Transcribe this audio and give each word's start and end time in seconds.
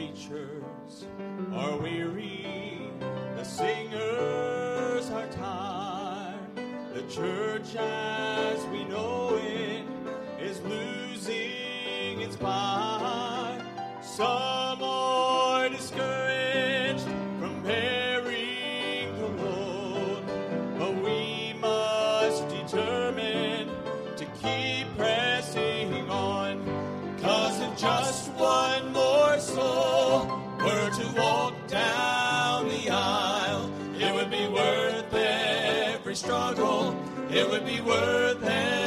preachers 0.00 1.04
are 1.52 1.76
weary, 1.76 2.90
the 3.36 3.44
singers 3.44 5.10
are 5.10 5.26
tired, 5.26 6.56
the 6.94 7.02
church 7.02 7.76
as 7.76 8.64
we 8.68 8.84
know 8.84 9.38
it 9.42 9.84
is 10.40 10.62
losing 10.62 12.22
its 12.22 12.36
fire. 12.36 12.89
It 37.32 37.48
would 37.48 37.64
be 37.64 37.80
worth 37.80 38.42
every 38.42 38.79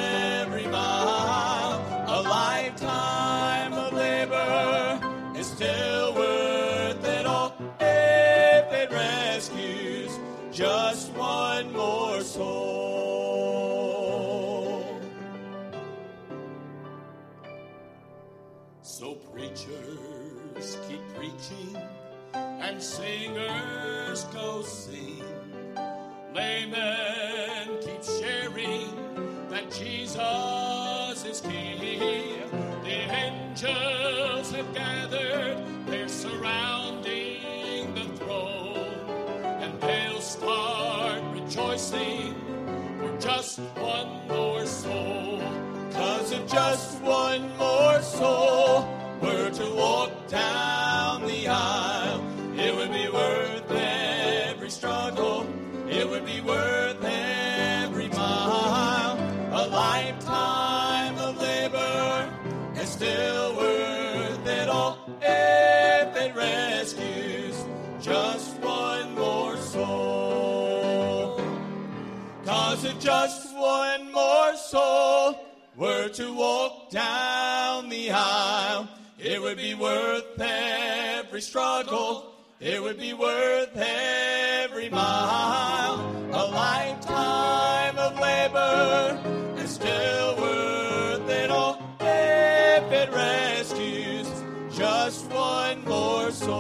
If 46.34 46.52
just 46.52 47.00
one 47.02 47.56
more 47.58 48.02
soul 48.02 48.88
were 49.22 49.52
to 49.52 49.76
walk 49.76 50.28
down 50.28 51.28
the 51.28 51.48
aisle, 51.48 52.26
it 52.58 52.76
would 52.76 52.92
be 52.92 53.08
worth 53.08 53.70
every 53.70 54.72
struggle, 54.72 55.46
it 55.88 56.10
would 56.10 56.26
be 56.26 56.42
worth 56.42 56.98
every 57.04 58.08
mile. 58.10 59.16
A 59.52 59.64
lifetime 59.68 61.16
of 61.20 61.40
labor 61.40 62.34
is 62.78 62.90
still 62.90 63.56
worth 63.56 64.48
it 64.48 64.70
all 64.70 64.98
if 65.22 66.18
it 66.18 66.36
rescues 66.36 67.64
just 68.02 68.58
one 68.58 69.14
more 69.14 69.56
soul. 69.58 71.40
Cause 72.44 72.84
if 72.86 73.00
just 73.00 73.56
one 73.56 74.12
more 74.12 74.56
soul 74.56 75.53
were 75.84 76.08
to 76.08 76.34
walk 76.34 76.90
down 76.92 77.90
the 77.90 78.10
aisle, 78.10 78.88
it 79.20 79.42
would 79.42 79.58
be 79.58 79.74
worth 79.74 80.40
every 80.40 81.42
struggle, 81.42 82.34
it 82.62 82.82
would 82.82 82.98
be 82.98 83.12
worth 83.12 83.76
every 83.76 84.90
mile. 84.90 86.00
A 86.32 86.46
lifetime 86.48 87.98
of 87.98 88.18
labor 88.18 89.20
is 89.62 89.72
still 89.72 90.38
worth 90.38 91.30
it 91.30 91.52
all 91.52 91.78
if 92.00 92.90
it 93.02 93.12
rescues 93.12 94.30
just 94.72 95.30
one 95.32 95.84
more 95.84 96.32
soul. 96.32 96.54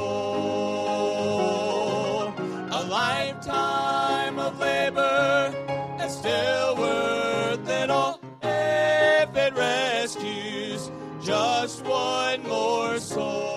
A 2.72 2.84
lifetime 2.90 4.38
of 4.38 4.59
labor 4.59 5.56
is 6.02 6.12
still 6.14 6.76
worth 6.76 7.70
it 7.70 7.90
all 7.90 8.22
just 11.23 11.85
one 11.85 12.44
more 12.44 13.00
soul. 13.00 13.53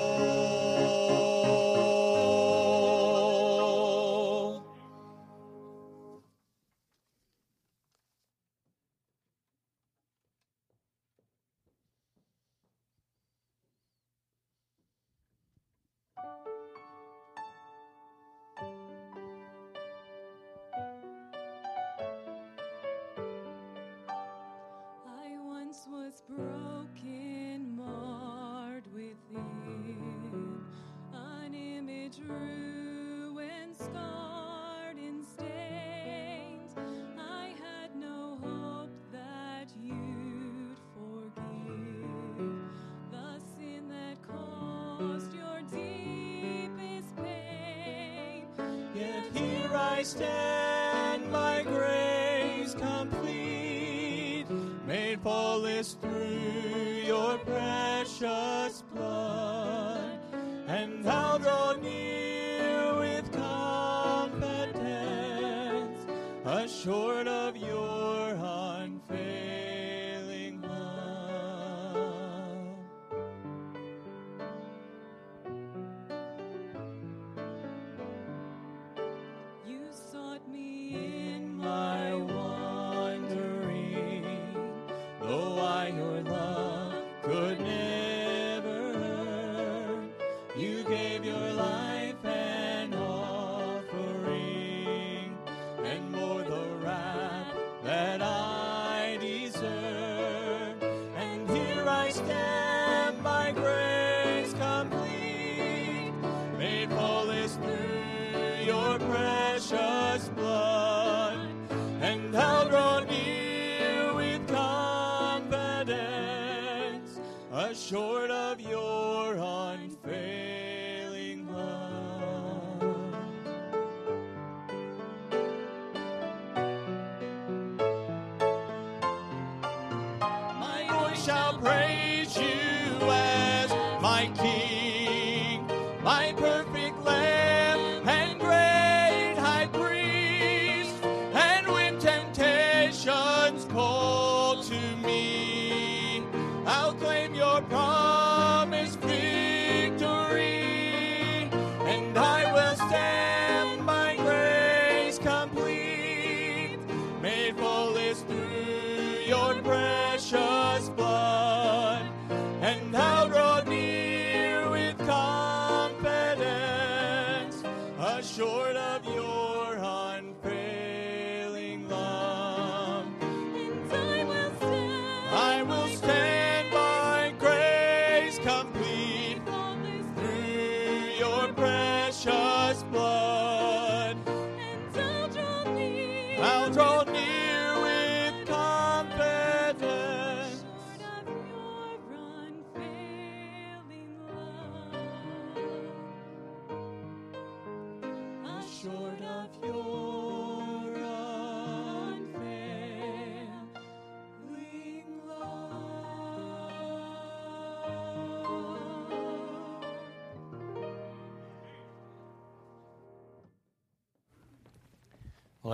I 49.96 50.02
stand, 50.02 51.32
my 51.32 51.62
grace 51.62 52.74
complete, 52.74 54.44
made 54.86 55.18
faultless 55.22 55.94
through 56.02 57.00
your 57.06 57.38
precious 57.38 58.82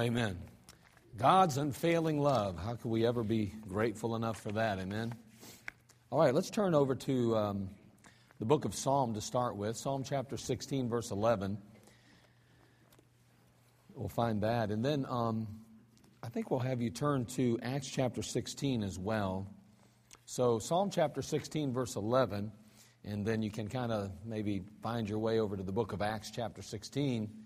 amen. 0.03 0.37
God's 1.17 1.59
unfailing 1.59 2.19
love. 2.19 2.59
How 2.59 2.75
can 2.75 2.91
we 2.91 3.07
ever 3.07 3.23
be 3.23 3.55
grateful 3.69 4.17
enough 4.17 4.41
for 4.41 4.51
that? 4.53 4.81
Amen. 4.81 5.15
All 6.11 6.19
right, 6.19 6.35
let's 6.35 6.51
turn 6.51 6.75
over 6.75 6.97
to 6.97 7.37
um, 7.37 7.69
the 8.41 8.45
book 8.45 8.65
of 8.65 8.75
Psalm 8.75 9.15
to 9.15 9.21
start 9.21 9.57
with. 9.57 9.77
Psalm 9.77 10.03
chapter 10.03 10.37
16, 10.37 10.89
verse 10.89 11.13
11. 11.13 11.57
We'll 13.95 14.09
find 14.09 14.41
that. 14.43 14.71
And 14.71 14.85
then 14.85 15.07
um, 15.09 15.47
I 16.23 16.29
think 16.29 16.51
we'll 16.51 16.61
have 16.61 16.83
you 16.83 16.91
turn 16.91 17.25
to 17.37 17.61
Acts 17.63 17.89
chapter 17.89 18.23
16 18.23 18.83
as 18.83 18.99
well. 18.99 19.47
So, 20.25 20.59
Psalm 20.59 20.91
chapter 20.91 21.23
16, 21.23 21.73
verse 21.73 21.95
11. 21.95 22.51
And 23.05 23.25
then 23.25 23.41
you 23.43 23.51
can 23.51 23.69
kind 23.69 23.93
of 23.93 24.11
maybe 24.25 24.63
find 24.83 25.09
your 25.09 25.19
way 25.19 25.39
over 25.39 25.57
to 25.57 25.63
the 25.63 25.73
book 25.73 25.93
of 25.93 26.03
Acts 26.03 26.33
chapter 26.33 26.63
16. 26.63 27.42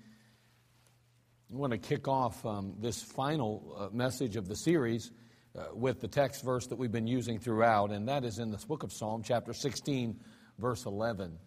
I 1.48 1.54
want 1.54 1.70
to 1.70 1.78
kick 1.78 2.08
off 2.08 2.44
um, 2.44 2.74
this 2.80 3.00
final 3.00 3.76
uh, 3.78 3.88
message 3.96 4.34
of 4.34 4.48
the 4.48 4.56
series 4.56 5.12
uh, 5.56 5.66
with 5.74 6.00
the 6.00 6.08
text 6.08 6.42
verse 6.42 6.66
that 6.66 6.74
we've 6.74 6.90
been 6.90 7.06
using 7.06 7.38
throughout, 7.38 7.92
and 7.92 8.08
that 8.08 8.24
is 8.24 8.40
in 8.40 8.50
this 8.50 8.64
book 8.64 8.82
of 8.82 8.92
Psalm, 8.92 9.22
chapter 9.22 9.52
16, 9.52 10.18
verse 10.58 10.86
11. 10.86 11.38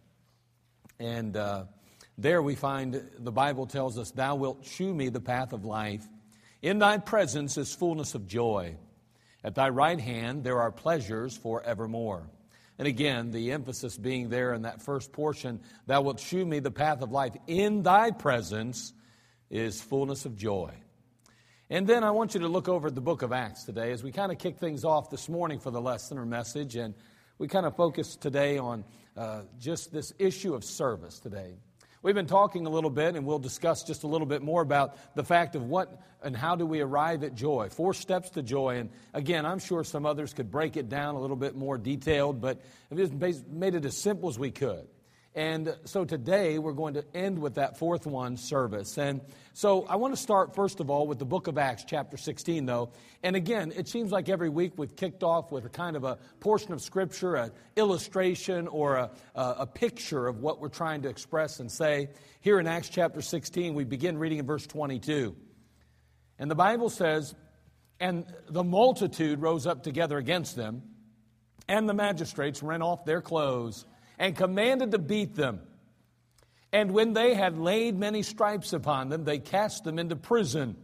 And 1.02 1.36
uh, 1.36 1.66
there 2.18 2.42
we 2.42 2.56
find 2.56 3.10
the 3.18 3.32
Bible 3.34 3.68
tells 3.68 3.98
us, 3.98 4.12
Thou 4.12 4.36
wilt 4.36 4.66
shew 4.66 4.94
me 4.94 5.10
the 5.10 5.20
path 5.20 5.52
of 5.52 5.66
life. 5.66 6.08
In 6.62 6.80
thy 6.80 6.98
presence 6.98 7.58
is 7.58 7.76
fullness 7.76 8.16
of 8.16 8.26
joy. 8.26 8.78
At 9.44 9.56
thy 9.56 9.68
right 9.68 10.00
hand 10.00 10.46
there 10.46 10.62
are 10.62 10.72
pleasures 10.72 11.36
forevermore. 11.36 12.30
And 12.78 12.88
again, 12.88 13.32
the 13.32 13.52
emphasis 13.52 13.98
being 13.98 14.30
there 14.30 14.54
in 14.54 14.62
that 14.62 14.82
first 14.82 15.12
portion, 15.12 15.60
Thou 15.88 16.04
wilt 16.04 16.22
shew 16.22 16.46
me 16.46 16.60
the 16.60 16.72
path 16.72 17.02
of 17.02 17.12
life. 17.12 17.36
In 17.48 17.84
thy 17.84 18.12
presence 18.12 18.94
is 19.50 19.82
fullness 19.82 20.26
of 20.26 20.36
joy. 20.36 20.74
And 21.70 21.86
then 21.86 22.04
I 22.04 22.12
want 22.12 22.34
you 22.34 22.40
to 22.42 22.48
look 22.48 22.68
over 22.68 22.88
at 22.88 22.96
the 22.96 23.02
book 23.02 23.22
of 23.22 23.32
Acts 23.32 23.64
today 23.64 23.92
as 23.92 24.04
we 24.04 24.12
kind 24.12 24.32
of 24.32 24.40
kick 24.40 24.58
things 24.58 24.84
off 24.84 25.10
this 25.10 25.30
morning 25.30 25.60
for 25.60 25.70
the 25.70 25.82
lesson 25.82 26.18
or 26.18 26.26
message. 26.26 26.76
And 26.76 26.96
we 27.38 27.48
kind 27.48 27.66
of 27.66 27.76
focus 27.76 28.16
today 28.16 28.58
on 28.58 28.84
uh, 29.16 29.42
just 29.60 29.92
this 29.92 30.14
issue 30.18 30.56
of 30.56 30.64
service 30.64 31.20
today. 31.20 31.58
We've 32.02 32.16
been 32.16 32.28
talking 32.28 32.66
a 32.66 32.70
little 32.70 32.90
bit, 32.90 33.16
and 33.16 33.26
we'll 33.26 33.40
discuss 33.40 33.84
just 33.84 34.04
a 34.04 34.08
little 34.08 34.26
bit 34.26 34.42
more 34.42 34.62
about 34.62 34.96
the 35.16 35.24
fact 35.24 35.56
of 35.56 35.66
what 35.66 36.02
and 36.24 36.36
how 36.36 36.56
do 36.56 36.66
we 36.66 36.80
arrive 36.80 37.24
at 37.24 37.36
joy. 37.36 37.68
Four 37.70 37.94
steps 37.94 38.30
to 38.32 38.42
joy. 38.42 38.78
And 38.78 38.90
again, 39.14 39.46
I'm 39.46 39.60
sure 39.60 39.84
some 39.84 40.06
others 40.06 40.34
could 40.34 40.50
break 40.50 40.78
it 40.78 40.88
down 40.88 41.16
a 41.16 41.20
little 41.20 41.36
bit 41.36 41.56
more 41.56 41.78
detailed, 41.78 42.40
but 42.40 42.62
we've 42.90 43.00
just 43.00 43.48
made 43.48 43.76
it 43.76 43.84
as 43.84 43.98
simple 43.98 44.30
as 44.30 44.40
we 44.40 44.50
could. 44.50 44.88
And 45.40 45.74
so 45.86 46.04
today 46.04 46.60
we're 46.60 46.74
going 46.74 46.96
to 46.96 47.06
end 47.16 47.40
with 47.40 47.56
that 47.56 47.78
fourth 47.80 48.06
one, 48.06 48.36
service. 48.36 48.98
And 48.98 49.22
so 49.54 49.86
I 49.86 49.96
want 49.96 50.14
to 50.14 50.22
start, 50.22 50.54
first 50.54 50.82
of 50.82 50.90
all, 50.90 51.08
with 51.08 51.18
the 51.18 51.26
book 51.26 51.48
of 51.48 51.58
Acts, 51.58 51.86
chapter 51.88 52.18
16, 52.18 52.66
though. 52.66 52.92
And 53.24 53.38
again, 53.38 53.72
it 53.74 53.88
seems 53.88 54.12
like 54.12 54.28
every 54.28 54.50
week 54.50 54.74
we've 54.76 54.98
kicked 54.98 55.24
off 55.24 55.50
with 55.50 55.64
a 55.64 55.70
kind 55.70 55.96
of 55.96 56.04
a 56.04 56.18
portion 56.42 56.74
of 56.74 56.82
Scripture, 56.82 57.38
an 57.38 57.52
illustration, 57.78 58.68
or 58.68 58.98
a, 58.98 59.12
a, 59.34 59.56
a 59.60 59.66
picture 59.66 60.28
of 60.28 60.42
what 60.42 60.60
we're 60.60 60.68
trying 60.68 61.04
to 61.04 61.08
express 61.08 61.62
and 61.62 61.72
say. 61.72 62.10
Here 62.42 62.60
in 62.60 62.68
Acts 62.68 62.90
chapter 62.90 63.22
16, 63.22 63.74
we 63.76 63.86
begin 63.86 64.18
reading 64.18 64.40
in 64.40 64.46
verse 64.46 64.68
22. 64.68 65.38
And 66.38 66.52
the 66.52 66.56
Bible 66.56 66.90
says, 66.90 67.34
And 68.02 68.26
the 68.50 68.66
multitude 68.66 69.40
rose 69.40 69.66
up 69.66 69.84
together 69.84 70.18
against 70.18 70.58
them, 70.58 70.82
and 71.70 71.88
the 71.88 71.94
magistrates 71.94 72.62
rent 72.62 72.84
off 72.84 73.06
their 73.06 73.22
clothes 73.22 73.86
and 74.20 74.36
commanded 74.36 74.92
to 74.92 75.00
beat 75.00 75.34
them. 75.34 75.62
And 76.72 76.92
when 76.92 77.14
they 77.14 77.34
had 77.34 77.58
laid 77.58 77.98
many 77.98 78.22
stripes 78.22 78.74
upon 78.74 79.10
them, 79.10 79.24
they 79.24 79.40
cast 79.40 79.86
them 79.86 79.98
into 79.98 80.16
prison, 80.16 80.76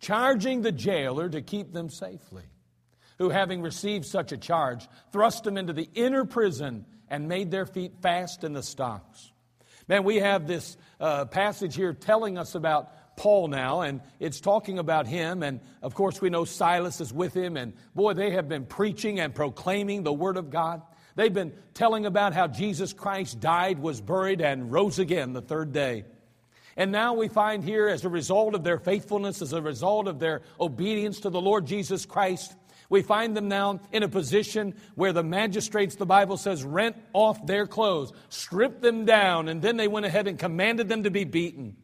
charging 0.00 0.62
the 0.62 0.72
jailer 0.72 1.28
to 1.28 1.42
keep 1.42 1.72
them 1.72 1.90
safely. 1.90 2.44
Who, 3.18 3.28
having 3.28 3.60
received 3.60 4.06
such 4.06 4.32
a 4.32 4.36
charge, 4.36 4.88
thrust 5.12 5.44
them 5.44 5.58
into 5.58 5.72
the 5.72 5.88
inner 5.94 6.24
prison 6.24 6.86
and 7.08 7.28
made 7.28 7.50
their 7.50 7.66
feet 7.66 7.92
fast 8.00 8.42
in 8.42 8.54
the 8.54 8.62
stocks. 8.62 9.30
Man, 9.86 10.02
we 10.04 10.16
have 10.16 10.46
this 10.46 10.76
uh, 10.98 11.26
passage 11.26 11.76
here 11.76 11.92
telling 11.92 12.38
us 12.38 12.54
about 12.54 13.16
Paul 13.16 13.48
now, 13.48 13.82
and 13.82 14.00
it's 14.18 14.40
talking 14.40 14.78
about 14.78 15.06
him. 15.06 15.42
And 15.42 15.60
of 15.82 15.94
course, 15.94 16.20
we 16.20 16.30
know 16.30 16.44
Silas 16.44 17.00
is 17.00 17.12
with 17.12 17.34
him, 17.34 17.56
and 17.56 17.74
boy, 17.94 18.14
they 18.14 18.30
have 18.30 18.48
been 18.48 18.64
preaching 18.64 19.20
and 19.20 19.34
proclaiming 19.34 20.02
the 20.02 20.12
Word 20.12 20.36
of 20.36 20.50
God. 20.50 20.82
They've 21.16 21.32
been 21.32 21.52
telling 21.74 22.06
about 22.06 22.34
how 22.34 22.48
Jesus 22.48 22.92
Christ 22.92 23.40
died, 23.40 23.78
was 23.78 24.00
buried, 24.00 24.40
and 24.40 24.72
rose 24.72 24.98
again 24.98 25.32
the 25.32 25.42
third 25.42 25.72
day. 25.72 26.04
And 26.76 26.90
now 26.90 27.14
we 27.14 27.28
find 27.28 27.62
here, 27.62 27.86
as 27.88 28.04
a 28.04 28.08
result 28.08 28.54
of 28.54 28.64
their 28.64 28.78
faithfulness, 28.78 29.40
as 29.40 29.52
a 29.52 29.62
result 29.62 30.08
of 30.08 30.18
their 30.18 30.42
obedience 30.58 31.20
to 31.20 31.30
the 31.30 31.40
Lord 31.40 31.66
Jesus 31.66 32.04
Christ, 32.04 32.54
we 32.90 33.02
find 33.02 33.36
them 33.36 33.48
now 33.48 33.80
in 33.92 34.02
a 34.02 34.08
position 34.08 34.74
where 34.94 35.12
the 35.12 35.22
magistrates, 35.22 35.94
the 35.94 36.04
Bible 36.04 36.36
says, 36.36 36.64
rent 36.64 36.96
off 37.12 37.46
their 37.46 37.66
clothes, 37.66 38.12
stripped 38.28 38.82
them 38.82 39.04
down, 39.04 39.48
and 39.48 39.62
then 39.62 39.76
they 39.76 39.88
went 39.88 40.06
ahead 40.06 40.26
and 40.26 40.38
commanded 40.38 40.88
them 40.88 41.04
to 41.04 41.10
be 41.10 41.24
beaten. 41.24 41.76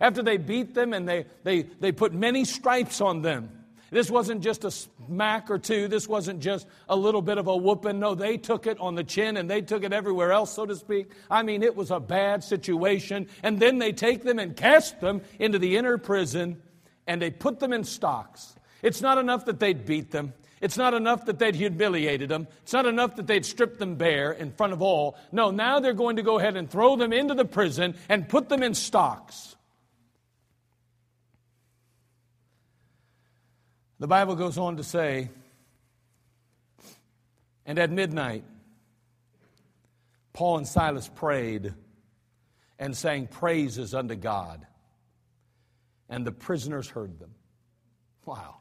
After 0.00 0.22
they 0.22 0.36
beat 0.36 0.74
them 0.74 0.92
and 0.92 1.08
they, 1.08 1.26
they, 1.44 1.62
they 1.62 1.92
put 1.92 2.12
many 2.12 2.44
stripes 2.44 3.00
on 3.00 3.22
them, 3.22 3.61
this 3.92 4.10
wasn't 4.10 4.40
just 4.40 4.64
a 4.64 4.70
smack 4.70 5.50
or 5.50 5.58
two. 5.58 5.86
This 5.86 6.08
wasn't 6.08 6.40
just 6.40 6.66
a 6.88 6.96
little 6.96 7.20
bit 7.20 7.36
of 7.36 7.46
a 7.46 7.54
whooping. 7.54 8.00
No, 8.00 8.14
they 8.14 8.38
took 8.38 8.66
it 8.66 8.80
on 8.80 8.94
the 8.94 9.04
chin 9.04 9.36
and 9.36 9.50
they 9.50 9.60
took 9.60 9.84
it 9.84 9.92
everywhere 9.92 10.32
else, 10.32 10.50
so 10.50 10.64
to 10.64 10.74
speak. 10.74 11.10
I 11.30 11.42
mean, 11.42 11.62
it 11.62 11.76
was 11.76 11.90
a 11.90 12.00
bad 12.00 12.42
situation. 12.42 13.28
And 13.42 13.60
then 13.60 13.78
they 13.78 13.92
take 13.92 14.22
them 14.24 14.38
and 14.38 14.56
cast 14.56 15.02
them 15.02 15.20
into 15.38 15.58
the 15.58 15.76
inner 15.76 15.98
prison 15.98 16.62
and 17.06 17.20
they 17.20 17.30
put 17.30 17.60
them 17.60 17.74
in 17.74 17.84
stocks. 17.84 18.56
It's 18.80 19.02
not 19.02 19.18
enough 19.18 19.44
that 19.44 19.60
they'd 19.60 19.84
beat 19.84 20.10
them. 20.10 20.32
It's 20.62 20.78
not 20.78 20.94
enough 20.94 21.26
that 21.26 21.38
they'd 21.38 21.54
humiliated 21.54 22.30
them. 22.30 22.48
It's 22.62 22.72
not 22.72 22.86
enough 22.86 23.16
that 23.16 23.26
they'd 23.26 23.44
stripped 23.44 23.78
them 23.78 23.96
bare 23.96 24.32
in 24.32 24.52
front 24.52 24.72
of 24.72 24.80
all. 24.80 25.18
No, 25.32 25.50
now 25.50 25.80
they're 25.80 25.92
going 25.92 26.16
to 26.16 26.22
go 26.22 26.38
ahead 26.38 26.56
and 26.56 26.70
throw 26.70 26.96
them 26.96 27.12
into 27.12 27.34
the 27.34 27.44
prison 27.44 27.94
and 28.08 28.26
put 28.26 28.48
them 28.48 28.62
in 28.62 28.72
stocks. 28.72 29.54
The 34.02 34.08
Bible 34.08 34.34
goes 34.34 34.58
on 34.58 34.78
to 34.78 34.82
say, 34.82 35.30
and 37.64 37.78
at 37.78 37.88
midnight, 37.88 38.42
Paul 40.32 40.56
and 40.58 40.66
Silas 40.66 41.08
prayed 41.08 41.72
and 42.80 42.96
sang 42.96 43.28
praises 43.28 43.94
unto 43.94 44.16
God, 44.16 44.66
and 46.08 46.26
the 46.26 46.32
prisoners 46.32 46.88
heard 46.88 47.20
them. 47.20 47.30
Wow. 48.24 48.56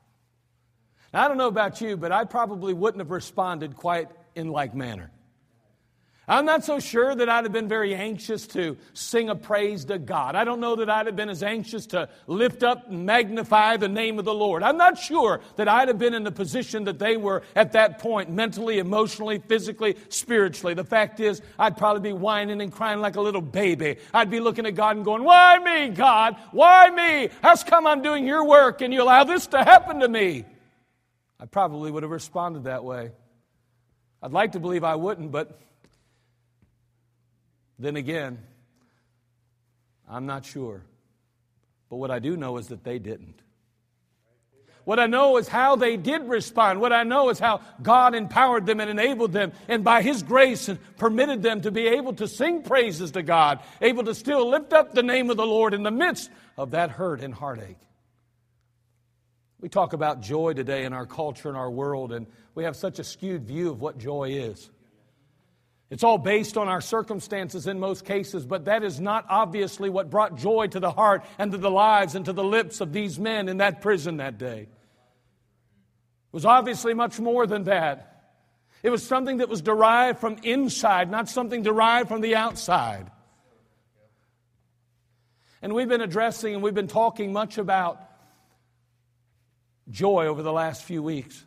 Now, 1.11 1.25
I 1.25 1.27
don't 1.27 1.37
know 1.37 1.47
about 1.47 1.81
you, 1.81 1.97
but 1.97 2.11
I 2.11 2.23
probably 2.25 2.75
wouldn't 2.75 3.01
have 3.01 3.09
responded 3.09 3.75
quite 3.75 4.09
in 4.35 4.49
like 4.49 4.75
manner. 4.75 5.09
I'm 6.27 6.45
not 6.45 6.63
so 6.63 6.79
sure 6.79 7.15
that 7.15 7.29
I'd 7.29 7.45
have 7.45 7.51
been 7.51 7.67
very 7.67 7.95
anxious 7.95 8.45
to 8.47 8.77
sing 8.93 9.29
a 9.29 9.35
praise 9.35 9.85
to 9.85 9.97
God. 9.97 10.35
I 10.35 10.43
don't 10.43 10.59
know 10.59 10.75
that 10.75 10.89
I'd 10.89 11.07
have 11.07 11.15
been 11.15 11.29
as 11.29 11.41
anxious 11.41 11.87
to 11.87 12.09
lift 12.27 12.61
up 12.61 12.89
and 12.89 13.07
magnify 13.07 13.77
the 13.77 13.89
name 13.89 14.19
of 14.19 14.25
the 14.25 14.33
Lord. 14.33 14.61
I'm 14.61 14.77
not 14.77 14.99
sure 14.99 15.41
that 15.55 15.67
I'd 15.67 15.87
have 15.87 15.97
been 15.97 16.13
in 16.13 16.23
the 16.23 16.31
position 16.31 16.83
that 16.83 16.99
they 16.99 17.17
were 17.17 17.41
at 17.55 17.71
that 17.71 17.97
point, 17.97 18.29
mentally, 18.29 18.77
emotionally, 18.77 19.39
physically, 19.39 19.97
spiritually. 20.09 20.75
The 20.75 20.83
fact 20.83 21.19
is, 21.19 21.41
I'd 21.57 21.75
probably 21.75 22.11
be 22.11 22.13
whining 22.13 22.61
and 22.61 22.71
crying 22.71 23.01
like 23.01 23.15
a 23.15 23.21
little 23.21 23.41
baby. 23.41 23.97
I'd 24.13 24.29
be 24.29 24.39
looking 24.39 24.67
at 24.67 24.75
God 24.75 24.97
and 24.97 25.03
going, 25.03 25.23
Why 25.23 25.57
me, 25.57 25.89
God? 25.89 26.35
Why 26.51 26.91
me? 26.91 27.29
How's 27.41 27.63
come 27.63 27.87
I'm 27.87 28.03
doing 28.03 28.27
your 28.27 28.45
work 28.45 28.81
and 28.81 28.93
you 28.93 29.01
allow 29.01 29.23
this 29.23 29.47
to 29.47 29.57
happen 29.57 30.01
to 30.01 30.07
me? 30.07 30.45
I 31.39 31.45
probably 31.47 31.89
would 31.89 32.03
have 32.03 32.11
responded 32.11 32.65
that 32.65 32.83
way. 32.83 33.11
I'd 34.21 34.33
like 34.33 34.51
to 34.51 34.59
believe 34.59 34.83
I 34.83 34.95
wouldn't, 34.95 35.31
but 35.31 35.59
then 37.81 37.95
again, 37.95 38.39
I'm 40.09 40.25
not 40.25 40.45
sure. 40.45 40.83
But 41.89 41.97
what 41.97 42.11
I 42.11 42.19
do 42.19 42.37
know 42.37 42.57
is 42.57 42.67
that 42.67 42.83
they 42.83 42.99
didn't. 42.99 43.41
What 44.83 44.99
I 44.99 45.05
know 45.05 45.37
is 45.37 45.47
how 45.47 45.75
they 45.75 45.95
did 45.95 46.27
respond. 46.27 46.81
What 46.81 46.91
I 46.91 47.03
know 47.03 47.29
is 47.29 47.37
how 47.37 47.61
God 47.81 48.15
empowered 48.15 48.65
them 48.65 48.79
and 48.79 48.89
enabled 48.89 49.31
them, 49.31 49.51
and 49.67 49.83
by 49.83 50.01
His 50.01 50.23
grace 50.23 50.69
permitted 50.97 51.43
them 51.43 51.61
to 51.61 51.71
be 51.71 51.87
able 51.87 52.13
to 52.13 52.27
sing 52.27 52.63
praises 52.63 53.11
to 53.11 53.21
God, 53.21 53.59
able 53.79 54.03
to 54.05 54.15
still 54.15 54.49
lift 54.49 54.73
up 54.73 54.93
the 54.93 55.03
name 55.03 55.29
of 55.29 55.37
the 55.37 55.45
Lord 55.45 55.73
in 55.73 55.83
the 55.83 55.91
midst 55.91 56.31
of 56.57 56.71
that 56.71 56.89
hurt 56.89 57.21
and 57.21 57.33
heartache. 57.33 57.77
We 59.59 59.69
talk 59.69 59.93
about 59.93 60.21
joy 60.21 60.53
today 60.53 60.85
in 60.85 60.93
our 60.93 61.05
culture 61.05 61.47
and 61.47 61.57
our 61.57 61.69
world, 61.69 62.11
and 62.11 62.25
we 62.55 62.63
have 62.63 62.75
such 62.75 62.97
a 62.97 63.03
skewed 63.03 63.43
view 63.43 63.69
of 63.69 63.79
what 63.79 63.99
joy 63.99 64.29
is. 64.31 64.71
It's 65.91 66.05
all 66.05 66.17
based 66.17 66.57
on 66.57 66.69
our 66.69 66.79
circumstances 66.79 67.67
in 67.67 67.77
most 67.77 68.05
cases, 68.05 68.45
but 68.45 68.63
that 68.65 68.81
is 68.81 69.01
not 69.01 69.25
obviously 69.29 69.89
what 69.89 70.09
brought 70.09 70.37
joy 70.37 70.67
to 70.67 70.79
the 70.79 70.89
heart 70.89 71.25
and 71.37 71.51
to 71.51 71.57
the 71.57 71.69
lives 71.69 72.15
and 72.15 72.23
to 72.25 72.33
the 72.33 72.45
lips 72.45 72.79
of 72.79 72.93
these 72.93 73.19
men 73.19 73.49
in 73.49 73.57
that 73.57 73.81
prison 73.81 74.17
that 74.17 74.37
day. 74.37 74.61
It 74.61 74.69
was 76.31 76.45
obviously 76.45 76.93
much 76.93 77.19
more 77.19 77.45
than 77.45 77.65
that. 77.65 78.07
It 78.83 78.89
was 78.89 79.05
something 79.05 79.37
that 79.37 79.49
was 79.49 79.61
derived 79.61 80.19
from 80.19 80.37
inside, 80.43 81.11
not 81.11 81.27
something 81.27 81.61
derived 81.61 82.07
from 82.07 82.21
the 82.21 82.35
outside. 82.35 83.11
And 85.61 85.73
we've 85.73 85.89
been 85.89 85.99
addressing 85.99 86.53
and 86.53 86.63
we've 86.63 86.73
been 86.73 86.87
talking 86.87 87.33
much 87.33 87.57
about 87.57 88.01
joy 89.89 90.27
over 90.27 90.41
the 90.41 90.53
last 90.53 90.83
few 90.83 91.03
weeks. 91.03 91.45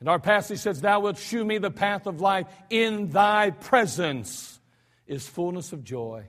And 0.00 0.08
our 0.08 0.18
passage 0.18 0.60
says, 0.60 0.80
Thou 0.80 1.00
wilt 1.00 1.18
shew 1.18 1.44
me 1.44 1.58
the 1.58 1.70
path 1.70 2.06
of 2.06 2.20
life. 2.20 2.46
In 2.70 3.10
thy 3.10 3.50
presence 3.50 4.60
is 5.06 5.26
fullness 5.26 5.72
of 5.72 5.82
joy. 5.82 6.24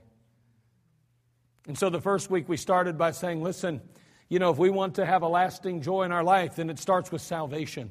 And 1.66 1.78
so 1.78 1.90
the 1.90 2.00
first 2.00 2.30
week 2.30 2.48
we 2.48 2.56
started 2.56 2.98
by 2.98 3.12
saying, 3.12 3.42
Listen, 3.42 3.80
you 4.28 4.38
know, 4.38 4.50
if 4.50 4.58
we 4.58 4.70
want 4.70 4.96
to 4.96 5.06
have 5.06 5.22
a 5.22 5.28
lasting 5.28 5.82
joy 5.82 6.04
in 6.04 6.12
our 6.12 6.24
life, 6.24 6.56
then 6.56 6.70
it 6.70 6.78
starts 6.78 7.12
with 7.12 7.20
salvation. 7.20 7.90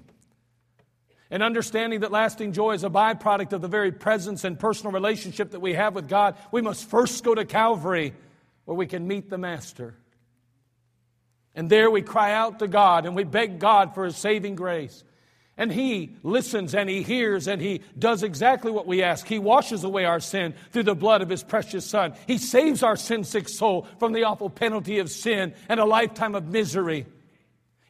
And 1.31 1.43
understanding 1.43 1.99
that 1.99 2.11
lasting 2.11 2.53
joy 2.53 2.73
is 2.73 2.83
a 2.83 2.89
byproduct 2.89 3.53
of 3.53 3.61
the 3.61 3.67
very 3.67 3.91
presence 3.91 4.43
and 4.43 4.57
personal 4.59 4.91
relationship 4.91 5.51
that 5.51 5.59
we 5.59 5.73
have 5.73 5.93
with 5.93 6.07
God, 6.07 6.35
we 6.51 6.61
must 6.61 6.89
first 6.89 7.23
go 7.23 7.35
to 7.35 7.45
Calvary 7.45 8.13
where 8.65 8.75
we 8.75 8.87
can 8.87 9.07
meet 9.07 9.29
the 9.29 9.37
Master. 9.37 9.95
And 11.53 11.69
there 11.69 11.91
we 11.91 12.01
cry 12.01 12.33
out 12.33 12.59
to 12.59 12.67
God 12.67 13.05
and 13.05 13.15
we 13.15 13.25
beg 13.25 13.59
God 13.59 13.93
for 13.93 14.05
His 14.05 14.17
saving 14.17 14.55
grace. 14.55 15.03
And 15.59 15.73
He 15.73 16.15
listens 16.23 16.73
and 16.73 16.89
He 16.89 17.03
hears 17.03 17.47
and 17.47 17.61
He 17.61 17.81
does 17.99 18.23
exactly 18.23 18.71
what 18.71 18.87
we 18.87 19.03
ask. 19.03 19.27
He 19.27 19.39
washes 19.39 19.83
away 19.83 20.05
our 20.05 20.21
sin 20.21 20.53
through 20.71 20.83
the 20.83 20.95
blood 20.95 21.21
of 21.21 21.27
His 21.27 21.43
precious 21.43 21.85
Son. 21.85 22.13
He 22.27 22.37
saves 22.37 22.81
our 22.81 22.95
sin 22.95 23.25
sick 23.25 23.49
soul 23.49 23.85
from 23.99 24.13
the 24.13 24.23
awful 24.23 24.49
penalty 24.49 24.99
of 24.99 25.11
sin 25.11 25.53
and 25.67 25.81
a 25.81 25.85
lifetime 25.85 26.33
of 26.33 26.47
misery. 26.47 27.05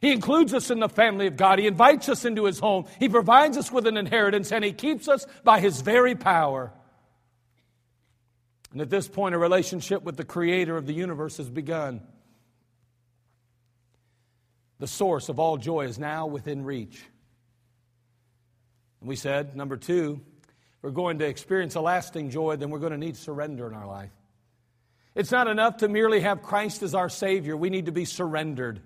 He 0.00 0.10
includes 0.12 0.52
us 0.52 0.70
in 0.70 0.80
the 0.80 0.88
family 0.88 1.28
of 1.28 1.36
God. 1.36 1.60
He 1.60 1.68
invites 1.68 2.08
us 2.08 2.24
into 2.24 2.44
His 2.44 2.58
home. 2.58 2.86
He 2.98 3.08
provides 3.08 3.56
us 3.56 3.70
with 3.70 3.86
an 3.86 3.96
inheritance 3.96 4.50
and 4.50 4.64
He 4.64 4.72
keeps 4.72 5.06
us 5.06 5.24
by 5.44 5.60
His 5.60 5.80
very 5.80 6.16
power. 6.16 6.72
And 8.72 8.80
at 8.80 8.90
this 8.90 9.06
point, 9.06 9.36
a 9.36 9.38
relationship 9.38 10.02
with 10.02 10.16
the 10.16 10.24
Creator 10.24 10.76
of 10.76 10.86
the 10.86 10.94
universe 10.94 11.36
has 11.36 11.48
begun. 11.48 12.00
The 14.80 14.88
source 14.88 15.28
of 15.28 15.38
all 15.38 15.56
joy 15.56 15.84
is 15.84 16.00
now 16.00 16.26
within 16.26 16.64
reach. 16.64 17.00
And 19.00 19.08
we 19.08 19.16
said, 19.16 19.56
number 19.56 19.76
two, 19.76 20.20
we're 20.82 20.90
going 20.90 21.18
to 21.18 21.26
experience 21.26 21.74
a 21.74 21.80
lasting 21.80 22.30
joy, 22.30 22.56
then 22.56 22.70
we're 22.70 22.78
going 22.78 22.92
to 22.92 22.98
need 22.98 23.16
surrender 23.16 23.66
in 23.66 23.74
our 23.74 23.86
life. 23.86 24.12
It's 25.14 25.30
not 25.30 25.48
enough 25.48 25.78
to 25.78 25.88
merely 25.88 26.20
have 26.20 26.42
Christ 26.42 26.82
as 26.82 26.94
our 26.94 27.08
Savior, 27.08 27.56
we 27.56 27.70
need 27.70 27.86
to 27.86 27.92
be 27.92 28.04
surrendered. 28.04 28.80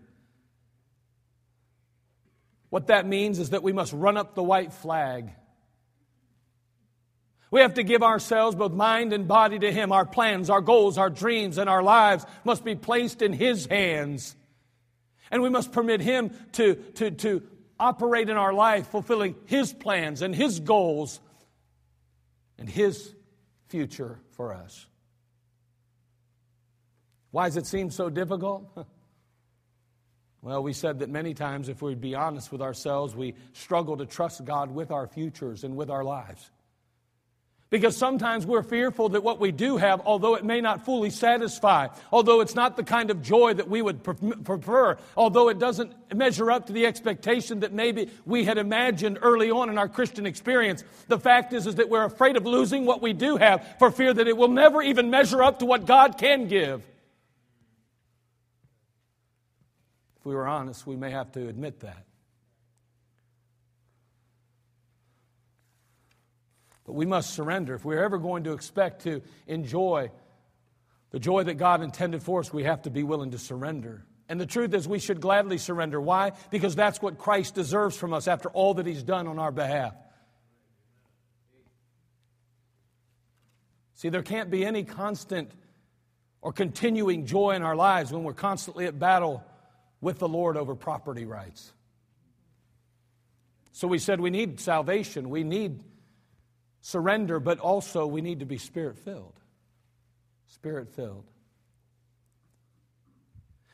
What 2.71 2.89
that 2.89 3.07
means 3.07 3.39
is 3.39 3.51
that 3.51 3.63
we 3.63 3.73
must 3.73 3.93
run 3.93 4.17
up 4.17 4.35
the 4.35 4.43
white 4.43 4.73
flag. 4.73 5.31
We 7.53 7.61
have 7.61 7.75
to 7.75 7.85
give 7.85 8.03
ourselves, 8.03 8.57
both 8.57 8.73
mind 8.73 9.13
and 9.13 9.29
body, 9.29 9.61
to 9.61 9.71
Him. 9.71 9.93
Our 9.93 10.05
plans, 10.05 10.51
our 10.51 10.61
goals, 10.61 10.99
our 10.99 11.09
dreams, 11.09 11.57
and 11.57 11.71
our 11.71 11.85
lives 11.85 12.27
must 12.43 12.65
be 12.65 12.75
placed 12.75 13.23
in 13.23 13.33
His 13.33 13.67
hands. 13.67 14.35
And 15.31 15.41
we 15.41 15.51
must 15.51 15.71
permit 15.71 16.01
Him 16.01 16.33
to, 16.55 16.75
to, 16.75 17.13
to 17.13 17.43
operate 17.85 18.29
in 18.31 18.37
our 18.37 18.53
life, 18.53 18.89
fulfilling 18.89 19.35
His 19.47 19.73
plans 19.73 20.23
and 20.23 20.35
His 20.35 20.61
goals 20.61 21.21
and 22.59 22.69
His 22.69 23.15
future 23.69 24.19
for 24.33 24.55
us. 24.55 24.87
Why 27.31 27.47
does 27.47 27.57
it 27.57 27.67
seem 27.67 27.91
so 27.91 28.11
difficult? 28.11 28.67
Well, 30.45 30.63
we 30.63 30.75
said 30.75 30.99
that 30.99 31.09
many 31.09 31.33
times, 31.33 31.71
if 31.71 31.81
we'd 31.81 32.03
be 32.03 32.15
honest 32.15 32.53
with 32.53 32.61
ourselves, 32.61 33.17
we 33.17 33.35
struggle 33.55 33.97
to 33.97 34.05
trust 34.05 34.45
God 34.45 34.71
with 34.71 34.91
our 34.91 35.07
futures 35.07 35.65
and 35.65 35.75
with 35.75 35.89
our 35.89 36.05
lives. 36.05 36.51
Because 37.75 37.97
sometimes 37.97 38.47
we're 38.47 38.63
fearful 38.63 39.09
that 39.09 39.25
what 39.25 39.41
we 39.41 39.51
do 39.51 39.79
have, 39.79 40.01
although 40.05 40.37
it 40.37 40.45
may 40.45 40.61
not 40.61 40.85
fully 40.85 41.11
satisfy, 41.11 41.89
although 42.13 42.41
it's 42.41 42.55
not 42.55 42.77
the 42.77 42.85
kind 42.85 43.11
of 43.11 43.21
joy 43.21 43.53
that 43.53 43.69
we 43.69 43.83
would 43.83 44.05
prefer, 44.45 44.97
although 45.17 45.49
it 45.49 45.59
doesn't 45.59 45.93
measure 46.15 46.53
up 46.53 46.69
to 46.69 46.73
the 46.73 46.87
expectation 46.87 47.59
that 47.59 47.73
maybe 47.73 48.11
we 48.27 48.45
had 48.45 48.59
imagined 48.59 49.19
early 49.23 49.51
on 49.51 49.71
in 49.71 49.77
our 49.77 49.89
Christian 49.89 50.25
experience, 50.25 50.85
the 51.09 51.19
fact 51.19 51.53
is, 51.53 51.67
is 51.67 51.75
that 51.75 51.89
we're 51.89 52.05
afraid 52.05 52.37
of 52.37 52.47
losing 52.47 52.87
what 52.87 53.03
we 53.03 53.13
do 53.13 53.39
have 53.39 53.67
for 53.81 53.91
fear 53.91 54.15
that 54.15 54.29
it 54.29 54.37
will 54.37 54.47
never 54.47 54.81
even 54.81 55.11
measure 55.11 55.43
up 55.43 55.59
to 55.59 55.67
what 55.67 55.85
God 55.85 56.17
can 56.17 56.47
give. 56.47 56.81
If 60.21 60.27
we 60.27 60.37
were 60.37 60.47
honest, 60.47 60.87
we 60.87 60.95
may 60.95 61.11
have 61.11 61.33
to 61.33 61.49
admit 61.49 61.81
that. 61.81 62.05
But 66.85 66.93
we 66.93 67.07
must 67.07 67.35
surrender. 67.35 67.75
If 67.75 67.85
we're 67.85 68.03
ever 68.03 68.19
going 68.19 68.45
to 68.45 68.53
expect 68.53 69.05
to 69.05 69.23
enjoy 69.47 70.11
the 71.11 71.19
joy 71.19 71.45
that 71.45 71.55
God 71.55 71.83
intended 71.83 72.23
for 72.23 72.41
us, 72.41 72.53
we 72.53 72.65
have 72.65 72.83
to 72.83 72.91
be 72.91 73.03
willing 73.03 73.31
to 73.31 73.39
surrender. 73.39 74.05
And 74.29 74.41
the 74.41 74.47
truth 74.47 74.75
is, 74.75 74.89
we 74.89 74.99
should 74.99 75.21
gladly 75.21 75.59
surrender. 75.59 76.01
Why? 76.01 76.33
Because 76.51 76.75
that's 76.75 77.01
what 77.01 77.19
Christ 77.19 77.55
deserves 77.55 77.97
from 77.97 78.13
us 78.13 78.27
after 78.27 78.49
all 78.51 78.75
that 78.75 78.87
He's 78.87 79.03
done 79.03 79.27
on 79.27 79.39
our 79.39 79.53
behalf. 79.53 79.95
See, 83.95 84.09
there 84.09 84.23
can't 84.23 84.51
be 84.51 84.65
any 84.67 84.85
constant 84.85 85.51
or 86.43 86.53
continuing 86.53 87.27
joy 87.27 87.53
in 87.53 87.63
our 87.63 87.77
lives 87.77 88.13
when 88.13 88.23
we're 88.23 88.35
constantly 88.35 88.87
at 88.87 88.99
battle 88.99 89.43
with 90.01 90.19
the 90.19 90.29
Lord 90.29 90.57
over 90.57 90.75
property 90.75 91.25
rights. 91.25 91.73
So 93.73 93.89
we 93.89 93.99
said 93.99 94.21
we 94.21 94.31
need 94.31 94.61
salvation. 94.61 95.31
We 95.31 95.43
need 95.43 95.83
surrender, 96.85 97.41
but 97.41 97.59
also 97.61 98.07
we 98.07 98.21
need 98.21 98.41
to 98.41 98.45
be 98.45 98.59
spirit 98.59 98.99
filled. 98.99 99.33
Spirit 100.49 100.95
filled. 100.95 101.25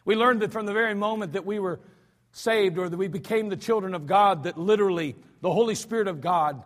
We 0.05 0.15
learned 0.15 0.43
that 0.43 0.53
from 0.53 0.65
the 0.65 0.73
very 0.73 0.95
moment 0.95 1.33
that 1.33 1.45
we 1.45 1.59
were 1.59 1.81
saved 2.31 2.79
or 2.79 2.89
that 2.89 2.97
we 2.97 3.09
became 3.09 3.49
the 3.49 3.57
children 3.57 3.95
of 3.95 4.07
God, 4.07 4.45
that 4.45 4.57
literally 4.57 5.17
the 5.41 5.53
Holy 5.53 5.75
Spirit 5.75 6.07
of 6.07 6.21
God 6.21 6.63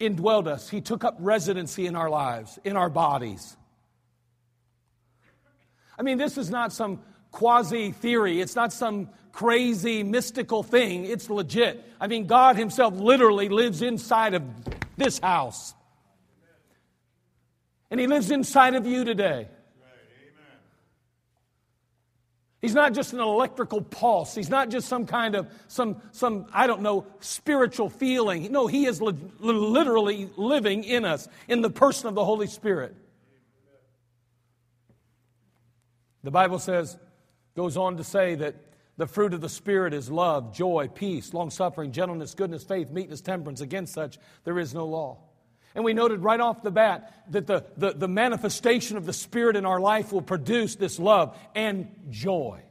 indwelled 0.00 0.48
us. 0.48 0.68
He 0.68 0.80
took 0.80 1.04
up 1.04 1.16
residency 1.20 1.86
in 1.86 1.94
our 1.94 2.10
lives, 2.10 2.58
in 2.64 2.76
our 2.76 2.90
bodies. 2.90 3.56
I 5.96 6.02
mean, 6.02 6.18
this 6.18 6.36
is 6.36 6.50
not 6.50 6.72
some 6.72 7.00
quasi 7.30 7.92
theory, 7.92 8.40
it's 8.40 8.56
not 8.56 8.72
some 8.72 9.08
crazy 9.30 10.02
mystical 10.02 10.64
thing. 10.64 11.04
It's 11.04 11.30
legit. 11.30 11.84
I 12.00 12.08
mean, 12.08 12.26
God 12.26 12.56
Himself 12.56 12.94
literally 12.94 13.48
lives 13.48 13.82
inside 13.82 14.34
of 14.34 14.42
this 14.96 15.18
house. 15.18 15.74
And 17.90 18.00
He 18.00 18.06
lives 18.06 18.30
inside 18.30 18.74
of 18.74 18.86
you 18.86 19.04
today. 19.04 19.48
He's 22.60 22.74
not 22.74 22.94
just 22.94 23.12
an 23.12 23.20
electrical 23.20 23.82
pulse. 23.82 24.34
He's 24.34 24.48
not 24.48 24.70
just 24.70 24.88
some 24.88 25.04
kind 25.04 25.34
of, 25.34 25.50
some, 25.68 26.00
some 26.12 26.46
I 26.50 26.66
don't 26.66 26.80
know, 26.80 27.06
spiritual 27.20 27.90
feeling. 27.90 28.50
No, 28.50 28.66
He 28.66 28.86
is 28.86 29.02
li- 29.02 29.14
literally 29.38 30.30
living 30.36 30.82
in 30.82 31.04
us 31.04 31.28
in 31.46 31.60
the 31.60 31.68
person 31.68 32.08
of 32.08 32.14
the 32.14 32.24
Holy 32.24 32.46
Spirit. 32.46 32.94
The 36.22 36.30
Bible 36.30 36.58
says, 36.58 36.96
goes 37.54 37.76
on 37.76 37.98
to 37.98 38.04
say 38.04 38.34
that 38.36 38.56
the 38.96 39.06
fruit 39.06 39.34
of 39.34 39.40
the 39.40 39.48
Spirit 39.48 39.92
is 39.92 40.10
love, 40.10 40.54
joy, 40.54 40.88
peace, 40.92 41.34
long 41.34 41.50
suffering, 41.50 41.90
gentleness, 41.90 42.34
goodness, 42.34 42.62
faith, 42.62 42.90
meekness, 42.90 43.20
temperance. 43.20 43.60
Against 43.60 43.92
such, 43.92 44.18
there 44.44 44.58
is 44.58 44.72
no 44.72 44.86
law. 44.86 45.18
And 45.74 45.84
we 45.84 45.92
noted 45.92 46.20
right 46.20 46.38
off 46.38 46.62
the 46.62 46.70
bat 46.70 47.12
that 47.30 47.48
the, 47.48 47.64
the, 47.76 47.92
the, 47.92 48.08
manifestation 48.08 48.96
of 48.96 49.06
the 49.06 49.12
Spirit 49.12 49.56
in 49.56 49.66
our 49.66 49.80
life 49.80 50.12
will 50.12 50.22
produce 50.22 50.76
this 50.76 51.00
love 51.00 51.36
and 51.56 51.88
joy. 52.10 52.62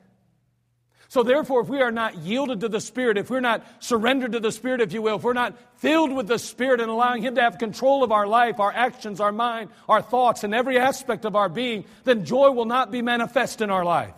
So, 1.10 1.22
therefore, 1.22 1.62
if 1.62 1.68
we 1.68 1.82
are 1.82 1.92
not 1.92 2.18
yielded 2.20 2.62
to 2.62 2.70
the 2.70 2.80
Spirit, 2.80 3.18
if 3.18 3.30
we're 3.30 3.42
not 3.42 3.64
surrendered 3.84 4.32
to 4.32 4.40
the 4.40 4.54
Spirit, 4.54 4.80
if 4.80 4.94
you 4.94 5.02
will, 5.02 5.18
if 5.18 5.24
we're 5.24 5.34
not 5.34 5.56
filled 5.80 6.14
with 6.14 6.28
the 6.28 6.40
Spirit 6.40 6.80
and 6.80 6.90
allowing 6.90 7.22
Him 7.22 7.36
to 7.36 7.42
have 7.42 7.58
control 7.58 8.04
of 8.04 8.14
our 8.14 8.26
life, 8.26 8.62
our 8.62 8.72
actions, 8.72 9.20
our 9.20 9.34
mind, 9.34 9.70
our 9.90 10.02
thoughts, 10.02 10.46
and 10.46 10.56
every 10.56 10.80
aspect 10.80 11.26
of 11.26 11.36
our 11.36 11.50
being, 11.50 11.84
then 12.06 12.24
joy 12.24 12.50
will 12.52 12.66
not 12.66 12.90
be 12.90 13.02
manifest 13.02 13.62
in 13.62 13.70
our 13.70 13.84
life. 13.84 14.14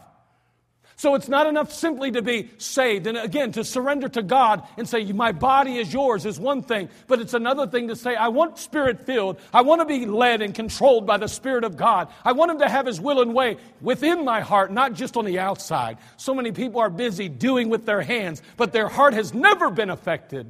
So 0.97 1.15
it's 1.15 1.27
not 1.27 1.45
enough 1.45 1.73
simply 1.73 2.11
to 2.11 2.21
be 2.21 2.49
saved. 2.57 3.05
And 3.05 3.17
again, 3.17 3.51
to 3.53 3.65
surrender 3.65 4.07
to 4.09 4.23
God 4.23 4.63
and 4.77 4.87
say, 4.87 5.11
My 5.11 5.33
body 5.33 5.77
is 5.77 5.93
yours 5.93 6.25
is 6.25 6.39
one 6.39 6.61
thing, 6.61 6.87
but 7.07 7.19
it's 7.19 7.33
another 7.33 7.67
thing 7.67 7.89
to 7.89 7.97
say, 7.97 8.15
I 8.15 8.29
want 8.29 8.57
spirit 8.57 9.05
filled. 9.05 9.41
I 9.53 9.61
want 9.61 9.81
to 9.81 9.85
be 9.85 10.05
led 10.05 10.41
and 10.41 10.55
controlled 10.55 11.05
by 11.05 11.17
the 11.17 11.27
Spirit 11.27 11.65
of 11.65 11.75
God. 11.75 12.07
I 12.23 12.31
want 12.31 12.51
Him 12.51 12.59
to 12.59 12.69
have 12.69 12.85
His 12.85 13.01
will 13.01 13.21
and 13.21 13.33
way 13.33 13.57
within 13.81 14.23
my 14.23 14.39
heart, 14.39 14.71
not 14.71 14.93
just 14.93 15.17
on 15.17 15.25
the 15.25 15.39
outside. 15.39 15.97
So 16.15 16.33
many 16.33 16.53
people 16.53 16.79
are 16.79 16.89
busy 16.89 17.27
doing 17.27 17.67
with 17.67 17.85
their 17.85 18.01
hands, 18.01 18.41
but 18.55 18.71
their 18.71 18.87
heart 18.87 19.13
has 19.15 19.33
never 19.33 19.69
been 19.69 19.89
affected. 19.89 20.49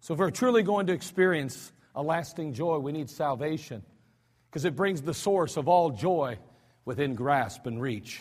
So 0.00 0.14
if 0.14 0.18
we're 0.18 0.32
truly 0.32 0.64
going 0.64 0.88
to 0.88 0.92
experience 0.92 1.70
a 1.94 2.02
lasting 2.02 2.54
joy, 2.54 2.78
we 2.78 2.90
need 2.90 3.08
salvation 3.08 3.84
because 4.52 4.66
it 4.66 4.76
brings 4.76 5.00
the 5.00 5.14
source 5.14 5.56
of 5.56 5.66
all 5.66 5.88
joy 5.88 6.36
within 6.84 7.14
grasp 7.14 7.64
and 7.64 7.80
reach 7.80 8.20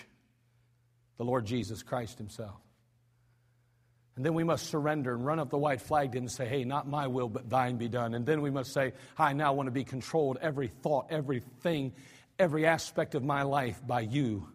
the 1.18 1.26
Lord 1.26 1.46
Jesus 1.46 1.84
Christ 1.84 2.18
Himself. 2.18 2.56
And 4.16 4.26
then 4.26 4.34
we 4.34 4.46
must 4.46 4.68
surrender 4.68 5.14
and 5.14 5.26
run 5.26 5.40
up 5.40 5.50
the 5.50 5.58
white 5.58 5.82
flag 5.82 6.16
and 6.16 6.32
say, 6.32 6.48
Hey, 6.48 6.64
not 6.64 6.88
my 6.88 7.08
will, 7.08 7.28
but 7.28 7.50
thine 7.50 7.76
be 7.76 7.90
done. 7.90 8.14
And 8.14 8.26
then 8.26 8.42
we 8.42 8.50
must 8.50 8.74
say, 8.74 8.94
I 9.18 9.34
now 9.34 9.52
want 9.52 9.68
to 9.68 9.72
be 9.72 9.84
controlled, 9.84 10.38
every 10.42 10.70
thought, 10.70 11.08
everything, 11.10 11.92
every 12.40 12.66
aspect 12.66 13.14
of 13.14 13.24
my 13.26 13.44
life 13.44 13.82
by 13.86 14.00
you. 14.00 14.48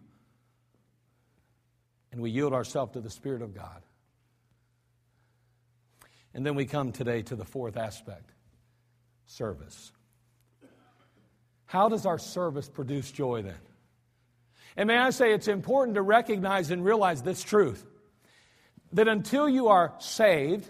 And 2.11 2.21
we 2.21 2.31
yield 2.31 2.53
ourselves 2.53 2.93
to 2.93 3.01
the 3.01 3.11
Spirit 3.11 3.43
of 3.43 3.53
God. 3.53 3.83
And 6.33 6.43
then 6.43 6.55
we 6.55 6.65
come 6.65 6.91
today 6.91 7.21
to 7.23 7.35
the 7.35 7.45
fourth 7.45 7.77
aspect 7.77 8.31
service. 9.27 9.91
How 11.67 11.89
does 11.89 12.05
our 12.05 12.17
service 12.17 12.67
produce 12.67 13.11
joy 13.11 13.43
then? 13.43 13.59
And 14.75 14.87
may 14.87 14.97
I 14.97 15.09
say, 15.11 15.33
it's 15.33 15.47
important 15.47 15.95
to 15.95 16.01
recognize 16.01 16.71
and 16.71 16.83
realize 16.83 17.21
this 17.21 17.43
truth 17.43 17.85
that 18.93 19.07
until 19.07 19.49
you 19.49 19.67
are 19.67 19.93
saved, 19.99 20.67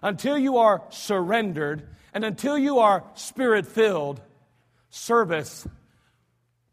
until 0.00 0.38
you 0.38 0.58
are 0.58 0.82
surrendered, 0.90 1.88
and 2.14 2.24
until 2.24 2.56
you 2.56 2.78
are 2.78 3.04
spirit 3.14 3.66
filled, 3.66 4.20
service 4.90 5.66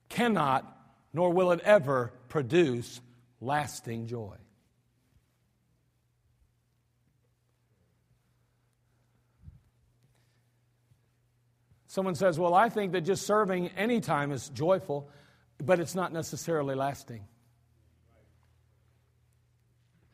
cannot, 0.09 0.65
nor 1.11 1.31
will 1.31 1.51
it 1.51 1.59
ever, 1.61 2.13
produce 2.29 3.01
lasting 3.41 4.05
joy. 4.07 4.35
Someone 11.95 12.15
says, 12.15 12.37
Well, 12.37 12.53
I 12.53 12.67
think 12.67 12.91
that 12.91 13.01
just 13.01 13.25
serving 13.25 13.69
any 13.77 14.01
time 14.01 14.33
is 14.33 14.49
joyful, 14.49 15.07
but 15.63 15.79
it's 15.79 15.95
not 15.95 16.11
necessarily 16.11 16.75
lasting. 16.75 17.23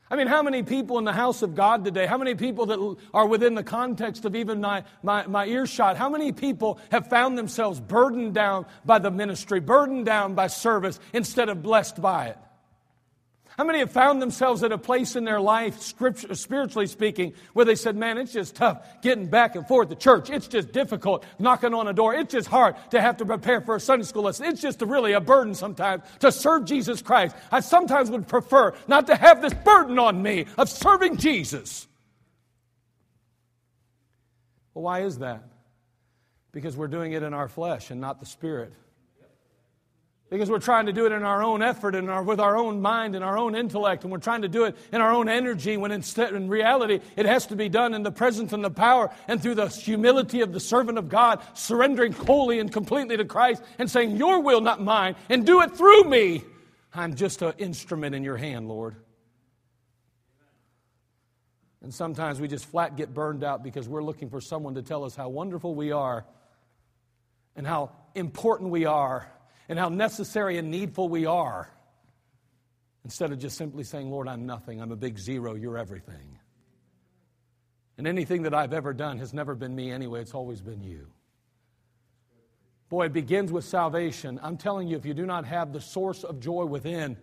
I 0.07 0.15
mean, 0.15 0.27
how 0.27 0.43
many 0.43 0.61
people 0.61 0.99
in 0.99 1.05
the 1.05 1.11
house 1.11 1.41
of 1.41 1.55
God 1.55 1.83
today, 1.83 2.05
how 2.05 2.19
many 2.19 2.35
people 2.35 2.67
that 2.67 2.97
are 3.15 3.25
within 3.25 3.55
the 3.55 3.63
context 3.63 4.25
of 4.25 4.35
even 4.35 4.61
my, 4.61 4.83
my, 5.01 5.25
my 5.25 5.47
earshot, 5.47 5.97
how 5.97 6.07
many 6.07 6.31
people 6.31 6.77
have 6.91 7.07
found 7.07 7.35
themselves 7.35 7.79
burdened 7.79 8.35
down 8.35 8.67
by 8.85 8.99
the 8.99 9.09
ministry, 9.09 9.59
burdened 9.59 10.05
down 10.05 10.35
by 10.35 10.45
service 10.45 10.99
instead 11.13 11.49
of 11.49 11.63
blessed 11.63 11.99
by 11.99 12.27
it? 12.27 12.37
How 13.61 13.67
many 13.67 13.77
have 13.77 13.91
found 13.91 14.23
themselves 14.23 14.63
at 14.63 14.71
a 14.71 14.77
place 14.79 15.15
in 15.15 15.23
their 15.23 15.39
life, 15.39 15.79
spiritually 15.79 16.87
speaking, 16.87 17.33
where 17.53 17.63
they 17.63 17.75
said, 17.75 17.95
Man, 17.95 18.17
it's 18.17 18.33
just 18.33 18.55
tough 18.55 18.83
getting 19.03 19.27
back 19.27 19.55
and 19.55 19.67
forth 19.67 19.89
to 19.89 19.95
church. 19.95 20.31
It's 20.31 20.47
just 20.47 20.71
difficult 20.71 21.23
knocking 21.37 21.75
on 21.75 21.87
a 21.87 21.93
door. 21.93 22.15
It's 22.15 22.33
just 22.33 22.47
hard 22.47 22.73
to 22.89 22.99
have 22.99 23.17
to 23.17 23.25
prepare 23.27 23.61
for 23.61 23.75
a 23.75 23.79
Sunday 23.79 24.05
school 24.05 24.23
lesson. 24.23 24.47
It's 24.47 24.61
just 24.61 24.81
really 24.81 25.11
a 25.11 25.21
burden 25.21 25.53
sometimes 25.53 26.01
to 26.21 26.31
serve 26.31 26.65
Jesus 26.65 27.03
Christ. 27.03 27.35
I 27.51 27.59
sometimes 27.59 28.09
would 28.09 28.27
prefer 28.27 28.73
not 28.87 29.05
to 29.05 29.15
have 29.15 29.43
this 29.43 29.53
burden 29.53 29.99
on 29.99 30.23
me 30.23 30.47
of 30.57 30.67
serving 30.67 31.17
Jesus. 31.17 31.87
Well, 34.73 34.85
why 34.85 35.01
is 35.01 35.19
that? 35.19 35.43
Because 36.51 36.75
we're 36.75 36.87
doing 36.87 37.11
it 37.11 37.21
in 37.21 37.35
our 37.35 37.47
flesh 37.47 37.91
and 37.91 38.01
not 38.01 38.19
the 38.19 38.25
Spirit. 38.25 38.73
Because 40.31 40.49
we're 40.49 40.59
trying 40.59 40.85
to 40.85 40.93
do 40.93 41.05
it 41.05 41.11
in 41.11 41.23
our 41.23 41.43
own 41.43 41.61
effort 41.61 41.93
and 41.93 42.09
our, 42.09 42.23
with 42.23 42.39
our 42.39 42.55
own 42.55 42.81
mind 42.81 43.15
and 43.17 43.23
our 43.23 43.37
own 43.37 43.53
intellect, 43.53 44.03
and 44.03 44.11
we're 44.13 44.17
trying 44.17 44.43
to 44.43 44.47
do 44.47 44.63
it 44.63 44.77
in 44.93 45.01
our 45.01 45.11
own 45.11 45.27
energy 45.27 45.75
when 45.75 45.91
instead, 45.91 46.33
in 46.33 46.47
reality, 46.47 47.01
it 47.17 47.25
has 47.25 47.47
to 47.47 47.57
be 47.57 47.67
done 47.67 47.93
in 47.93 48.01
the 48.01 48.13
presence 48.13 48.53
and 48.53 48.63
the 48.63 48.71
power 48.71 49.13
and 49.27 49.41
through 49.41 49.55
the 49.55 49.67
humility 49.67 50.39
of 50.39 50.53
the 50.53 50.59
servant 50.61 50.97
of 50.97 51.09
God, 51.09 51.41
surrendering 51.53 52.13
wholly 52.13 52.59
and 52.59 52.71
completely 52.71 53.17
to 53.17 53.25
Christ 53.25 53.61
and 53.77 53.91
saying, 53.91 54.15
Your 54.15 54.39
will, 54.39 54.61
not 54.61 54.81
mine, 54.81 55.17
and 55.27 55.45
do 55.45 55.59
it 55.63 55.75
through 55.75 56.05
me. 56.05 56.45
I'm 56.93 57.15
just 57.15 57.41
an 57.41 57.51
instrument 57.57 58.15
in 58.15 58.23
your 58.23 58.37
hand, 58.37 58.69
Lord. 58.69 58.95
And 61.81 61.93
sometimes 61.93 62.39
we 62.39 62.47
just 62.47 62.67
flat 62.67 62.95
get 62.95 63.13
burned 63.13 63.43
out 63.43 63.63
because 63.63 63.89
we're 63.89 64.03
looking 64.03 64.29
for 64.29 64.39
someone 64.39 64.75
to 64.75 64.81
tell 64.81 65.03
us 65.03 65.13
how 65.13 65.27
wonderful 65.27 65.75
we 65.75 65.91
are 65.91 66.25
and 67.57 67.67
how 67.67 67.91
important 68.15 68.69
we 68.69 68.85
are 68.85 69.29
and 69.71 69.79
how 69.79 69.87
necessary 69.87 70.57
and 70.57 70.69
needful 70.69 71.07
we 71.07 71.25
are. 71.25 71.71
Instead 73.05 73.31
of 73.31 73.39
just 73.39 73.57
simply 73.57 73.85
saying, 73.85 74.11
Lord, 74.11 74.27
I'm 74.27 74.45
nothing, 74.45 74.81
I'm 74.81 74.91
a 74.91 74.97
big 74.97 75.17
zero, 75.17 75.55
you're 75.55 75.77
everything. 75.77 76.37
And 77.97 78.05
anything 78.05 78.41
that 78.41 78.53
I've 78.53 78.73
ever 78.73 78.91
done 78.91 79.17
has 79.19 79.33
never 79.33 79.55
been 79.55 79.73
me 79.73 79.89
anyway, 79.89 80.19
it's 80.19 80.33
always 80.33 80.59
been 80.59 80.81
you. 80.83 81.07
Boy, 82.89 83.05
it 83.05 83.13
begins 83.13 83.49
with 83.53 83.63
salvation. 83.63 84.41
I'm 84.43 84.57
telling 84.57 84.89
you, 84.89 84.97
if 84.97 85.05
you 85.05 85.13
do 85.13 85.25
not 85.25 85.45
have 85.45 85.71
the 85.71 85.79
source 85.79 86.25
of 86.25 86.41
joy 86.41 86.65
within, 86.65 87.15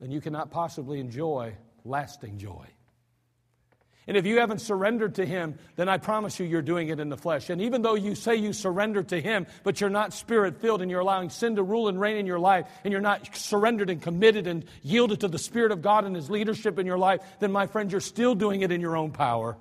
then 0.00 0.10
you 0.10 0.20
cannot 0.20 0.50
possibly 0.50 0.98
enjoy 0.98 1.54
lasting 1.84 2.38
joy. 2.38 2.66
And 4.08 4.16
if 4.16 4.24
you 4.24 4.38
haven't 4.40 4.62
surrendered 4.62 5.16
to 5.16 5.26
Him, 5.26 5.58
then 5.76 5.86
I 5.90 5.98
promise 5.98 6.40
you, 6.40 6.46
you're 6.46 6.62
doing 6.62 6.88
it 6.88 6.98
in 6.98 7.10
the 7.10 7.16
flesh. 7.18 7.50
And 7.50 7.60
even 7.60 7.82
though 7.82 7.94
you 7.94 8.14
say 8.14 8.36
you 8.36 8.54
surrender 8.54 9.02
to 9.02 9.20
Him, 9.20 9.46
but 9.64 9.82
you're 9.82 9.90
not 9.90 10.14
spirit 10.14 10.62
filled 10.62 10.80
and 10.80 10.90
you're 10.90 11.00
allowing 11.00 11.28
sin 11.28 11.56
to 11.56 11.62
rule 11.62 11.88
and 11.88 12.00
reign 12.00 12.16
in 12.16 12.24
your 12.24 12.38
life, 12.38 12.66
and 12.84 12.90
you're 12.90 13.02
not 13.02 13.36
surrendered 13.36 13.90
and 13.90 14.00
committed 14.00 14.46
and 14.46 14.64
yielded 14.82 15.20
to 15.20 15.28
the 15.28 15.38
Spirit 15.38 15.72
of 15.72 15.82
God 15.82 16.06
and 16.06 16.16
His 16.16 16.30
leadership 16.30 16.78
in 16.78 16.86
your 16.86 16.96
life, 16.96 17.20
then 17.38 17.52
my 17.52 17.66
friend, 17.66 17.92
you're 17.92 18.00
still 18.00 18.34
doing 18.34 18.62
it 18.62 18.72
in 18.72 18.80
your 18.80 18.96
own 18.96 19.12
power. 19.12 19.58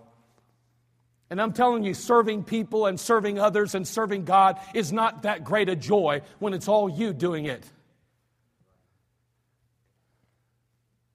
And 1.29 1.41
I'm 1.41 1.51
telling 1.51 1.83
you, 1.83 1.93
serving 1.93 2.45
people 2.45 2.85
and 2.85 2.97
serving 2.97 3.37
others 3.37 3.75
and 3.75 3.85
serving 3.85 4.23
God 4.23 4.61
is 4.73 4.93
not 4.93 5.23
that 5.23 5.43
great 5.43 5.67
a 5.67 5.75
joy 5.75 6.21
when 6.39 6.53
it's 6.53 6.69
all 6.69 6.87
you 6.87 7.11
doing 7.11 7.47
it. 7.47 7.65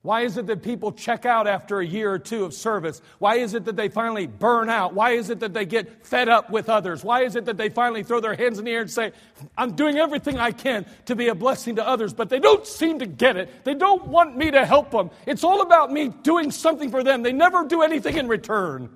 Why 0.03 0.23
is 0.23 0.37
it 0.37 0.47
that 0.47 0.63
people 0.63 0.91
check 0.91 1.25
out 1.25 1.47
after 1.47 1.79
a 1.79 1.87
year 1.87 2.11
or 2.11 2.19
two 2.19 2.45
of 2.45 2.55
service? 2.55 3.01
Why 3.21 3.37
is 3.37 3.55
it 3.55 3.67
that 3.67 3.77
they 3.77 3.89
finally 3.89 4.27
burn 4.27 4.69
out? 4.69 4.95
Why 4.95 5.13
is 5.13 5.31
it 5.31 5.39
that 5.41 5.55
they 5.55 5.65
get 5.65 6.05
fed 6.05 6.29
up 6.29 6.51
with 6.51 6.69
others? 6.69 7.05
Why 7.05 7.23
is 7.23 7.37
it 7.37 7.45
that 7.45 7.57
they 7.57 7.69
finally 7.69 8.03
throw 8.03 8.19
their 8.19 8.35
hands 8.35 8.59
in 8.59 8.65
the 8.65 8.73
air 8.73 8.81
and 8.81 8.91
say, 8.91 9.13
I'm 9.57 9.77
doing 9.77 9.99
everything 9.99 10.39
I 10.39 10.51
can 10.51 10.87
to 11.07 11.15
be 11.15 11.29
a 11.29 11.37
blessing 11.37 11.77
to 11.77 11.87
others, 11.87 12.13
but 12.13 12.31
they 12.31 12.41
don't 12.41 12.67
seem 12.67 12.99
to 12.99 13.07
get 13.07 13.37
it. 13.37 13.65
They 13.65 13.75
don't 13.75 14.09
want 14.09 14.37
me 14.37 14.51
to 14.51 14.67
help 14.67 14.91
them. 14.91 15.11
It's 15.25 15.45
all 15.45 15.63
about 15.63 15.93
me 15.93 16.09
doing 16.09 16.51
something 16.51 16.91
for 16.91 17.05
them. 17.05 17.23
They 17.23 17.33
never 17.33 17.65
do 17.65 17.83
anything 17.83 18.17
in 18.17 18.27
return. 18.27 18.91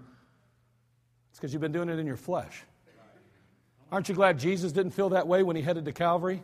It's 1.30 1.38
because 1.38 1.52
you've 1.52 1.62
been 1.62 1.70
doing 1.70 1.88
it 1.88 2.00
in 2.00 2.06
your 2.06 2.16
flesh. 2.16 2.64
Aren't 3.92 4.08
you 4.08 4.16
glad 4.16 4.40
Jesus 4.40 4.72
didn't 4.72 4.90
feel 4.90 5.10
that 5.10 5.28
way 5.28 5.44
when 5.44 5.54
he 5.54 5.62
headed 5.62 5.84
to 5.84 5.92
Calvary? 5.92 6.42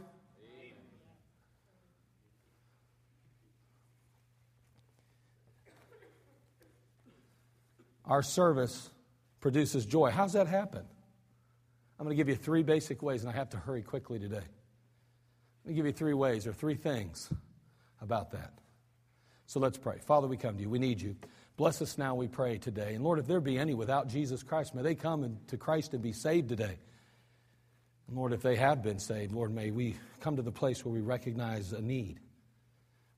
Our 8.12 8.22
service 8.22 8.90
produces 9.40 9.86
joy. 9.86 10.10
How's 10.10 10.34
that 10.34 10.46
happen? 10.46 10.82
I'm 11.98 12.04
going 12.04 12.14
to 12.14 12.20
give 12.20 12.28
you 12.28 12.36
three 12.36 12.62
basic 12.62 13.02
ways, 13.02 13.22
and 13.22 13.32
I 13.32 13.34
have 13.34 13.48
to 13.50 13.56
hurry 13.56 13.80
quickly 13.80 14.18
today. 14.18 14.36
Let 15.64 15.70
me 15.70 15.72
give 15.72 15.86
you 15.86 15.92
three 15.92 16.12
ways 16.12 16.46
or 16.46 16.52
three 16.52 16.74
things 16.74 17.32
about 18.02 18.32
that. 18.32 18.52
So 19.46 19.60
let's 19.60 19.78
pray. 19.78 19.96
Father, 20.04 20.26
we 20.26 20.36
come 20.36 20.56
to 20.56 20.62
you. 20.62 20.68
We 20.68 20.78
need 20.78 21.00
you. 21.00 21.16
Bless 21.56 21.80
us 21.80 21.96
now, 21.96 22.14
we 22.14 22.28
pray 22.28 22.58
today. 22.58 22.92
And 22.92 23.02
Lord, 23.02 23.18
if 23.18 23.26
there 23.26 23.40
be 23.40 23.58
any 23.58 23.72
without 23.72 24.08
Jesus 24.08 24.42
Christ, 24.42 24.74
may 24.74 24.82
they 24.82 24.94
come 24.94 25.38
to 25.46 25.56
Christ 25.56 25.94
and 25.94 26.02
be 26.02 26.12
saved 26.12 26.50
today. 26.50 26.76
And 28.08 28.16
Lord, 28.18 28.34
if 28.34 28.42
they 28.42 28.56
have 28.56 28.82
been 28.82 28.98
saved, 28.98 29.32
Lord, 29.32 29.54
may 29.54 29.70
we 29.70 29.96
come 30.20 30.36
to 30.36 30.42
the 30.42 30.52
place 30.52 30.84
where 30.84 30.92
we 30.92 31.00
recognize 31.00 31.72
a 31.72 31.80
need, 31.80 32.20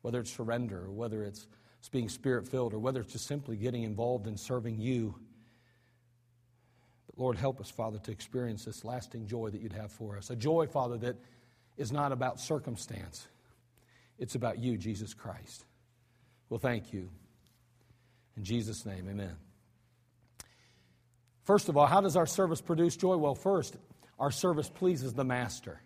whether 0.03 0.21
it's 0.21 0.33
surrender 0.33 0.85
or 0.85 0.93
whether 0.93 1.25
it's 1.25 1.49
it's 1.85 1.90
being 1.90 2.09
spirit 2.09 2.49
filled, 2.49 2.73
or 2.73 2.79
whether 2.79 3.03
it's 3.03 3.12
just 3.12 3.27
simply 3.27 3.59
getting 3.59 3.83
involved 3.83 4.27
in 4.27 4.38
serving 4.38 4.81
you. 4.81 5.14
But 7.05 7.18
Lord, 7.18 7.37
help 7.37 7.61
us, 7.61 7.68
Father, 7.68 7.99
to 7.99 8.11
experience 8.11 8.64
this 8.64 8.87
lasting 8.87 9.27
joy 9.27 9.51
that 9.51 9.61
you'd 9.61 9.75
have 9.75 9.92
for 9.92 10.16
us. 10.16 10.31
A 10.31 10.37
joy, 10.37 10.66
Father, 10.66 10.97
that 10.97 11.16
is 11.77 11.92
not 11.92 12.11
about 12.11 12.40
circumstance, 12.40 13.29
it's 14.18 14.35
about 14.35 14.59
you, 14.59 14.79
Jesus 14.79 15.12
Christ. 15.12 15.66
Well, 16.49 16.59
thank 16.59 16.94
you. 16.94 17.11
In 18.38 18.44
Jesus' 18.44 18.87
name, 18.87 19.07
amen. 19.11 19.37
First 21.42 21.68
of 21.68 21.77
all, 21.77 21.85
how 21.85 22.01
does 22.01 22.16
our 22.16 22.25
service 22.25 22.62
produce 22.62 22.97
joy? 22.97 23.18
Well, 23.18 23.35
first, 23.35 23.77
our 24.18 24.31
service 24.31 24.70
pleases 24.70 25.12
the 25.12 25.25
master. 25.25 25.83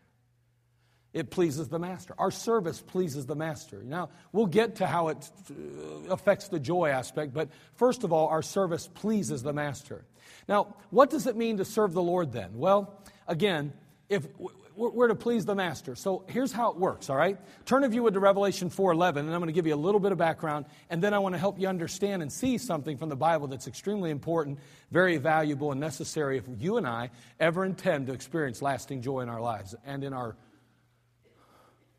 It 1.19 1.31
pleases 1.31 1.67
the 1.67 1.81
master. 1.81 2.15
Our 2.17 2.31
service 2.31 2.81
pleases 2.81 3.27
the 3.27 3.35
master. 3.35 3.83
Now, 3.83 4.11
we'll 4.31 4.47
get 4.47 4.77
to 4.77 4.87
how 4.87 5.09
it 5.09 5.29
uh, 5.51 6.13
affects 6.13 6.47
the 6.47 6.61
joy 6.61 6.91
aspect, 6.91 7.35
but 7.35 7.49
first 7.75 8.05
of 8.05 8.13
all, 8.13 8.29
our 8.29 8.41
service 8.41 8.87
pleases 8.87 9.43
the 9.43 9.53
master. 9.53 10.05
Now, 10.49 10.77
what 10.91 11.11
does 11.11 11.27
it 11.27 11.35
mean 11.35 11.57
to 11.57 11.65
serve 11.65 11.93
the 11.93 12.03
Lord 12.03 12.31
then? 12.31 12.51
Well, 12.55 13.03
again, 13.27 13.73
if 14.09 14.29
we're 14.77 15.09
to 15.09 15.17
please 15.17 15.45
the 15.45 15.57
master. 15.57 15.97
So 15.97 16.25
here's 16.29 16.53
how 16.53 16.71
it 16.71 16.77
works, 16.77 17.11
all 17.11 17.17
right? 17.17 17.37
Turn 17.67 17.83
if 17.83 17.93
you 17.93 18.05
would 18.05 18.15
to 18.15 18.21
Revelation 18.21 18.71
4:11 18.71 19.17
and 19.17 19.35
I'm 19.35 19.41
going 19.41 19.49
to 19.49 19.53
give 19.53 19.67
you 19.67 19.75
a 19.75 19.77
little 19.77 19.99
bit 19.99 20.13
of 20.13 20.19
background 20.19 20.67
and 20.89 21.03
then 21.03 21.15
I 21.15 21.19
want 21.19 21.35
to 21.35 21.39
help 21.39 21.59
you 21.59 21.67
understand 21.67 22.23
and 22.23 22.33
see 22.33 22.59
something 22.59 22.97
from 22.97 23.09
the 23.09 23.17
Bible 23.17 23.49
that's 23.49 23.67
extremely 23.67 24.11
important, 24.11 24.61
very 24.93 25.17
valuable 25.17 25.73
and 25.73 25.81
necessary 25.81 26.39
if 26.39 26.45
you 26.59 26.77
and 26.77 26.87
I 26.87 27.11
ever 27.41 27.65
intend 27.65 28.07
to 28.07 28.13
experience 28.13 28.63
lasting 28.63 29.03
joy 29.03 29.21
in 29.23 29.29
our 29.29 29.41
lives 29.41 29.75
and 29.85 30.05
in 30.05 30.13
our 30.13 30.37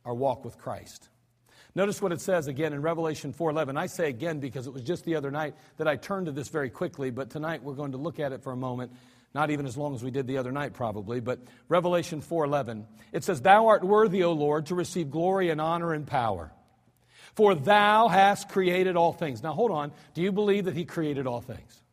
our 0.10 0.16
walk 0.16 0.44
with 0.44 0.58
Christ. 0.58 1.08
Notice 1.76 2.02
what 2.02 2.12
it 2.12 2.20
says 2.20 2.48
again 2.48 2.74
in 2.74 2.82
Revelation 2.82 3.32
4:11. 3.32 3.78
I 3.78 3.86
say 3.86 4.10
again 4.10 4.40
because 4.40 4.66
it 4.66 4.74
was 4.74 4.82
just 4.82 5.06
the 5.06 5.16
other 5.16 5.30
night 5.30 5.54
that 5.78 5.88
I 5.88 5.98
turned 5.98 6.26
to 6.26 6.32
this 6.32 6.50
very 6.50 6.72
quickly, 6.72 7.12
but 7.12 7.30
tonight 7.30 7.62
we're 7.62 7.76
going 7.76 7.92
to 7.92 8.00
look 8.00 8.20
at 8.20 8.32
it 8.32 8.42
for 8.42 8.52
a 8.52 8.58
moment 8.58 8.92
not 9.36 9.52
even 9.52 9.68
as 9.68 9.78
long 9.78 9.94
as 9.94 10.04
we 10.04 10.10
did 10.10 10.26
the 10.26 10.40
other 10.40 10.52
night 10.52 10.74
probably 10.74 11.20
but 11.20 11.38
revelation 11.68 12.20
4.11 12.20 12.86
it 13.12 13.24
says 13.24 13.40
thou 13.40 13.68
art 13.68 13.84
worthy 13.84 14.24
o 14.24 14.32
lord 14.32 14.66
to 14.66 14.74
receive 14.74 15.12
glory 15.12 15.52
and 15.52 15.62
honor 15.62 15.94
and 15.94 16.08
power 16.08 16.52
for 17.36 17.54
thou 17.54 18.08
hast 18.08 18.50
created 18.50 18.96
all 18.96 19.14
things 19.14 19.44
now 19.44 19.54
hold 19.54 19.70
on 19.70 19.92
do 20.16 20.24
you 20.24 20.32
believe 20.32 20.66
that 20.66 20.76
he 20.76 20.84
created 20.84 21.28
all 21.28 21.42
things 21.42 21.84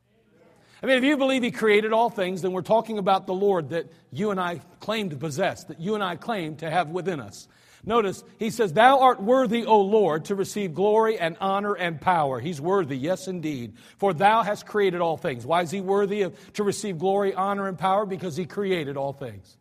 I 0.83 0.87
mean, 0.87 0.99
if 0.99 1.05
you 1.05 1.17
believe 1.17 1.43
He 1.43 1.51
created 1.51 1.93
all 1.93 2.11
things, 2.11 2.43
then 2.43 2.53
we're 2.53 2.63
talking 2.63 2.99
about 2.99 3.27
the 3.27 3.35
Lord 3.35 3.71
that 3.71 3.87
you 4.13 4.31
and 4.31 4.39
I 4.39 4.61
claim 4.81 5.11
to 5.11 5.17
possess, 5.17 5.65
that 5.65 5.81
you 5.81 5.95
and 5.95 6.05
I 6.05 6.17
claim 6.17 6.57
to 6.57 6.71
have 6.71 6.91
within 6.91 7.19
us. 7.19 7.49
Notice, 7.89 8.25
he 8.41 8.51
says, 8.51 8.73
Thou 8.73 8.99
art 8.99 9.23
worthy, 9.23 9.65
O 9.65 9.81
Lord, 9.81 10.25
to 10.27 10.35
receive 10.35 10.75
glory 10.75 11.21
and 11.21 11.37
honor 11.41 11.75
and 11.75 12.01
power. 12.01 12.41
He's 12.41 12.61
worthy, 12.61 12.99
yes, 12.99 13.29
indeed. 13.29 13.75
For 13.99 14.13
thou 14.13 14.43
hast 14.43 14.67
created 14.67 15.01
all 15.01 15.17
things. 15.17 15.47
Why 15.47 15.63
is 15.63 15.71
he 15.71 15.81
worthy 15.81 16.23
of, 16.23 16.53
to 16.55 16.65
receive 16.65 16.99
glory, 16.99 17.33
honor, 17.33 17.69
and 17.69 17.79
power? 17.79 18.05
Because 18.05 18.37
he 18.37 18.45
created 18.45 18.97
all 18.97 19.13
things. 19.13 19.57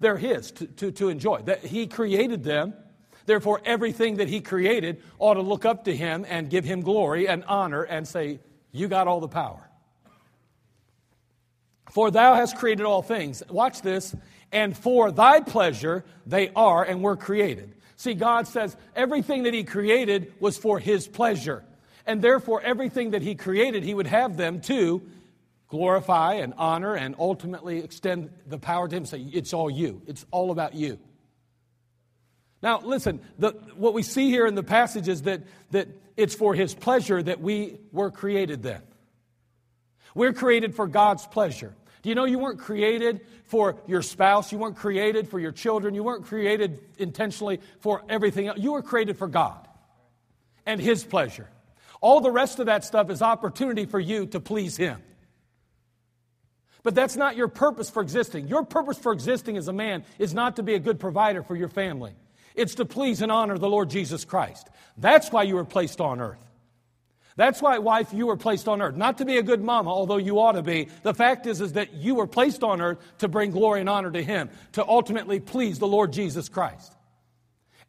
They're 0.00 0.16
his 0.16 0.52
to, 0.52 0.66
to, 0.66 0.92
to 0.92 1.10
enjoy. 1.10 1.42
That 1.42 1.62
he 1.62 1.86
created 1.86 2.44
them. 2.44 2.72
Therefore, 3.26 3.60
everything 3.62 4.16
that 4.16 4.28
he 4.28 4.40
created 4.40 5.02
ought 5.18 5.34
to 5.34 5.42
look 5.42 5.66
up 5.66 5.84
to 5.84 5.94
him 5.94 6.24
and 6.26 6.48
give 6.48 6.64
him 6.64 6.80
glory 6.80 7.28
and 7.28 7.44
honor 7.44 7.82
and 7.82 8.08
say, 8.08 8.40
You 8.72 8.88
got 8.88 9.06
all 9.06 9.20
the 9.20 9.28
power. 9.28 9.68
For 11.90 12.10
thou 12.10 12.34
hast 12.34 12.56
created 12.56 12.86
all 12.86 13.02
things. 13.02 13.42
Watch 13.50 13.82
this 13.82 14.14
and 14.52 14.76
for 14.76 15.10
thy 15.10 15.40
pleasure 15.40 16.04
they 16.26 16.50
are 16.56 16.84
and 16.84 17.02
were 17.02 17.16
created. 17.16 17.74
See, 17.96 18.14
God 18.14 18.46
says 18.46 18.76
everything 18.94 19.42
that 19.42 19.54
He 19.54 19.64
created 19.64 20.32
was 20.40 20.56
for 20.56 20.78
His 20.78 21.08
pleasure. 21.08 21.64
And 22.06 22.22
therefore, 22.22 22.62
everything 22.62 23.10
that 23.10 23.22
He 23.22 23.34
created, 23.34 23.82
He 23.82 23.92
would 23.92 24.06
have 24.06 24.36
them 24.36 24.60
to 24.62 25.02
glorify 25.68 26.34
and 26.34 26.54
honor 26.56 26.94
and 26.94 27.14
ultimately 27.18 27.78
extend 27.78 28.30
the 28.46 28.58
power 28.58 28.88
to 28.88 28.96
Him. 28.96 29.04
Say, 29.04 29.20
it's 29.32 29.52
all 29.52 29.68
you, 29.68 30.00
it's 30.06 30.24
all 30.30 30.50
about 30.50 30.74
you. 30.74 30.98
Now, 32.62 32.80
listen, 32.80 33.20
the, 33.38 33.50
what 33.76 33.94
we 33.94 34.02
see 34.02 34.30
here 34.30 34.46
in 34.46 34.54
the 34.54 34.62
passage 34.62 35.08
is 35.08 35.22
that, 35.22 35.42
that 35.70 35.88
it's 36.16 36.34
for 36.34 36.54
His 36.54 36.74
pleasure 36.74 37.22
that 37.22 37.40
we 37.40 37.78
were 37.92 38.10
created 38.10 38.62
then. 38.62 38.82
We're 40.14 40.32
created 40.32 40.74
for 40.74 40.86
God's 40.86 41.26
pleasure. 41.26 41.74
Do 42.02 42.08
you 42.08 42.14
know 42.14 42.24
you 42.24 42.38
weren't 42.38 42.60
created 42.60 43.20
for 43.44 43.76
your 43.86 44.02
spouse? 44.02 44.52
You 44.52 44.58
weren't 44.58 44.76
created 44.76 45.28
for 45.28 45.38
your 45.40 45.52
children. 45.52 45.94
You 45.94 46.04
weren't 46.04 46.24
created 46.24 46.80
intentionally 46.98 47.60
for 47.80 48.02
everything 48.08 48.46
else. 48.46 48.58
You 48.58 48.72
were 48.72 48.82
created 48.82 49.18
for 49.18 49.26
God 49.26 49.66
and 50.66 50.80
His 50.80 51.02
pleasure. 51.02 51.48
All 52.00 52.20
the 52.20 52.30
rest 52.30 52.60
of 52.60 52.66
that 52.66 52.84
stuff 52.84 53.10
is 53.10 53.22
opportunity 53.22 53.86
for 53.86 53.98
you 53.98 54.26
to 54.26 54.40
please 54.40 54.76
Him. 54.76 55.02
But 56.84 56.94
that's 56.94 57.16
not 57.16 57.36
your 57.36 57.48
purpose 57.48 57.90
for 57.90 58.02
existing. 58.02 58.48
Your 58.48 58.64
purpose 58.64 58.98
for 58.98 59.12
existing 59.12 59.56
as 59.56 59.68
a 59.68 59.72
man 59.72 60.04
is 60.18 60.32
not 60.32 60.56
to 60.56 60.62
be 60.62 60.74
a 60.74 60.78
good 60.78 61.00
provider 61.00 61.42
for 61.42 61.56
your 61.56 61.68
family, 61.68 62.14
it's 62.54 62.76
to 62.76 62.84
please 62.84 63.22
and 63.22 63.30
honor 63.30 63.58
the 63.58 63.68
Lord 63.68 63.90
Jesus 63.90 64.24
Christ. 64.24 64.68
That's 64.96 65.30
why 65.30 65.44
you 65.44 65.56
were 65.56 65.64
placed 65.64 66.00
on 66.00 66.20
earth. 66.20 66.47
That's 67.38 67.62
why, 67.62 67.78
wife, 67.78 68.12
you 68.12 68.26
were 68.26 68.36
placed 68.36 68.66
on 68.66 68.82
earth. 68.82 68.96
Not 68.96 69.18
to 69.18 69.24
be 69.24 69.36
a 69.36 69.44
good 69.44 69.62
mama, 69.62 69.90
although 69.90 70.16
you 70.16 70.40
ought 70.40 70.52
to 70.52 70.62
be. 70.62 70.88
The 71.04 71.14
fact 71.14 71.46
is, 71.46 71.60
is 71.60 71.74
that 71.74 71.94
you 71.94 72.16
were 72.16 72.26
placed 72.26 72.64
on 72.64 72.80
earth 72.80 72.98
to 73.18 73.28
bring 73.28 73.52
glory 73.52 73.78
and 73.78 73.88
honor 73.88 74.10
to 74.10 74.20
Him, 74.20 74.50
to 74.72 74.84
ultimately 74.84 75.38
please 75.38 75.78
the 75.78 75.86
Lord 75.86 76.12
Jesus 76.12 76.48
Christ. 76.48 76.92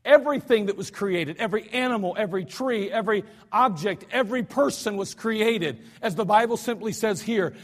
Everything 0.06 0.68
that 0.68 0.78
was 0.78 0.92
created, 0.92 1.38
every 1.38 1.68
animal, 1.70 2.16
every 2.16 2.46
tree, 2.46 2.92
every 2.92 3.24
object, 3.52 4.06
every 4.12 4.44
person 4.44 4.98
was 4.98 5.16
created, 5.16 5.80
as 6.00 6.14
the 6.14 6.26
Bible 6.26 6.56
simply 6.56 6.92
says 6.92 7.20
here, 7.20 7.56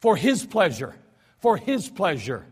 for 0.00 0.16
His 0.16 0.46
pleasure. 0.46 0.94
For 1.40 1.58
His 1.58 1.90
pleasure. 1.90 2.46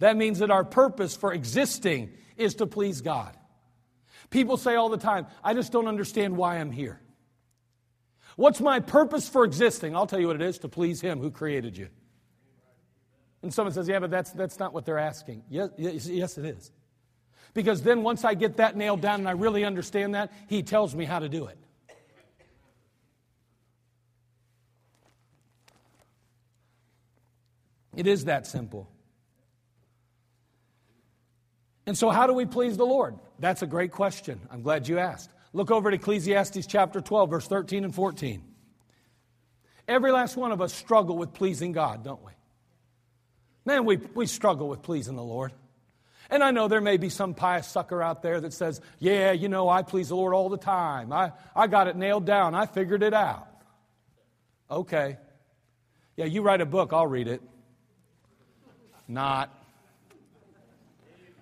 That 0.00 0.16
means 0.16 0.40
that 0.40 0.50
our 0.50 0.64
purpose 0.64 1.14
for 1.14 1.32
existing 1.32 2.10
is 2.36 2.56
to 2.56 2.66
please 2.66 3.02
God. 3.02 3.36
People 4.34 4.56
say 4.56 4.74
all 4.74 4.88
the 4.88 4.98
time, 4.98 5.28
I 5.44 5.54
just 5.54 5.70
don't 5.70 5.86
understand 5.86 6.36
why 6.36 6.56
I'm 6.56 6.72
here. 6.72 7.00
What's 8.34 8.60
my 8.60 8.80
purpose 8.80 9.28
for 9.28 9.44
existing? 9.44 9.94
I'll 9.94 10.08
tell 10.08 10.18
you 10.18 10.26
what 10.26 10.34
it 10.34 10.42
is 10.42 10.58
to 10.58 10.68
please 10.68 11.00
Him 11.00 11.20
who 11.20 11.30
created 11.30 11.76
you. 11.76 11.86
And 13.42 13.54
someone 13.54 13.72
says, 13.72 13.86
Yeah, 13.86 14.00
but 14.00 14.10
that's, 14.10 14.32
that's 14.32 14.58
not 14.58 14.74
what 14.74 14.86
they're 14.86 14.98
asking. 14.98 15.44
Yes, 15.48 15.70
yes, 15.78 16.08
yes, 16.08 16.36
it 16.36 16.46
is. 16.46 16.72
Because 17.54 17.82
then 17.82 18.02
once 18.02 18.24
I 18.24 18.34
get 18.34 18.56
that 18.56 18.76
nailed 18.76 19.00
down 19.00 19.20
and 19.20 19.28
I 19.28 19.32
really 19.32 19.64
understand 19.64 20.16
that, 20.16 20.32
He 20.48 20.64
tells 20.64 20.96
me 20.96 21.04
how 21.04 21.20
to 21.20 21.28
do 21.28 21.46
it. 21.46 21.58
It 27.94 28.08
is 28.08 28.24
that 28.24 28.48
simple. 28.48 28.90
And 31.86 31.96
so, 31.96 32.10
how 32.10 32.26
do 32.26 32.32
we 32.32 32.46
please 32.46 32.76
the 32.76 32.84
Lord? 32.84 33.16
That's 33.38 33.62
a 33.62 33.66
great 33.66 33.90
question. 33.90 34.40
I'm 34.50 34.62
glad 34.62 34.88
you 34.88 34.98
asked. 34.98 35.30
Look 35.52 35.70
over 35.70 35.88
at 35.88 35.94
Ecclesiastes 35.94 36.66
chapter 36.66 37.00
12, 37.00 37.30
verse 37.30 37.46
13 37.46 37.84
and 37.84 37.94
14. 37.94 38.42
Every 39.86 40.12
last 40.12 40.36
one 40.36 40.52
of 40.52 40.60
us 40.60 40.72
struggle 40.72 41.16
with 41.16 41.32
pleasing 41.32 41.72
God, 41.72 42.02
don't 42.02 42.24
we? 42.24 42.32
Man, 43.64 43.84
we, 43.84 43.96
we 43.96 44.26
struggle 44.26 44.68
with 44.68 44.82
pleasing 44.82 45.16
the 45.16 45.22
Lord. 45.22 45.52
And 46.30 46.42
I 46.42 46.50
know 46.50 46.68
there 46.68 46.80
may 46.80 46.96
be 46.96 47.10
some 47.10 47.34
pious 47.34 47.66
sucker 47.66 48.02
out 48.02 48.22
there 48.22 48.40
that 48.40 48.52
says, 48.52 48.80
Yeah, 48.98 49.32
you 49.32 49.48
know, 49.48 49.68
I 49.68 49.82
please 49.82 50.08
the 50.08 50.16
Lord 50.16 50.34
all 50.34 50.48
the 50.48 50.56
time. 50.56 51.12
I, 51.12 51.32
I 51.54 51.66
got 51.66 51.86
it 51.86 51.96
nailed 51.96 52.24
down. 52.24 52.54
I 52.54 52.66
figured 52.66 53.02
it 53.02 53.14
out. 53.14 53.46
Okay. 54.70 55.18
Yeah, 56.16 56.24
you 56.24 56.42
write 56.42 56.60
a 56.60 56.66
book, 56.66 56.92
I'll 56.92 57.06
read 57.06 57.28
it. 57.28 57.42
Not. 59.06 59.52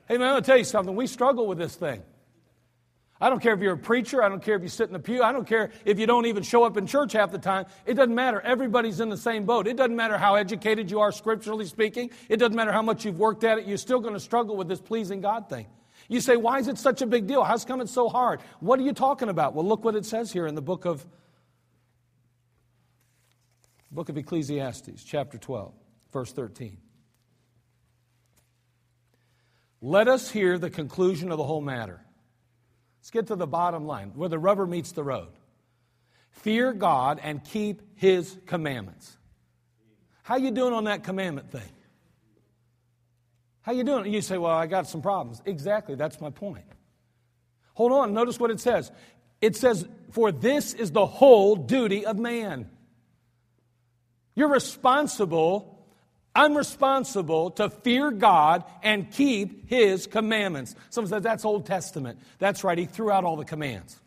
Hey, 0.08 0.18
man, 0.18 0.28
I'm 0.28 0.32
going 0.34 0.42
to 0.42 0.46
tell 0.46 0.58
you 0.58 0.64
something. 0.64 0.94
We 0.94 1.06
struggle 1.06 1.46
with 1.46 1.58
this 1.58 1.74
thing. 1.74 2.02
I 3.20 3.30
don't 3.30 3.40
care 3.40 3.54
if 3.54 3.60
you're 3.60 3.74
a 3.74 3.78
preacher. 3.78 4.20
I 4.20 4.28
don't 4.28 4.42
care 4.42 4.56
if 4.56 4.62
you 4.62 4.68
sit 4.68 4.88
in 4.88 4.92
the 4.92 4.98
pew. 4.98 5.22
I 5.22 5.30
don't 5.30 5.46
care 5.46 5.70
if 5.84 6.00
you 6.00 6.06
don't 6.06 6.26
even 6.26 6.42
show 6.42 6.64
up 6.64 6.76
in 6.76 6.88
church 6.88 7.12
half 7.12 7.30
the 7.30 7.38
time. 7.38 7.66
It 7.86 7.94
doesn't 7.94 8.14
matter. 8.14 8.40
Everybody's 8.40 8.98
in 8.98 9.10
the 9.10 9.16
same 9.16 9.44
boat. 9.44 9.68
It 9.68 9.76
doesn't 9.76 9.94
matter 9.94 10.18
how 10.18 10.34
educated 10.34 10.90
you 10.90 10.98
are 10.98 11.12
scripturally 11.12 11.66
speaking. 11.66 12.10
It 12.28 12.38
doesn't 12.38 12.56
matter 12.56 12.72
how 12.72 12.82
much 12.82 13.04
you've 13.04 13.20
worked 13.20 13.44
at 13.44 13.58
it. 13.58 13.66
You're 13.66 13.78
still 13.78 14.00
going 14.00 14.14
to 14.14 14.20
struggle 14.20 14.56
with 14.56 14.66
this 14.66 14.80
pleasing 14.80 15.20
God 15.20 15.48
thing. 15.48 15.66
You 16.08 16.20
say, 16.20 16.36
why 16.36 16.58
is 16.58 16.66
it 16.66 16.78
such 16.78 17.00
a 17.00 17.06
big 17.06 17.28
deal? 17.28 17.44
How's 17.44 17.64
come 17.64 17.80
it's 17.80 17.92
so 17.92 18.08
hard? 18.08 18.40
What 18.58 18.80
are 18.80 18.82
you 18.82 18.92
talking 18.92 19.28
about? 19.28 19.54
Well, 19.54 19.64
look 19.64 19.84
what 19.84 19.94
it 19.94 20.04
says 20.04 20.32
here 20.32 20.48
in 20.48 20.56
the 20.56 20.62
book 20.62 20.84
of 20.84 21.06
book 23.92 24.08
of 24.08 24.16
Ecclesiastes, 24.16 25.04
chapter 25.04 25.38
12, 25.38 25.72
verse 26.12 26.32
13. 26.32 26.78
Let 29.84 30.06
us 30.06 30.30
hear 30.30 30.58
the 30.58 30.70
conclusion 30.70 31.32
of 31.32 31.38
the 31.38 31.44
whole 31.44 31.60
matter. 31.60 32.00
Let's 33.00 33.10
get 33.10 33.26
to 33.26 33.36
the 33.36 33.48
bottom 33.48 33.84
line, 33.84 34.12
where 34.14 34.28
the 34.28 34.38
rubber 34.38 34.64
meets 34.64 34.92
the 34.92 35.02
road. 35.02 35.32
Fear 36.30 36.72
God 36.74 37.18
and 37.20 37.42
keep 37.42 37.82
his 37.96 38.38
commandments. 38.46 39.18
How 40.22 40.36
you 40.36 40.52
doing 40.52 40.72
on 40.72 40.84
that 40.84 41.02
commandment 41.02 41.50
thing? 41.50 41.68
How 43.62 43.72
you 43.72 43.82
doing? 43.82 44.12
You 44.12 44.22
say, 44.22 44.38
"Well, 44.38 44.52
I 44.52 44.68
got 44.68 44.86
some 44.86 45.02
problems." 45.02 45.42
Exactly, 45.44 45.96
that's 45.96 46.20
my 46.20 46.30
point. 46.30 46.64
Hold 47.74 47.90
on, 47.90 48.14
notice 48.14 48.38
what 48.38 48.52
it 48.52 48.60
says. 48.60 48.92
It 49.40 49.56
says, 49.56 49.88
"For 50.10 50.30
this 50.30 50.74
is 50.74 50.92
the 50.92 51.06
whole 51.06 51.56
duty 51.56 52.06
of 52.06 52.18
man." 52.18 52.70
You're 54.36 54.48
responsible 54.48 55.71
I'm 56.34 56.56
responsible 56.56 57.50
to 57.52 57.68
fear 57.68 58.10
God 58.10 58.64
and 58.82 59.10
keep 59.10 59.68
His 59.68 60.06
commandments. 60.06 60.74
Someone 60.90 61.10
says 61.10 61.22
that's 61.22 61.44
Old 61.44 61.66
Testament. 61.66 62.18
That's 62.38 62.64
right, 62.64 62.78
He 62.78 62.86
threw 62.86 63.10
out 63.10 63.24
all 63.24 63.36
the 63.36 63.44
commands. 63.44 64.00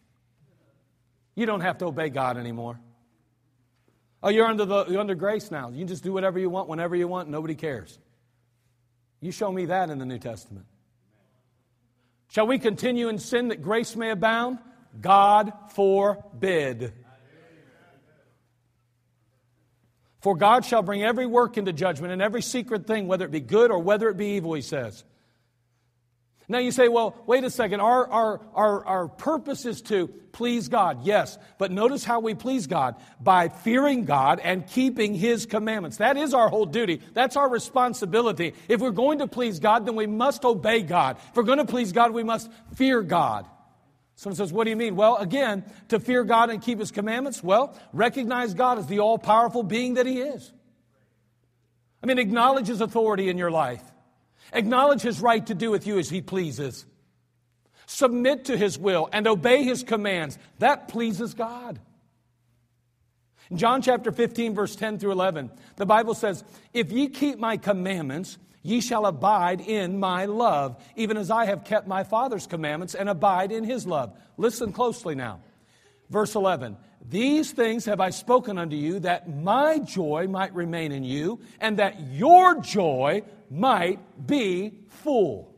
You 1.36 1.46
don't 1.46 1.62
have 1.62 1.78
to 1.80 1.86
obey 1.86 2.10
God 2.10 2.38
anymore. 2.38 2.80
Oh, 4.24 4.30
you're 4.30 4.48
under, 4.48 4.66
the, 4.66 4.86
you're 4.86 5.02
under 5.02 5.14
grace 5.14 5.52
now. 5.52 5.70
You 5.70 5.80
can 5.80 5.88
just 5.88 6.04
do 6.04 6.12
whatever 6.12 6.40
you 6.40 6.50
want, 6.50 6.68
whenever 6.68 6.96
you 6.96 7.08
want, 7.08 7.30
nobody 7.30 7.54
cares. 7.54 8.00
You 9.22 9.32
show 9.32 9.52
me 9.52 9.66
that 9.66 9.90
in 9.90 10.00
the 10.00 10.06
New 10.06 10.18
Testament. 10.18 10.66
Shall 12.30 12.48
we 12.48 12.58
continue 12.58 13.08
in 13.08 13.20
sin 13.20 13.50
that 13.50 13.62
grace 13.62 13.96
may 13.96 14.10
abound? 14.10 14.60
God 15.00 15.54
forbid. 15.74 16.94
For 20.26 20.36
God 20.36 20.66
shall 20.66 20.82
bring 20.82 21.04
every 21.04 21.28
work 21.28 21.56
into 21.56 21.72
judgment 21.72 22.12
and 22.12 22.20
every 22.20 22.42
secret 22.42 22.88
thing, 22.88 23.06
whether 23.06 23.26
it 23.26 23.32
be 23.32 23.42
good 23.42 23.70
or 23.70 23.78
whether 23.78 24.10
it 24.10 24.18
be 24.18 24.38
evil, 24.38 24.56
he 24.56 24.64
says. 24.64 25.04
Now 26.48 26.58
you 26.58 26.72
say, 26.72 26.88
well, 26.88 27.16
wait 27.28 27.44
a 27.44 27.52
second. 27.52 27.80
Our, 27.80 28.10
our, 28.10 28.42
our, 28.56 28.86
our 28.86 29.08
purpose 29.08 29.68
is 29.68 29.84
to 29.84 30.08
please 30.32 30.68
God. 30.68 31.06
Yes. 31.06 31.38
But 31.60 31.72
notice 31.72 32.04
how 32.04 32.22
we 32.22 32.34
please 32.34 32.66
God 32.66 32.96
by 33.20 33.50
fearing 33.50 34.06
God 34.06 34.40
and 34.44 34.66
keeping 34.66 35.14
His 35.14 35.46
commandments. 35.46 35.98
That 35.98 36.18
is 36.18 36.34
our 36.34 36.50
whole 36.50 36.66
duty. 36.66 37.04
That's 37.14 37.38
our 37.38 37.48
responsibility. 37.48 38.56
If 38.68 38.82
we're 38.82 38.90
going 38.90 39.20
to 39.20 39.28
please 39.28 39.60
God, 39.60 39.86
then 39.86 39.96
we 39.96 40.08
must 40.08 40.44
obey 40.44 40.82
God. 40.82 41.18
If 41.30 41.36
we're 41.36 41.44
going 41.44 41.60
to 41.60 41.66
please 41.66 41.92
God, 41.92 42.14
we 42.14 42.24
must 42.24 42.50
fear 42.74 43.04
God. 43.04 43.46
Someone 44.16 44.36
says, 44.36 44.54
What 44.54 44.64
do 44.64 44.70
you 44.70 44.76
mean? 44.76 44.96
Well, 44.96 45.18
again, 45.18 45.64
to 45.90 46.00
fear 46.00 46.24
God 46.24 46.50
and 46.50 46.62
keep 46.62 46.80
His 46.80 46.92
commandments, 46.92 47.44
well, 47.44 47.78
recognize 47.94 48.54
God 48.54 48.80
as 48.80 48.88
the 48.88 49.00
all 49.00 49.18
powerful 49.18 49.64
being 49.64 49.96
that 49.96 50.06
He 50.06 50.20
is. 50.20 50.52
I 52.02 52.08
mean, 52.08 52.20
acknowledge 52.20 52.68
His 52.68 52.82
authority 52.82 53.30
in 53.30 53.38
your 53.38 53.52
life. 53.52 53.82
Acknowledge 54.54 55.02
his 55.02 55.22
right 55.22 55.46
to 55.48 55.54
do 55.54 55.72
with 55.72 55.88
you 55.88 56.00
as 56.00 56.10
he 56.10 56.22
pleases. 56.22 56.86
Submit 57.88 58.46
to 58.46 58.58
his 58.58 58.78
will 58.78 59.10
and 59.12 59.28
obey 59.28 59.64
his 59.64 59.84
commands. 59.84 60.38
That 60.60 60.88
pleases 60.88 61.34
God. 61.34 61.80
In 63.52 63.58
John 63.58 63.82
chapter 63.82 64.12
15, 64.12 64.56
verse 64.56 64.76
10 64.76 64.98
through 64.98 65.12
11, 65.12 65.52
the 65.76 65.86
Bible 65.86 66.16
says, 66.16 66.44
If 66.74 66.92
ye 66.92 67.10
keep 67.10 67.38
my 67.38 67.58
commandments, 67.58 68.38
ye 68.66 68.82
shall 68.82 69.06
abide 69.06 69.62
in 69.62 70.00
my 70.00 70.26
love, 70.26 70.84
even 70.96 71.18
as 71.18 71.30
I 71.30 71.46
have 71.46 71.64
kept 71.64 71.88
my 71.88 72.04
Father's 72.04 72.48
commandments 72.48 72.96
and 72.96 73.08
abide 73.08 73.52
in 73.52 73.64
his 73.64 73.86
love. 73.86 74.12
Listen 74.38 74.74
closely 74.74 75.14
now. 75.14 75.40
Verse 76.10 76.34
11 76.34 76.76
These 77.08 77.52
things 77.52 77.86
have 77.86 78.00
I 78.00 78.10
spoken 78.10 78.58
unto 78.58 78.76
you, 78.76 79.00
that 79.02 79.30
my 79.30 79.78
joy 79.78 80.26
might 80.28 80.56
remain 80.56 80.92
in 80.92 81.04
you, 81.04 81.40
and 81.62 81.78
that 81.78 82.00
your 82.12 82.60
joy 82.60 83.22
might 83.52 84.00
be 84.26 84.74
full. 84.90 85.54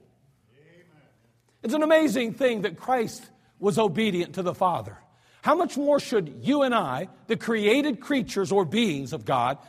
It's 1.63 1.74
an 1.74 1.84
amazing 1.84 2.34
thing 2.34 2.63
that 2.63 2.78
Christ 2.78 3.24
was 3.58 3.80
obedient 3.80 4.36
to 4.36 4.43
the 4.43 4.54
Father. 4.54 4.98
How 5.41 5.56
much 5.56 5.78
more 5.78 6.02
should 6.02 6.41
you 6.41 6.63
and 6.63 6.76
I, 6.76 7.08
the 7.28 7.38
created 7.38 8.02
creatures 8.02 8.52
or 8.52 8.65
beings 8.65 9.13
of 9.13 9.24
God, 9.24 9.60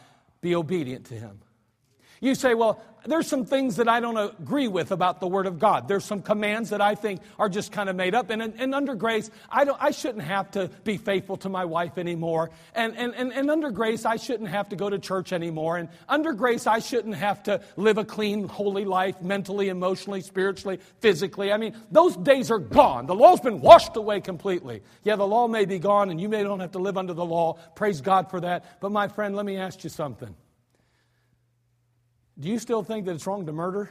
be 0.40 0.56
obedient 0.56 1.06
to 1.06 1.14
Him? 1.14 1.40
You 2.20 2.34
say, 2.34 2.54
well, 2.54 2.82
there's 3.06 3.26
some 3.26 3.44
things 3.44 3.76
that 3.76 3.88
I 3.88 4.00
don't 4.00 4.16
agree 4.16 4.68
with 4.68 4.90
about 4.90 5.20
the 5.20 5.28
Word 5.28 5.46
of 5.46 5.58
God. 5.58 5.88
There's 5.88 6.04
some 6.04 6.22
commands 6.22 6.70
that 6.70 6.80
I 6.80 6.94
think 6.94 7.20
are 7.38 7.48
just 7.48 7.72
kind 7.72 7.88
of 7.88 7.96
made 7.96 8.14
up. 8.14 8.30
And, 8.30 8.42
and, 8.42 8.74
under 8.74 8.94
grace, 8.94 9.30
I, 9.50 9.64
don't, 9.64 9.80
I 9.80 9.92
shouldn't 9.92 10.24
have 10.24 10.50
to 10.52 10.68
be 10.84 10.96
faithful 10.96 11.36
to 11.38 11.48
my 11.48 11.64
wife 11.64 11.98
anymore. 11.98 12.50
And, 12.74 12.96
and, 12.96 13.14
and, 13.14 13.32
and 13.32 13.50
under 13.50 13.70
grace, 13.70 14.04
I 14.04 14.16
shouldn't 14.16 14.48
have 14.48 14.68
to 14.70 14.76
go 14.76 14.90
to 14.90 14.98
church 14.98 15.32
anymore. 15.32 15.76
And 15.76 15.88
under 16.08 16.32
grace, 16.32 16.66
I 16.66 16.80
shouldn't 16.80 17.14
have 17.14 17.42
to 17.44 17.60
live 17.76 17.98
a 17.98 18.04
clean, 18.04 18.48
holy 18.48 18.84
life 18.84 19.22
mentally, 19.22 19.68
emotionally, 19.68 20.20
spiritually, 20.20 20.80
physically. 21.00 21.52
I 21.52 21.56
mean, 21.56 21.74
those 21.90 22.16
days 22.16 22.50
are 22.50 22.58
gone. 22.58 23.06
The 23.06 23.14
law's 23.14 23.40
been 23.40 23.60
washed 23.60 23.96
away 23.96 24.20
completely. 24.20 24.82
Yeah, 25.04 25.16
the 25.16 25.26
law 25.26 25.48
may 25.48 25.64
be 25.64 25.78
gone 25.78 26.10
and 26.10 26.20
you 26.20 26.28
may 26.28 26.42
don't 26.42 26.60
have 26.60 26.72
to 26.72 26.78
live 26.78 26.96
under 26.96 27.14
the 27.14 27.24
law. 27.24 27.58
Praise 27.74 28.00
God 28.00 28.30
for 28.30 28.40
that. 28.40 28.80
But 28.80 28.92
my 28.92 29.08
friend, 29.08 29.36
let 29.36 29.46
me 29.46 29.56
ask 29.56 29.84
you 29.84 29.90
something. 29.90 30.34
Do 32.38 32.48
you 32.48 32.58
still 32.58 32.82
think 32.82 33.06
that 33.06 33.14
it's 33.14 33.26
wrong 33.26 33.46
to 33.46 33.52
murder? 33.52 33.90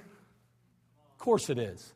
Of 1.11 1.17
course 1.17 1.49
it 1.49 1.57
is. 1.57 1.93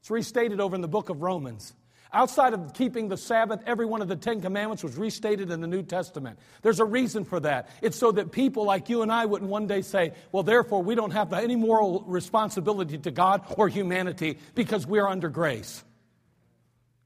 It's 0.00 0.10
restated 0.10 0.60
over 0.60 0.74
in 0.74 0.80
the 0.80 0.88
book 0.88 1.08
of 1.08 1.22
Romans. 1.22 1.74
Outside 2.12 2.54
of 2.54 2.74
keeping 2.74 3.08
the 3.08 3.16
Sabbath, 3.16 3.60
every 3.66 3.86
one 3.86 4.02
of 4.02 4.08
the 4.08 4.16
Ten 4.16 4.40
Commandments 4.40 4.82
was 4.82 4.96
restated 4.96 5.52
in 5.52 5.60
the 5.60 5.68
New 5.68 5.84
Testament. 5.84 6.40
There's 6.62 6.80
a 6.80 6.84
reason 6.84 7.24
for 7.24 7.38
that. 7.40 7.68
It's 7.82 7.96
so 7.96 8.10
that 8.12 8.32
people 8.32 8.64
like 8.64 8.88
you 8.88 9.02
and 9.02 9.12
I 9.12 9.26
wouldn't 9.26 9.48
one 9.48 9.68
day 9.68 9.82
say, 9.82 10.12
well, 10.32 10.42
therefore, 10.42 10.82
we 10.82 10.96
don't 10.96 11.12
have 11.12 11.32
any 11.32 11.54
moral 11.54 12.02
responsibility 12.08 12.98
to 12.98 13.10
God 13.12 13.42
or 13.56 13.68
humanity 13.68 14.38
because 14.56 14.86
we 14.86 14.98
are 14.98 15.08
under 15.08 15.28
grace. 15.28 15.84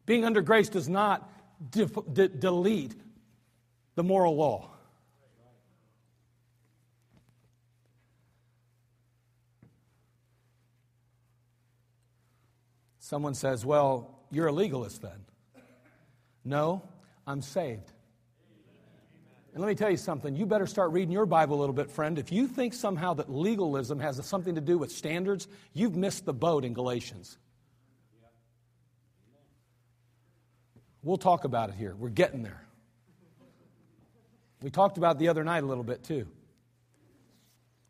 Being 0.06 0.24
under 0.24 0.40
grace 0.40 0.70
does 0.70 0.88
not 0.88 1.30
de- 1.70 1.86
de- 1.86 2.28
delete 2.28 2.94
the 3.96 4.02
moral 4.02 4.36
law. 4.36 4.70
Someone 13.14 13.34
says, 13.34 13.64
Well, 13.64 14.10
you're 14.32 14.48
a 14.48 14.52
legalist 14.52 15.00
then. 15.00 15.24
No, 16.44 16.82
I'm 17.28 17.42
saved. 17.42 17.92
And 19.52 19.62
let 19.62 19.68
me 19.68 19.76
tell 19.76 19.88
you 19.88 19.96
something. 19.96 20.34
You 20.34 20.46
better 20.46 20.66
start 20.66 20.90
reading 20.90 21.12
your 21.12 21.24
Bible 21.24 21.56
a 21.56 21.60
little 21.60 21.76
bit, 21.76 21.92
friend. 21.92 22.18
If 22.18 22.32
you 22.32 22.48
think 22.48 22.74
somehow 22.74 23.14
that 23.14 23.30
legalism 23.30 24.00
has 24.00 24.20
something 24.26 24.56
to 24.56 24.60
do 24.60 24.78
with 24.78 24.90
standards, 24.90 25.46
you've 25.74 25.94
missed 25.94 26.24
the 26.24 26.32
boat 26.32 26.64
in 26.64 26.74
Galatians. 26.74 27.38
We'll 31.04 31.16
talk 31.16 31.44
about 31.44 31.68
it 31.68 31.76
here. 31.76 31.94
We're 31.96 32.08
getting 32.08 32.42
there. 32.42 32.66
We 34.60 34.70
talked 34.70 34.98
about 34.98 35.20
the 35.20 35.28
other 35.28 35.44
night 35.44 35.62
a 35.62 35.66
little 35.66 35.84
bit 35.84 36.02
too. 36.02 36.26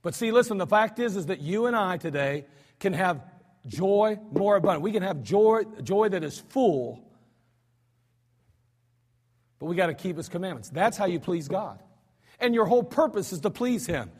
But 0.03 0.15
see, 0.15 0.33
listen, 0.33 0.59
the 0.59 0.67
fact 0.67 0.99
is 0.99 1.17
is 1.17 1.25
that 1.27 1.41
you 1.41 1.65
and 1.65 1.75
I 1.75 1.97
today 1.97 2.45
can 2.79 2.93
have 2.93 3.23
joy 3.67 4.19
more 4.33 4.57
abundant. 4.57 4.83
We 4.83 4.93
can 4.93 5.03
have 5.03 5.23
joy, 5.23 5.63
joy 5.83 6.09
that 6.11 6.23
is 6.23 6.39
full, 6.39 7.03
but 9.59 9.67
we 9.67 9.77
got 9.77 9.87
to 9.87 9.95
keep 9.95 10.17
His 10.17 10.29
commandments. 10.29 10.69
That's 10.69 10.97
how 10.97 11.07
you 11.07 11.21
please 11.21 11.49
God. 11.49 11.83
And 12.41 12.55
your 12.55 12.67
whole 12.67 12.83
purpose 12.83 13.33
is 13.33 13.41
to 13.41 13.51
please 13.51 13.87
Him. 13.87 14.11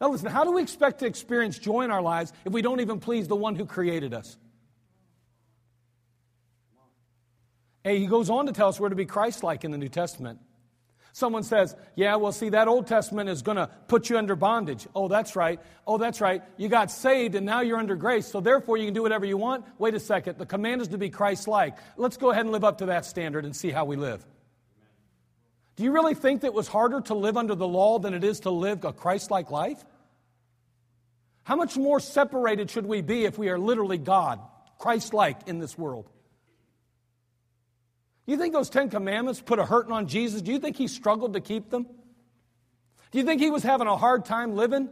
Now, 0.00 0.08
listen, 0.08 0.28
how 0.28 0.44
do 0.44 0.52
we 0.52 0.62
expect 0.62 0.98
to 1.00 1.06
experience 1.06 1.58
joy 1.58 1.82
in 1.82 1.90
our 1.90 2.02
lives 2.02 2.32
if 2.44 2.52
we 2.52 2.60
don't 2.60 2.80
even 2.80 2.98
please 2.98 3.28
the 3.28 3.36
one 3.36 3.54
who 3.54 3.66
created 3.66 4.12
us? 4.12 4.36
And 7.84 7.98
he 7.98 8.06
goes 8.06 8.30
on 8.30 8.46
to 8.46 8.52
tell 8.52 8.68
us 8.68 8.78
we're 8.78 8.88
to 8.88 8.96
be 8.96 9.06
Christ 9.06 9.42
like 9.42 9.64
in 9.64 9.70
the 9.70 9.78
New 9.78 9.88
Testament. 9.88 10.40
Someone 11.12 11.42
says, 11.42 11.76
Yeah, 11.94 12.16
well, 12.16 12.32
see, 12.32 12.48
that 12.50 12.68
Old 12.68 12.86
Testament 12.86 13.28
is 13.28 13.42
going 13.42 13.58
to 13.58 13.68
put 13.86 14.08
you 14.08 14.16
under 14.16 14.34
bondage. 14.34 14.86
Oh, 14.94 15.08
that's 15.08 15.36
right. 15.36 15.60
Oh, 15.86 15.98
that's 15.98 16.20
right. 16.20 16.42
You 16.56 16.68
got 16.68 16.90
saved 16.90 17.34
and 17.34 17.44
now 17.44 17.60
you're 17.60 17.78
under 17.78 17.96
grace, 17.96 18.26
so 18.26 18.40
therefore 18.40 18.78
you 18.78 18.86
can 18.86 18.94
do 18.94 19.02
whatever 19.02 19.26
you 19.26 19.36
want. 19.36 19.64
Wait 19.78 19.94
a 19.94 20.00
second. 20.00 20.38
The 20.38 20.46
command 20.46 20.80
is 20.80 20.88
to 20.88 20.98
be 20.98 21.10
Christ 21.10 21.46
like. 21.46 21.76
Let's 21.96 22.16
go 22.16 22.30
ahead 22.30 22.46
and 22.46 22.52
live 22.52 22.64
up 22.64 22.78
to 22.78 22.86
that 22.86 23.04
standard 23.04 23.44
and 23.44 23.54
see 23.54 23.70
how 23.70 23.84
we 23.84 23.96
live. 23.96 24.24
Do 25.76 25.84
you 25.84 25.92
really 25.92 26.14
think 26.14 26.42
that 26.42 26.48
it 26.48 26.54
was 26.54 26.68
harder 26.68 27.00
to 27.02 27.14
live 27.14 27.36
under 27.36 27.54
the 27.54 27.68
law 27.68 27.98
than 27.98 28.14
it 28.14 28.24
is 28.24 28.40
to 28.40 28.50
live 28.50 28.84
a 28.84 28.92
Christ 28.92 29.30
like 29.30 29.50
life? 29.50 29.82
How 31.44 31.56
much 31.56 31.76
more 31.76 32.00
separated 32.00 32.70
should 32.70 32.86
we 32.86 33.02
be 33.02 33.24
if 33.24 33.36
we 33.36 33.48
are 33.48 33.58
literally 33.58 33.98
God, 33.98 34.40
Christ 34.78 35.12
like 35.12 35.48
in 35.48 35.58
this 35.58 35.76
world? 35.76 36.08
You 38.26 38.36
think 38.36 38.52
those 38.52 38.70
Ten 38.70 38.88
Commandments 38.88 39.40
put 39.40 39.58
a 39.58 39.64
hurting 39.64 39.92
on 39.92 40.06
Jesus? 40.06 40.42
Do 40.42 40.52
you 40.52 40.58
think 40.58 40.76
he 40.76 40.86
struggled 40.86 41.32
to 41.32 41.40
keep 41.40 41.70
them? 41.70 41.86
Do 43.10 43.18
you 43.18 43.24
think 43.24 43.40
he 43.40 43.50
was 43.50 43.62
having 43.62 43.88
a 43.88 43.96
hard 43.96 44.24
time 44.24 44.54
living? 44.54 44.88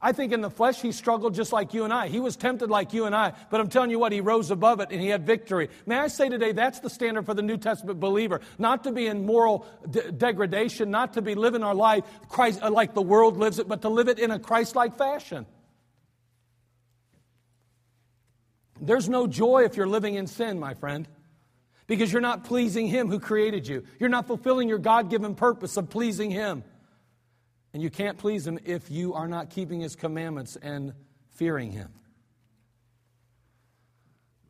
I 0.00 0.12
think 0.12 0.32
in 0.32 0.42
the 0.42 0.50
flesh 0.50 0.82
he 0.82 0.92
struggled 0.92 1.34
just 1.34 1.54
like 1.54 1.72
you 1.72 1.84
and 1.84 1.92
I. 1.92 2.08
He 2.08 2.20
was 2.20 2.36
tempted 2.36 2.68
like 2.68 2.92
you 2.92 3.06
and 3.06 3.16
I, 3.16 3.32
but 3.50 3.60
I'm 3.60 3.68
telling 3.68 3.90
you 3.90 3.98
what, 3.98 4.12
he 4.12 4.20
rose 4.20 4.50
above 4.50 4.80
it 4.80 4.88
and 4.90 5.00
he 5.00 5.08
had 5.08 5.26
victory. 5.26 5.70
May 5.86 5.96
I 5.96 6.08
say 6.08 6.28
today, 6.28 6.52
that's 6.52 6.80
the 6.80 6.90
standard 6.90 7.24
for 7.24 7.32
the 7.32 7.42
New 7.42 7.56
Testament 7.56 7.98
believer. 7.98 8.42
Not 8.58 8.84
to 8.84 8.92
be 8.92 9.06
in 9.06 9.24
moral 9.24 9.66
de- 9.88 10.12
degradation, 10.12 10.90
not 10.90 11.14
to 11.14 11.22
be 11.22 11.34
living 11.34 11.62
our 11.62 11.74
life 11.74 12.04
Christ, 12.28 12.62
uh, 12.62 12.70
like 12.70 12.92
the 12.92 13.02
world 13.02 13.38
lives 13.38 13.58
it, 13.58 13.68
but 13.68 13.82
to 13.82 13.88
live 13.88 14.08
it 14.08 14.18
in 14.18 14.30
a 14.30 14.38
Christ 14.38 14.76
like 14.76 14.98
fashion. 14.98 15.46
There's 18.78 19.08
no 19.08 19.26
joy 19.26 19.64
if 19.64 19.78
you're 19.78 19.88
living 19.88 20.16
in 20.16 20.26
sin, 20.26 20.60
my 20.60 20.74
friend 20.74 21.08
because 21.86 22.12
you're 22.12 22.22
not 22.22 22.44
pleasing 22.44 22.86
Him 22.86 23.08
who 23.08 23.20
created 23.20 23.66
you. 23.66 23.84
You're 23.98 24.08
not 24.08 24.26
fulfilling 24.26 24.68
your 24.68 24.78
God 24.78 25.10
given 25.10 25.34
purpose 25.34 25.76
of 25.76 25.88
pleasing 25.88 26.30
Him. 26.30 26.64
And 27.72 27.82
you 27.82 27.90
can't 27.90 28.18
please 28.18 28.46
Him 28.46 28.58
if 28.64 28.90
you 28.90 29.14
are 29.14 29.28
not 29.28 29.50
keeping 29.50 29.80
His 29.80 29.96
commandments 29.96 30.56
and 30.56 30.94
fearing 31.30 31.72
Him. 31.72 31.90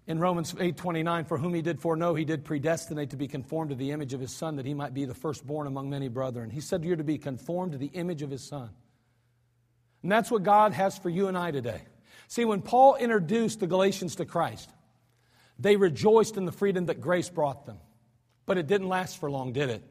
In 0.07 0.21
Romans 0.21 0.53
8:29 0.53 1.27
for 1.27 1.37
whom 1.37 1.53
he 1.53 1.63
did 1.63 1.81
foreknow 1.81 2.15
he 2.15 2.25
did 2.25 2.45
predestinate 2.45 3.11
to 3.11 3.17
be 3.17 3.27
conformed 3.27 3.71
to 3.71 3.77
the 3.77 3.91
image 3.91 4.15
of 4.15 4.21
his 4.21 4.33
son 4.33 4.55
that 4.57 4.65
he 4.65 4.73
might 4.73 4.95
be 4.95 5.05
the 5.05 5.15
firstborn 5.15 5.67
among 5.67 5.91
many 5.91 6.07
brethren. 6.07 6.49
He 6.49 6.61
said 6.61 6.85
you're 6.85 6.95
to 6.95 7.03
be 7.03 7.19
conformed 7.19 7.73
to 7.73 7.79
the 7.79 7.87
image 7.89 8.23
of 8.23 8.31
his 8.31 8.47
son. 8.47 8.71
And 10.05 10.13
that's 10.13 10.31
what 10.31 10.45
God 10.45 10.73
has 10.73 10.97
for 10.97 11.11
you 11.11 11.27
and 11.27 11.37
I 11.37 11.51
today. 11.51 11.83
See 12.29 12.45
when 12.45 12.63
Paul 12.63 12.95
introduced 12.95 13.59
the 13.59 13.67
Galatians 13.67 14.15
to 14.17 14.25
Christ 14.25 14.71
they 15.59 15.77
rejoiced 15.77 16.37
in 16.37 16.45
the 16.45 16.53
freedom 16.53 16.87
that 16.87 17.01
grace 17.01 17.29
brought 17.29 17.67
them. 17.67 17.79
But 18.45 18.59
it 18.59 18.67
didn't 18.67 18.89
last 18.89 19.19
for 19.19 19.31
long, 19.31 19.53
did 19.53 19.71
it? 19.71 19.83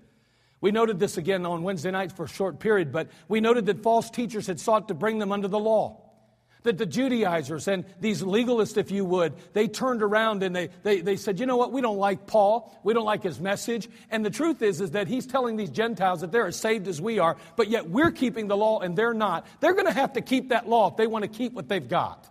We 0.61 0.71
noted 0.71 0.99
this 0.99 1.17
again 1.17 1.45
on 1.45 1.63
Wednesday 1.63 1.91
night 1.91 2.11
for 2.11 2.25
a 2.25 2.27
short 2.29 2.59
period, 2.59 2.91
but 2.91 3.09
we 3.27 3.41
noted 3.41 3.65
that 3.67 3.83
false 3.83 4.09
teachers 4.09 4.47
had 4.47 4.59
sought 4.59 4.87
to 4.87 4.93
bring 4.93 5.19
them 5.19 5.31
under 5.31 5.47
the 5.47 5.59
law. 5.59 6.01
That 6.63 6.79
the 6.79 6.87
Judaizers 6.87 7.67
and 7.67 7.85
these 7.99 8.23
legalists, 8.23 8.75
if 8.75 8.89
you 8.89 9.05
would, 9.05 9.33
they 9.53 9.67
turned 9.67 10.01
around 10.01 10.41
and 10.41 10.55
they, 10.55 10.69
they, 10.81 11.01
they 11.01 11.17
said, 11.17 11.39
you 11.39 11.45
know 11.45 11.57
what, 11.57 11.71
we 11.71 11.81
don't 11.81 11.97
like 11.97 12.25
Paul, 12.25 12.75
we 12.83 12.95
don't 12.95 13.05
like 13.05 13.21
his 13.21 13.39
message. 13.39 13.87
And 14.09 14.25
the 14.25 14.31
truth 14.31 14.63
is, 14.63 14.81
is 14.81 14.91
that 14.91 15.07
he's 15.07 15.27
telling 15.27 15.57
these 15.57 15.69
Gentiles 15.69 16.21
that 16.21 16.31
they're 16.31 16.47
as 16.47 16.55
saved 16.55 16.87
as 16.87 16.99
we 16.99 17.19
are, 17.19 17.37
but 17.55 17.69
yet 17.69 17.87
we're 17.87 18.09
keeping 18.09 18.47
the 18.47 18.57
law 18.57 18.79
and 18.79 18.95
they're 18.95 19.13
not. 19.13 19.45
They're 19.59 19.73
going 19.73 19.85
to 19.85 19.93
have 19.93 20.13
to 20.13 20.21
keep 20.21 20.49
that 20.49 20.67
law 20.67 20.89
if 20.89 20.97
they 20.97 21.05
want 21.05 21.21
to 21.21 21.29
keep 21.29 21.53
what 21.53 21.69
they've 21.69 21.87
got. 21.87 22.27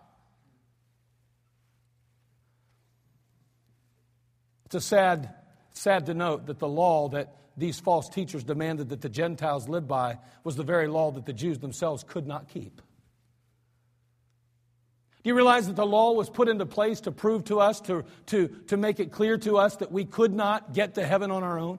It's 4.67 4.75
a 4.75 4.81
sad, 4.81 5.31
sad 5.73 6.07
to 6.07 6.15
note 6.15 6.47
that 6.47 6.59
the 6.59 6.69
law 6.69 7.09
that 7.11 7.37
these 7.57 7.79
false 7.79 8.09
teachers 8.09 8.45
demanded 8.45 8.89
that 8.89 9.01
the 9.01 9.09
Gentiles 9.09 9.69
live 9.69 9.87
by 9.87 10.19
was 10.43 10.57
the 10.57 10.65
very 10.65 10.89
law 10.89 11.11
that 11.13 11.27
the 11.27 11.33
Jews 11.33 11.59
themselves 11.59 12.05
could 12.05 12.27
not 12.27 12.49
keep. 12.49 12.81
Do 15.23 15.29
you 15.29 15.35
realize 15.35 15.69
that 15.69 15.77
the 15.77 15.87
law 15.87 16.13
was 16.13 16.29
put 16.29 16.49
into 16.49 16.67
place 16.67 17.01
to 17.03 17.13
prove 17.13 17.45
to 17.45 17.61
us, 17.61 17.81
to, 17.83 18.05
to, 18.27 18.49
to 18.67 18.77
make 18.77 19.01
it 19.01 19.11
clear 19.11 19.39
to 19.39 19.57
us 19.57 19.77
that 19.77 19.91
we 19.91 20.05
could 20.05 20.35
not 20.35 20.75
get 20.75 20.97
to 20.97 21.07
heaven 21.07 21.31
on 21.31 21.43
our 21.43 21.59
own? 21.59 21.79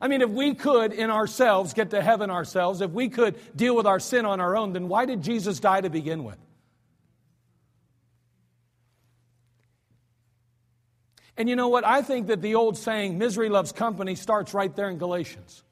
I 0.00 0.08
mean, 0.08 0.20
if 0.20 0.30
we 0.30 0.54
could 0.54 0.92
in 0.92 1.10
ourselves 1.10 1.72
get 1.72 1.90
to 1.90 2.02
heaven 2.02 2.30
ourselves, 2.30 2.80
if 2.80 2.90
we 2.90 3.08
could 3.08 3.36
deal 3.56 3.74
with 3.74 3.86
our 3.86 3.98
sin 3.98 4.26
on 4.26 4.40
our 4.40 4.56
own, 4.56 4.72
then 4.72 4.88
why 4.88 5.06
did 5.06 5.22
Jesus 5.22 5.58
die 5.58 5.80
to 5.80 5.90
begin 5.90 6.22
with? 6.22 6.36
And 11.38 11.48
you 11.48 11.54
know 11.54 11.68
what? 11.68 11.86
I 11.86 12.02
think 12.02 12.26
that 12.26 12.42
the 12.42 12.56
old 12.56 12.76
saying, 12.76 13.16
misery 13.16 13.48
loves 13.48 13.70
company, 13.70 14.16
starts 14.16 14.52
right 14.52 14.74
there 14.74 14.90
in 14.90 14.98
Galatians. 14.98 15.62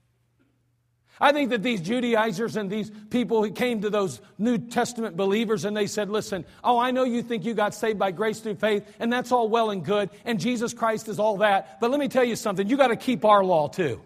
I 1.19 1.33
think 1.33 1.51
that 1.51 1.63
these 1.63 1.81
Judaizers 1.81 2.57
and 2.57 2.71
these 2.71 2.91
people 3.11 3.43
who 3.43 3.51
came 3.51 3.81
to 3.81 3.91
those 3.91 4.21
New 4.39 4.59
Testament 4.59 5.17
believers 5.17 5.65
and 5.65 5.77
they 5.77 5.89
said, 5.89 6.09
Listen, 6.09 6.45
oh, 6.63 6.79
I 6.79 6.93
know 6.93 7.05
you 7.05 7.23
think 7.23 7.45
you 7.45 7.55
got 7.55 7.75
saved 7.75 7.99
by 7.99 8.13
grace 8.13 8.39
through 8.39 8.57
faith, 8.57 8.85
and 9.01 9.13
that's 9.13 9.33
all 9.33 9.49
well 9.49 9.71
and 9.71 9.85
good, 9.85 10.11
and 10.25 10.39
Jesus 10.39 10.73
Christ 10.73 11.09
is 11.09 11.19
all 11.19 11.39
that, 11.39 11.81
but 11.81 11.91
let 11.91 11.99
me 11.99 12.09
tell 12.09 12.25
you 12.25 12.37
something, 12.37 12.69
you 12.69 12.77
got 12.77 12.89
to 12.89 12.97
keep 12.97 13.25
our 13.25 13.43
law 13.43 13.67
too. 13.67 14.01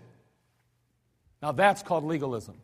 Now 1.42 1.52
that's 1.52 1.82
called 1.82 2.04
legalism. 2.04 2.56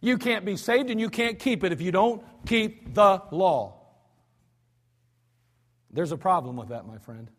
You 0.00 0.18
can't 0.18 0.44
be 0.44 0.56
saved 0.56 0.88
and 0.88 1.00
you 1.00 1.10
can't 1.10 1.38
keep 1.38 1.62
it 1.62 1.72
if 1.72 1.80
you 1.80 1.92
don't 1.92 2.24
keep 2.46 2.94
the 2.94 3.22
law. 3.30 3.81
There's 5.92 6.12
a 6.12 6.16
problem 6.16 6.56
with 6.56 6.68
that, 6.68 6.86
my 6.86 6.98
friend. 6.98 7.30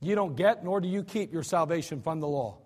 You 0.00 0.14
don't 0.14 0.36
get 0.36 0.64
nor 0.64 0.80
do 0.80 0.88
you 0.88 1.04
keep 1.04 1.32
your 1.32 1.42
salvation 1.42 2.02
from 2.02 2.20
the 2.20 2.28
law. 2.28 2.58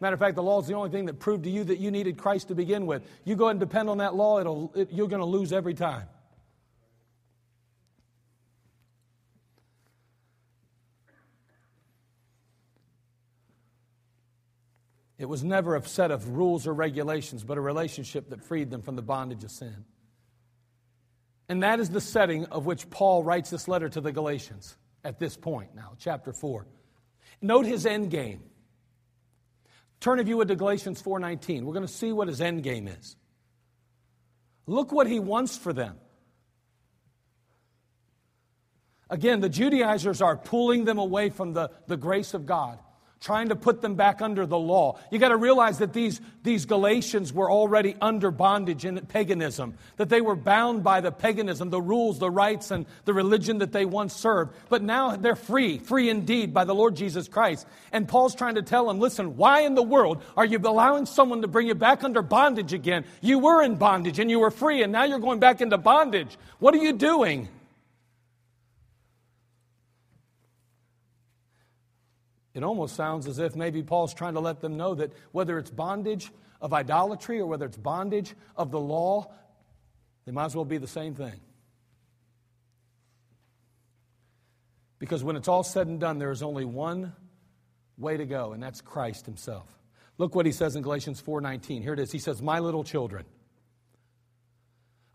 Matter 0.00 0.14
of 0.14 0.20
fact, 0.20 0.36
the 0.36 0.42
law 0.42 0.60
is 0.60 0.66
the 0.66 0.74
only 0.74 0.90
thing 0.90 1.06
that 1.06 1.18
proved 1.18 1.44
to 1.44 1.50
you 1.50 1.64
that 1.64 1.78
you 1.78 1.90
needed 1.90 2.16
Christ 2.16 2.48
to 2.48 2.54
begin 2.54 2.86
with. 2.86 3.02
You 3.24 3.36
go 3.36 3.48
and 3.48 3.60
depend 3.60 3.90
on 3.90 3.98
that 3.98 4.14
law, 4.14 4.40
it'll, 4.40 4.72
it, 4.74 4.90
you're 4.92 5.08
going 5.08 5.20
to 5.20 5.26
lose 5.26 5.52
every 5.52 5.74
time. 5.74 6.06
It 15.18 15.28
was 15.28 15.44
never 15.44 15.76
a 15.76 15.86
set 15.86 16.10
of 16.10 16.28
rules 16.28 16.66
or 16.66 16.72
regulations, 16.72 17.44
but 17.44 17.58
a 17.58 17.60
relationship 17.60 18.30
that 18.30 18.42
freed 18.42 18.70
them 18.70 18.80
from 18.80 18.96
the 18.96 19.02
bondage 19.02 19.44
of 19.44 19.50
sin. 19.50 19.84
And 21.50 21.64
that 21.64 21.80
is 21.80 21.90
the 21.90 22.00
setting 22.00 22.44
of 22.46 22.64
which 22.64 22.88
Paul 22.90 23.24
writes 23.24 23.50
this 23.50 23.66
letter 23.66 23.88
to 23.88 24.00
the 24.00 24.12
Galatians 24.12 24.76
at 25.02 25.18
this 25.18 25.36
point 25.36 25.74
now, 25.74 25.94
chapter 25.98 26.32
4. 26.32 26.64
Note 27.42 27.66
his 27.66 27.86
end 27.86 28.12
game. 28.12 28.44
Turn, 29.98 30.20
if 30.20 30.28
you 30.28 30.36
would, 30.36 30.46
to 30.46 30.54
Galatians 30.54 31.02
4.19. 31.02 31.64
We're 31.64 31.74
going 31.74 31.84
to 31.84 31.92
see 31.92 32.12
what 32.12 32.28
his 32.28 32.40
end 32.40 32.62
game 32.62 32.86
is. 32.86 33.16
Look 34.68 34.92
what 34.92 35.08
he 35.08 35.18
wants 35.18 35.58
for 35.58 35.72
them. 35.72 35.96
Again, 39.10 39.40
the 39.40 39.48
Judaizers 39.48 40.22
are 40.22 40.36
pulling 40.36 40.84
them 40.84 40.98
away 40.98 41.30
from 41.30 41.52
the, 41.52 41.72
the 41.88 41.96
grace 41.96 42.32
of 42.32 42.46
God 42.46 42.78
trying 43.20 43.50
to 43.50 43.56
put 43.56 43.82
them 43.82 43.96
back 43.96 44.22
under 44.22 44.46
the 44.46 44.58
law. 44.58 44.98
You 45.10 45.18
got 45.18 45.28
to 45.28 45.36
realize 45.36 45.78
that 45.78 45.92
these, 45.92 46.22
these 46.42 46.64
Galatians 46.64 47.34
were 47.34 47.50
already 47.50 47.94
under 48.00 48.30
bondage 48.30 48.86
in 48.86 48.98
paganism, 49.06 49.74
that 49.98 50.08
they 50.08 50.22
were 50.22 50.34
bound 50.34 50.82
by 50.82 51.02
the 51.02 51.12
paganism, 51.12 51.68
the 51.68 51.82
rules, 51.82 52.18
the 52.18 52.30
rites, 52.30 52.70
and 52.70 52.86
the 53.04 53.12
religion 53.12 53.58
that 53.58 53.72
they 53.72 53.84
once 53.84 54.14
served. 54.14 54.54
But 54.70 54.82
now 54.82 55.16
they're 55.16 55.36
free, 55.36 55.78
free 55.78 56.08
indeed 56.08 56.54
by 56.54 56.64
the 56.64 56.74
Lord 56.74 56.96
Jesus 56.96 57.28
Christ. 57.28 57.66
And 57.92 58.08
Paul's 58.08 58.34
trying 58.34 58.54
to 58.54 58.62
tell 58.62 58.86
them 58.88 58.98
listen, 58.98 59.36
why 59.36 59.60
in 59.60 59.74
the 59.74 59.82
world 59.82 60.22
are 60.34 60.46
you 60.46 60.58
allowing 60.58 61.04
someone 61.04 61.42
to 61.42 61.48
bring 61.48 61.66
you 61.66 61.74
back 61.74 62.02
under 62.02 62.22
bondage 62.22 62.72
again? 62.72 63.04
You 63.20 63.38
were 63.38 63.62
in 63.62 63.76
bondage 63.76 64.18
and 64.18 64.30
you 64.30 64.40
were 64.40 64.50
free, 64.50 64.82
and 64.82 64.92
now 64.92 65.04
you're 65.04 65.18
going 65.18 65.40
back 65.40 65.60
into 65.60 65.76
bondage. 65.76 66.38
What 66.58 66.74
are 66.74 66.78
you 66.78 66.94
doing? 66.94 67.48
It 72.52 72.64
almost 72.64 72.96
sounds 72.96 73.28
as 73.28 73.38
if 73.38 73.54
maybe 73.54 73.82
Paul's 73.82 74.12
trying 74.12 74.34
to 74.34 74.40
let 74.40 74.60
them 74.60 74.76
know 74.76 74.94
that 74.94 75.12
whether 75.32 75.58
it's 75.58 75.70
bondage 75.70 76.32
of 76.60 76.72
idolatry 76.72 77.38
or 77.38 77.46
whether 77.46 77.66
it's 77.66 77.76
bondage 77.76 78.34
of 78.56 78.70
the 78.70 78.80
law, 78.80 79.32
they 80.24 80.32
might 80.32 80.46
as 80.46 80.56
well 80.56 80.64
be 80.64 80.78
the 80.78 80.86
same 80.86 81.14
thing. 81.14 81.40
Because 84.98 85.24
when 85.24 85.36
it's 85.36 85.48
all 85.48 85.62
said 85.62 85.86
and 85.86 85.98
done, 85.98 86.18
there 86.18 86.30
is 86.30 86.42
only 86.42 86.64
one 86.64 87.14
way 87.96 88.16
to 88.16 88.26
go, 88.26 88.52
and 88.52 88.62
that's 88.62 88.80
Christ 88.80 89.26
himself. 89.26 89.66
Look 90.18 90.34
what 90.34 90.44
he 90.44 90.52
says 90.52 90.76
in 90.76 90.82
Galatians 90.82 91.20
4:19. 91.20 91.82
Here 91.82 91.94
it 91.94 91.98
is. 91.98 92.12
He 92.12 92.18
says, 92.18 92.42
"My 92.42 92.58
little 92.58 92.84
children, 92.84 93.24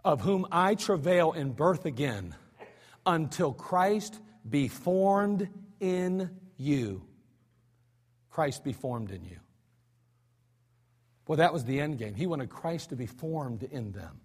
of 0.04 0.22
whom 0.22 0.48
I 0.52 0.74
travail 0.74 1.34
in 1.34 1.52
birth 1.54 1.86
again, 1.86 2.36
until 3.06 3.54
Christ 3.54 4.20
be 4.50 4.68
formed 4.68 5.50
in 5.80 6.40
you." 6.58 7.04
Christ 8.36 8.66
be 8.66 8.74
formed 8.74 9.12
in 9.12 9.24
you. 9.24 9.38
Well, 11.26 11.38
that 11.38 11.54
was 11.54 11.64
the 11.64 11.80
end 11.80 11.98
game. 11.98 12.16
He 12.16 12.28
wanted 12.28 12.50
Christ 12.50 12.90
to 12.90 12.98
be 12.98 13.06
formed 13.06 13.64
in 13.64 13.94
them. 13.94 14.20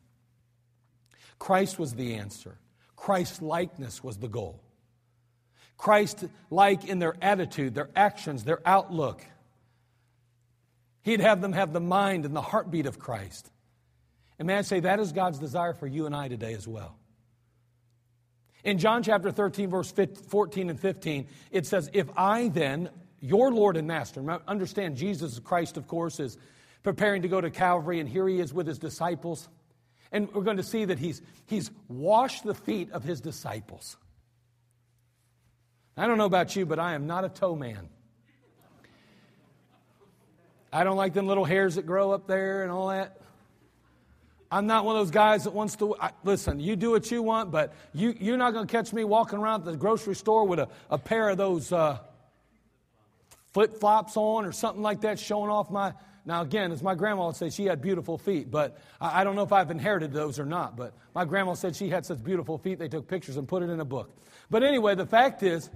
Christ 1.38 1.78
was 1.78 1.94
the 1.94 2.16
answer. 2.16 2.58
Christ 2.96 3.40
likeness 3.40 4.02
was 4.02 4.18
the 4.18 4.26
goal. 4.26 4.64
Christ 5.78 6.24
like 6.50 6.88
in 6.88 6.98
their 6.98 7.14
attitude, 7.22 7.76
their 7.76 7.88
actions, 7.94 8.42
their 8.42 8.58
outlook. 8.66 9.24
He'd 11.02 11.20
have 11.20 11.40
them 11.40 11.52
have 11.52 11.72
the 11.72 11.78
mind 11.78 12.24
and 12.24 12.34
the 12.34 12.42
heartbeat 12.42 12.86
of 12.86 12.98
Christ. 12.98 13.48
And 14.40 14.48
may 14.48 14.56
I 14.56 14.62
say, 14.62 14.80
that 14.80 14.98
is 14.98 15.12
God's 15.12 15.38
desire 15.38 15.72
for 15.72 15.86
you 15.86 16.06
and 16.06 16.16
I 16.16 16.26
today 16.26 16.54
as 16.54 16.66
well. 16.66 16.98
In 18.64 18.78
John 18.78 19.04
chapter 19.04 19.30
13, 19.30 19.70
verse 19.70 19.92
14 19.92 20.68
and 20.68 20.80
15, 20.80 21.28
it 21.52 21.64
says, 21.64 21.88
If 21.92 22.10
I 22.16 22.48
then, 22.48 22.90
your 23.20 23.52
Lord 23.52 23.76
and 23.76 23.86
Master. 23.86 24.24
Understand, 24.48 24.96
Jesus 24.96 25.38
Christ, 25.38 25.76
of 25.76 25.86
course, 25.86 26.20
is 26.20 26.38
preparing 26.82 27.22
to 27.22 27.28
go 27.28 27.40
to 27.40 27.50
Calvary, 27.50 28.00
and 28.00 28.08
here 28.08 28.26
he 28.26 28.40
is 28.40 28.52
with 28.52 28.66
his 28.66 28.78
disciples. 28.78 29.48
And 30.12 30.32
we're 30.34 30.42
going 30.42 30.56
to 30.56 30.62
see 30.62 30.86
that 30.86 30.98
he's, 30.98 31.22
he's 31.46 31.70
washed 31.88 32.44
the 32.44 32.54
feet 32.54 32.90
of 32.92 33.04
his 33.04 33.20
disciples. 33.20 33.96
I 35.96 36.06
don't 36.06 36.18
know 36.18 36.24
about 36.24 36.56
you, 36.56 36.66
but 36.66 36.78
I 36.78 36.94
am 36.94 37.06
not 37.06 37.24
a 37.24 37.28
toe 37.28 37.54
man. 37.54 37.88
I 40.72 40.84
don't 40.84 40.96
like 40.96 41.14
them 41.14 41.26
little 41.26 41.44
hairs 41.44 41.74
that 41.74 41.84
grow 41.84 42.12
up 42.12 42.26
there 42.26 42.62
and 42.62 42.70
all 42.70 42.88
that. 42.88 43.20
I'm 44.52 44.66
not 44.66 44.84
one 44.84 44.96
of 44.96 45.02
those 45.02 45.12
guys 45.12 45.44
that 45.44 45.52
wants 45.52 45.76
to. 45.76 45.94
I, 46.00 46.10
listen, 46.24 46.58
you 46.58 46.74
do 46.74 46.90
what 46.90 47.08
you 47.10 47.22
want, 47.22 47.52
but 47.52 47.72
you, 47.92 48.16
you're 48.18 48.36
not 48.36 48.52
going 48.52 48.66
to 48.66 48.70
catch 48.70 48.92
me 48.92 49.04
walking 49.04 49.38
around 49.38 49.64
the 49.64 49.76
grocery 49.76 50.16
store 50.16 50.44
with 50.44 50.58
a, 50.58 50.68
a 50.90 50.98
pair 50.98 51.28
of 51.28 51.36
those 51.36 51.72
uh, 51.72 51.98
flip 53.52 53.78
flops 53.78 54.16
on 54.16 54.44
or 54.44 54.52
something 54.52 54.82
like 54.82 55.02
that, 55.02 55.18
showing 55.18 55.50
off 55.50 55.70
my. 55.70 55.92
Now, 56.26 56.42
again, 56.42 56.70
as 56.70 56.82
my 56.82 56.94
grandma 56.94 57.26
would 57.26 57.36
say, 57.36 57.48
she 57.48 57.64
had 57.64 57.80
beautiful 57.80 58.18
feet, 58.18 58.50
but 58.50 58.78
I, 59.00 59.20
I 59.20 59.24
don't 59.24 59.36
know 59.36 59.42
if 59.42 59.52
I've 59.52 59.70
inherited 59.70 60.12
those 60.12 60.38
or 60.38 60.44
not. 60.44 60.76
But 60.76 60.92
my 61.14 61.24
grandma 61.24 61.54
said 61.54 61.74
she 61.74 61.88
had 61.88 62.04
such 62.04 62.22
beautiful 62.22 62.58
feet, 62.58 62.78
they 62.78 62.88
took 62.88 63.08
pictures 63.08 63.36
and 63.36 63.48
put 63.48 63.62
it 63.62 63.70
in 63.70 63.80
a 63.80 63.84
book. 63.84 64.14
But 64.50 64.62
anyway, 64.62 64.94
the 64.94 65.06
fact 65.06 65.42
is, 65.42 65.70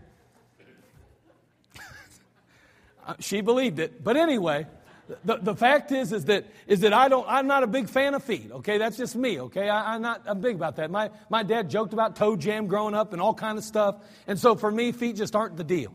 uh, 3.06 3.14
she 3.20 3.40
believed 3.40 3.78
it. 3.78 4.04
But 4.04 4.16
anyway, 4.16 4.66
the, 5.24 5.36
the 5.36 5.54
fact 5.54 5.92
is 5.92 6.12
is 6.12 6.26
that 6.26 6.46
is 6.66 6.80
that 6.80 6.92
I 6.92 7.08
don't 7.08 7.26
I'm 7.28 7.46
not 7.46 7.62
a 7.62 7.66
big 7.66 7.88
fan 7.88 8.14
of 8.14 8.22
feet. 8.22 8.50
Okay, 8.50 8.78
that's 8.78 8.96
just 8.96 9.14
me. 9.14 9.40
Okay, 9.40 9.68
I, 9.68 9.96
am 9.96 10.02
not 10.02 10.22
I'm 10.26 10.40
big 10.40 10.56
about 10.56 10.76
that. 10.76 10.90
My 10.90 11.10
my 11.28 11.42
dad 11.42 11.68
joked 11.68 11.92
about 11.92 12.16
toe 12.16 12.36
jam 12.36 12.66
growing 12.66 12.94
up 12.94 13.12
and 13.12 13.20
all 13.20 13.34
kind 13.34 13.58
of 13.58 13.64
stuff, 13.64 13.96
and 14.26 14.38
so 14.38 14.54
for 14.54 14.70
me, 14.70 14.92
feet 14.92 15.16
just 15.16 15.36
aren't 15.36 15.56
the 15.56 15.64
deal. 15.64 15.92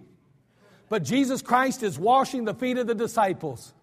But 0.89 1.03
Jesus 1.03 1.41
Christ 1.41 1.83
is 1.83 1.97
washing 1.97 2.45
the 2.45 2.53
feet 2.53 2.77
of 2.77 2.87
the 2.87 2.95
disciples. 2.95 3.73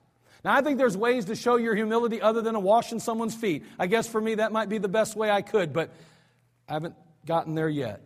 Now, 0.44 0.54
I 0.54 0.60
think 0.60 0.78
there's 0.78 0.96
ways 0.96 1.24
to 1.26 1.34
show 1.34 1.56
your 1.56 1.74
humility 1.74 2.20
other 2.20 2.42
than 2.42 2.54
a 2.54 2.60
washing 2.60 3.00
someone's 3.00 3.34
feet. 3.34 3.64
I 3.78 3.86
guess 3.86 4.06
for 4.06 4.20
me, 4.20 4.36
that 4.36 4.52
might 4.52 4.68
be 4.68 4.78
the 4.78 4.88
best 4.88 5.16
way 5.16 5.30
I 5.30 5.42
could, 5.42 5.72
but 5.72 5.90
I 6.68 6.74
haven't 6.74 6.94
gotten 7.24 7.54
there 7.54 7.68
yet, 7.68 8.00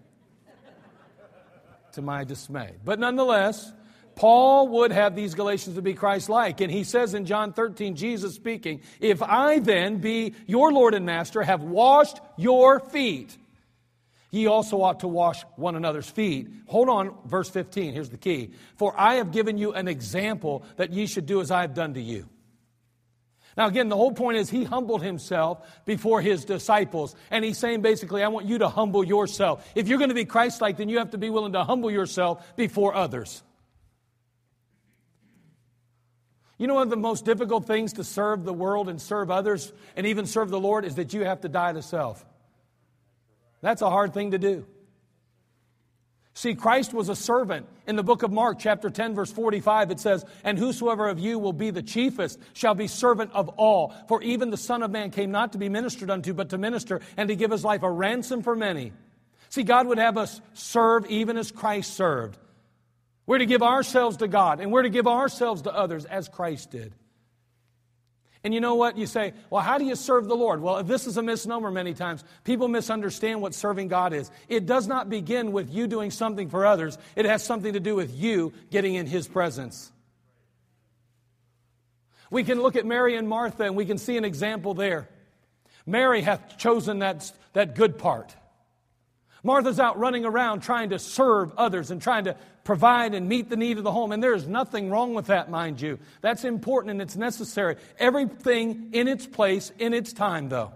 to 1.93 2.03
my 2.03 2.25
dismay. 2.25 2.73
But 2.85 2.99
nonetheless, 2.99 3.73
Paul 4.15 4.69
would 4.69 4.93
have 4.93 5.17
these 5.17 5.35
Galatians 5.35 5.77
to 5.77 5.83
be 5.83 5.95
Christ 5.95 6.29
like. 6.29 6.61
And 6.61 6.71
he 6.71 6.85
says 6.85 7.15
in 7.15 7.27
John 7.27 7.53
13, 7.53 7.97
Jesus 7.97 8.35
speaking, 8.35 8.83
If 9.01 9.23
I 9.23 9.61
then 9.61 9.99
be 9.99 10.35
your 10.47 10.73
Lord 10.73 10.95
and 10.95 11.07
Master, 11.07 11.43
have 11.43 11.63
washed 11.63 12.21
your 12.37 12.81
feet, 12.81 13.37
ye 14.31 14.47
also 14.47 14.83
ought 14.83 15.01
to 15.01 15.09
wash 15.09 15.43
one 15.57 15.77
another's 15.77 16.09
feet. 16.09 16.49
Hold 16.67 16.89
on, 16.89 17.15
verse 17.27 17.51
15, 17.51 17.93
here's 17.93 18.11
the 18.11 18.19
key. 18.19 18.51
For 18.77 18.95
I 18.99 19.15
have 19.15 19.33
given 19.33 19.59
you 19.59 19.73
an 19.73 19.89
example 19.89 20.65
that 20.77 20.93
ye 20.93 21.07
should 21.07 21.27
do 21.27 21.41
as 21.41 21.51
I 21.51 21.63
have 21.63 21.75
done 21.75 21.95
to 21.95 22.01
you. 22.01 22.29
Now, 23.57 23.67
again, 23.67 23.89
the 23.89 23.97
whole 23.97 24.13
point 24.13 24.39
is 24.39 24.49
he 24.49 24.65
humbled 24.65 25.03
himself 25.03 25.67
before 25.85 26.23
his 26.23 26.45
disciples. 26.45 27.17
And 27.31 27.45
he's 27.45 27.59
saying 27.59 27.83
basically, 27.83 28.23
I 28.23 28.29
want 28.29 28.47
you 28.47 28.59
to 28.59 28.69
humble 28.69 29.05
yourself. 29.05 29.69
If 29.75 29.89
you're 29.89 29.99
going 29.99 30.11
to 30.11 30.15
be 30.15 30.25
Christ 30.25 30.61
like, 30.61 30.77
then 30.77 30.89
you 30.89 30.99
have 30.99 31.11
to 31.11 31.19
be 31.19 31.31
willing 31.31 31.53
to 31.55 31.65
humble 31.65 31.91
yourself 31.91 32.57
before 32.57 32.95
others. 32.95 33.43
You 36.59 36.67
know, 36.67 36.75
one 36.75 36.85
of 36.85 36.91
the 36.91 36.97
most 36.97 37.25
difficult 37.25 37.67
things 37.67 37.95
to 37.95 38.05
serve 38.05 38.45
the 38.45 38.53
world 38.53 38.89
and 38.89 39.01
serve 39.01 39.31
others 39.31 39.73
and 39.97 40.07
even 40.07 40.27
serve 40.27 40.51
the 40.51 40.61
Lord 40.61 40.85
is 40.85 40.97
that 40.97 41.13
you 41.13 41.25
have 41.25 41.41
to 41.41 41.49
die 41.49 41.73
to 41.73 41.83
self. 41.83 42.25
That's 43.61 43.83
a 43.83 43.91
hard 43.91 44.15
thing 44.15 44.31
to 44.31 44.39
do. 44.39 44.67
See, 46.33 46.55
Christ 46.55 46.95
was 46.95 47.09
a 47.09 47.17
servant. 47.17 47.67
In 47.87 47.97
the 47.97 48.03
book 48.03 48.23
of 48.23 48.31
Mark, 48.31 48.59
chapter 48.59 48.89
10, 48.89 49.15
verse 49.15 49.33
45, 49.33 49.91
it 49.91 50.01
says, 50.01 50.25
And 50.45 50.59
whosoever 50.59 51.09
of 51.09 51.19
you 51.19 51.39
will 51.39 51.53
be 51.53 51.71
the 51.71 51.83
chiefest 51.83 52.39
shall 52.55 52.75
be 52.75 52.87
servant 52.87 53.33
of 53.35 53.49
all. 53.51 53.93
For 54.09 54.23
even 54.23 54.51
the 54.51 54.57
Son 54.57 54.83
of 54.83 54.91
Man 54.91 55.11
came 55.11 55.33
not 55.33 55.53
to 55.53 55.59
be 55.59 55.69
ministered 55.69 56.09
unto, 56.09 56.33
but 56.33 56.51
to 56.51 56.59
minister 56.59 57.01
and 57.17 57.29
to 57.29 57.37
give 57.37 57.51
his 57.51 57.65
life 57.65 57.83
a 57.83 57.91
ransom 57.91 58.43
for 58.43 58.57
many. 58.57 58.93
See, 59.51 59.65
God 59.65 59.89
would 59.89 59.99
have 59.99 60.17
us 60.17 60.41
serve 60.55 61.05
even 61.07 61.37
as 61.37 61.51
Christ 61.51 61.95
served. 61.95 62.39
We're 63.27 63.39
to 63.39 63.47
give 63.47 63.63
ourselves 63.63 64.19
to 64.19 64.29
God, 64.29 64.61
and 64.61 64.73
we're 64.73 64.85
to 64.85 64.89
give 64.89 65.07
ourselves 65.07 65.63
to 65.63 65.75
others 65.75 66.05
as 66.05 66.29
Christ 66.29 66.71
did. 66.71 66.95
And 68.43 68.55
you 68.55 68.61
know 68.61 68.75
what? 68.75 68.97
You 68.97 69.07
say, 69.07 69.35
well, 69.51 69.63
how 69.63 69.77
do 69.77 69.85
you 69.85 69.95
serve 69.95 70.27
the 70.27 70.35
Lord? 70.35 70.63
Well, 70.63 70.83
this 70.83 71.07
is 71.07 71.19
a 71.19 71.23
misnomer 71.23 71.71
many 71.71 71.93
times. 71.93 72.25
People 72.45 72.69
misunderstand 72.69 73.43
what 73.43 73.55
serving 73.55 73.89
God 73.89 74.15
is. 74.15 74.31
It 74.49 74.65
does 74.65 74.87
not 74.87 75.11
begin 75.11 75.53
with 75.53 75.71
you 75.71 75.87
doing 75.87 76.11
something 76.11 76.49
for 76.49 76.65
others, 76.65 76.97
it 77.17 77.27
has 77.27 77.45
something 77.45 77.75
to 77.75 77.81
do 77.81 77.95
with 77.95 78.15
you 78.15 78.53
getting 78.71 78.95
in 78.95 79.07
His 79.07 79.29
presence. 79.29 79.93
We 82.31 82.45
can 82.45 82.63
look 82.63 82.77
at 82.77 82.87
Mary 82.87 83.17
and 83.17 83.29
Martha 83.29 83.65
and 83.65 83.77
we 83.77 83.85
can 83.85 83.99
see 83.99 84.17
an 84.17 84.25
example 84.25 84.73
there. 84.73 85.09
Mary 85.85 86.23
hath 86.23 86.59
chosen 86.59 87.01
that, 87.01 87.31
that 87.55 87.75
good 87.75 87.99
part. 87.99 88.35
Martha's 89.43 89.81
out 89.81 89.99
running 89.99 90.25
around 90.25 90.61
trying 90.61 90.91
to 90.91 90.99
serve 90.99 91.53
others 91.57 91.91
and 91.91 92.01
trying 92.01 92.25
to 92.25 92.37
provide 92.65 93.15
and 93.15 93.29
meet 93.29 93.49
the 93.49 93.57
need 93.57 93.79
of 93.79 93.85
the 93.85 93.93
home. 93.93 94.13
And 94.13 94.23
there 94.23 94.35
is 94.35 94.47
nothing 94.47 94.91
wrong 94.91 95.15
with 95.15 95.27
that, 95.27 95.51
mind 95.51 95.81
you. 95.81 95.99
That's 96.21 96.45
important 96.45 96.91
and 96.91 97.03
it's 97.03 97.17
necessary. 97.17 97.77
Everything 97.99 98.91
in 98.93 99.09
its 99.09 99.27
place, 99.27 99.73
in 99.79 99.95
its 99.95 100.13
time, 100.13 100.49
though. 100.49 100.73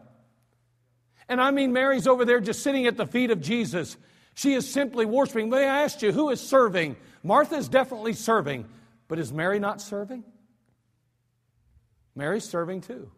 And 1.29 1.41
I 1.41 1.51
mean, 1.51 1.73
Mary's 1.73 2.07
over 2.07 2.25
there 2.25 2.41
just 2.41 2.63
sitting 2.63 2.87
at 2.87 2.97
the 2.97 3.07
feet 3.07 3.31
of 3.31 3.41
Jesus. 3.41 3.97
She 4.35 4.55
is 4.55 4.71
simply 4.71 5.07
worshiping. 5.07 5.51
May 5.51 5.69
I 5.69 5.83
ask 5.83 6.03
you, 6.03 6.13
who 6.13 6.31
is 6.31 6.41
serving? 6.41 6.97
Martha 7.23 7.57
is 7.57 7.69
definitely 7.69 8.13
serving, 8.13 8.67
but 9.09 9.19
is 9.19 9.33
Mary 9.33 9.59
not 9.59 9.81
serving? 9.81 10.25
Mary's 12.15 12.45
serving 12.45 12.83
too. 12.83 13.11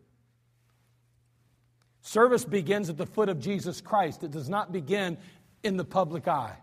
Service 2.07 2.44
begins 2.44 2.88
at 2.88 2.97
the 2.97 3.05
foot 3.05 3.28
of 3.28 3.40
Jesus 3.40 3.80
Christ. 3.80 4.22
It 4.22 4.30
does 4.30 4.49
not 4.49 4.70
begin 4.70 5.18
in 5.62 5.76
the 5.76 5.84
public 5.84 6.28
eye. 6.28 6.57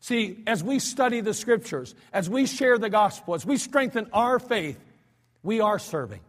See, 0.00 0.38
as 0.46 0.62
we 0.62 0.78
study 0.78 1.20
the 1.20 1.34
scriptures, 1.34 1.94
as 2.12 2.30
we 2.30 2.46
share 2.46 2.78
the 2.78 2.90
gospel, 2.90 3.34
as 3.34 3.44
we 3.44 3.56
strengthen 3.56 4.08
our 4.12 4.38
faith, 4.38 4.78
we 5.42 5.60
are 5.60 5.78
serving. 5.78 6.20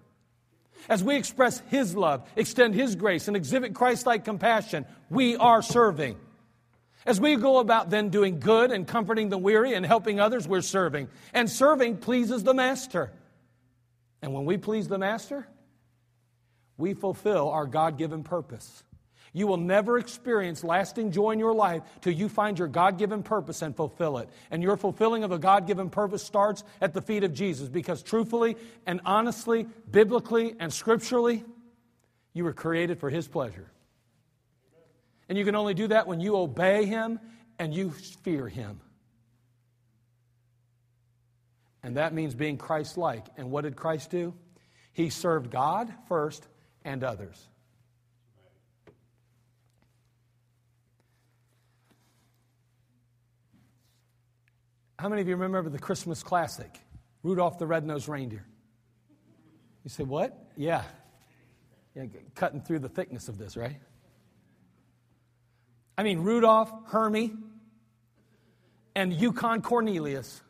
As 0.89 1.03
we 1.03 1.15
express 1.15 1.59
His 1.67 1.95
love, 1.95 2.27
extend 2.35 2.73
His 2.73 2.95
grace, 2.95 3.27
and 3.27 3.37
exhibit 3.37 3.73
Christ 3.73 4.05
like 4.05 4.25
compassion, 4.25 4.85
we 5.09 5.35
are 5.35 5.61
serving. 5.61 6.17
As 7.05 7.21
we 7.21 7.35
go 7.35 7.59
about 7.59 7.89
then 7.89 8.09
doing 8.09 8.39
good 8.39 8.71
and 8.71 8.87
comforting 8.87 9.29
the 9.29 9.37
weary 9.37 9.73
and 9.73 9.85
helping 9.85 10.19
others, 10.19 10.47
we're 10.47 10.61
serving. 10.61 11.07
And 11.33 11.49
serving 11.49 11.97
pleases 11.97 12.43
the 12.43 12.53
Master. 12.53 13.11
And 14.21 14.33
when 14.33 14.45
we 14.45 14.57
please 14.57 14.87
the 14.87 14.97
Master, 14.97 15.47
we 16.77 16.93
fulfill 16.93 17.49
our 17.49 17.65
God 17.65 17.97
given 17.97 18.23
purpose. 18.23 18.83
You 19.33 19.47
will 19.47 19.57
never 19.57 19.97
experience 19.97 20.63
lasting 20.63 21.11
joy 21.11 21.31
in 21.31 21.39
your 21.39 21.53
life 21.53 21.83
till 22.01 22.13
you 22.13 22.29
find 22.29 22.57
your 22.57 22.67
God 22.67 22.97
given 22.97 23.23
purpose 23.23 23.61
and 23.61 23.75
fulfill 23.75 24.17
it. 24.17 24.29
And 24.51 24.63
your 24.63 24.77
fulfilling 24.77 25.23
of 25.23 25.31
a 25.31 25.39
God 25.39 25.67
given 25.67 25.89
purpose 25.89 26.23
starts 26.23 26.63
at 26.81 26.93
the 26.93 27.01
feet 27.01 27.23
of 27.23 27.33
Jesus 27.33 27.69
because 27.69 28.01
truthfully 28.01 28.55
and 28.85 29.01
honestly, 29.05 29.67
biblically 29.91 30.55
and 30.59 30.71
scripturally, 30.73 31.43
you 32.33 32.43
were 32.43 32.53
created 32.53 32.99
for 32.99 33.09
His 33.09 33.27
pleasure. 33.27 33.69
And 35.29 35.37
you 35.37 35.45
can 35.45 35.55
only 35.55 35.73
do 35.73 35.87
that 35.87 36.07
when 36.07 36.19
you 36.19 36.37
obey 36.37 36.85
Him 36.85 37.19
and 37.59 37.73
you 37.73 37.91
fear 37.91 38.47
Him. 38.47 38.79
And 41.83 41.97
that 41.97 42.13
means 42.13 42.35
being 42.35 42.57
Christ 42.57 42.97
like. 42.97 43.25
And 43.37 43.51
what 43.51 43.61
did 43.63 43.75
Christ 43.75 44.11
do? 44.11 44.33
He 44.93 45.09
served 45.09 45.51
God 45.51 45.93
first 46.07 46.47
and 46.83 47.03
others. 47.03 47.47
How 54.99 55.09
many 55.09 55.21
of 55.21 55.27
you 55.27 55.35
remember 55.35 55.69
the 55.69 55.79
Christmas 55.79 56.23
classic, 56.23 56.79
Rudolph 57.23 57.59
the 57.59 57.67
Red-Nosed 57.67 58.07
Reindeer? 58.07 58.45
You 59.83 59.89
say, 59.89 60.03
what? 60.03 60.47
Yeah. 60.57 60.83
yeah. 61.95 62.05
Cutting 62.35 62.61
through 62.61 62.79
the 62.79 62.89
thickness 62.89 63.29
of 63.29 63.37
this, 63.37 63.55
right? 63.55 63.77
I 65.97 66.03
mean, 66.03 66.19
Rudolph, 66.19 66.71
Hermie, 66.87 67.33
and 68.95 69.13
Yukon 69.13 69.61
Cornelius. 69.61 70.41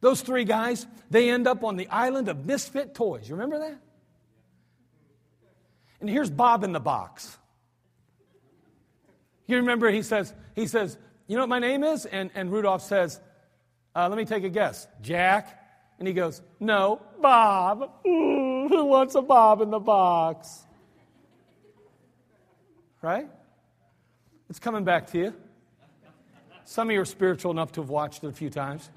Those 0.00 0.20
three 0.20 0.44
guys, 0.44 0.86
they 1.10 1.30
end 1.30 1.46
up 1.46 1.64
on 1.64 1.76
the 1.76 1.88
island 1.88 2.28
of 2.28 2.46
misfit 2.46 2.94
toys. 2.94 3.28
You 3.28 3.34
remember 3.34 3.58
that? 3.58 3.78
And 6.00 6.08
here's 6.08 6.30
Bob 6.30 6.64
in 6.64 6.72
the 6.72 6.80
box. 6.80 7.36
You 9.46 9.56
remember 9.56 9.90
he 9.90 10.02
says, 10.02 10.32
he 10.54 10.66
says, 10.66 10.96
you 11.26 11.36
know 11.36 11.42
what 11.42 11.48
my 11.48 11.58
name 11.58 11.84
is? 11.84 12.06
And, 12.06 12.30
and 12.34 12.50
Rudolph 12.50 12.82
says, 12.82 13.20
uh, 13.94 14.08
Let 14.08 14.16
me 14.16 14.24
take 14.24 14.44
a 14.44 14.48
guess. 14.48 14.86
Jack? 15.00 15.58
And 15.98 16.08
he 16.08 16.14
goes, 16.14 16.42
No, 16.60 17.00
Bob. 17.20 17.90
Ooh, 18.06 18.68
who 18.68 18.84
wants 18.84 19.14
a 19.14 19.22
Bob 19.22 19.60
in 19.60 19.70
the 19.70 19.78
box? 19.78 20.64
Right? 23.00 23.28
It's 24.50 24.58
coming 24.58 24.84
back 24.84 25.08
to 25.12 25.18
you. 25.18 25.34
Some 26.64 26.88
of 26.88 26.94
you 26.94 27.00
are 27.00 27.04
spiritual 27.06 27.50
enough 27.50 27.72
to 27.72 27.80
have 27.80 27.90
watched 27.90 28.24
it 28.24 28.28
a 28.28 28.32
few 28.32 28.50
times. 28.50 28.88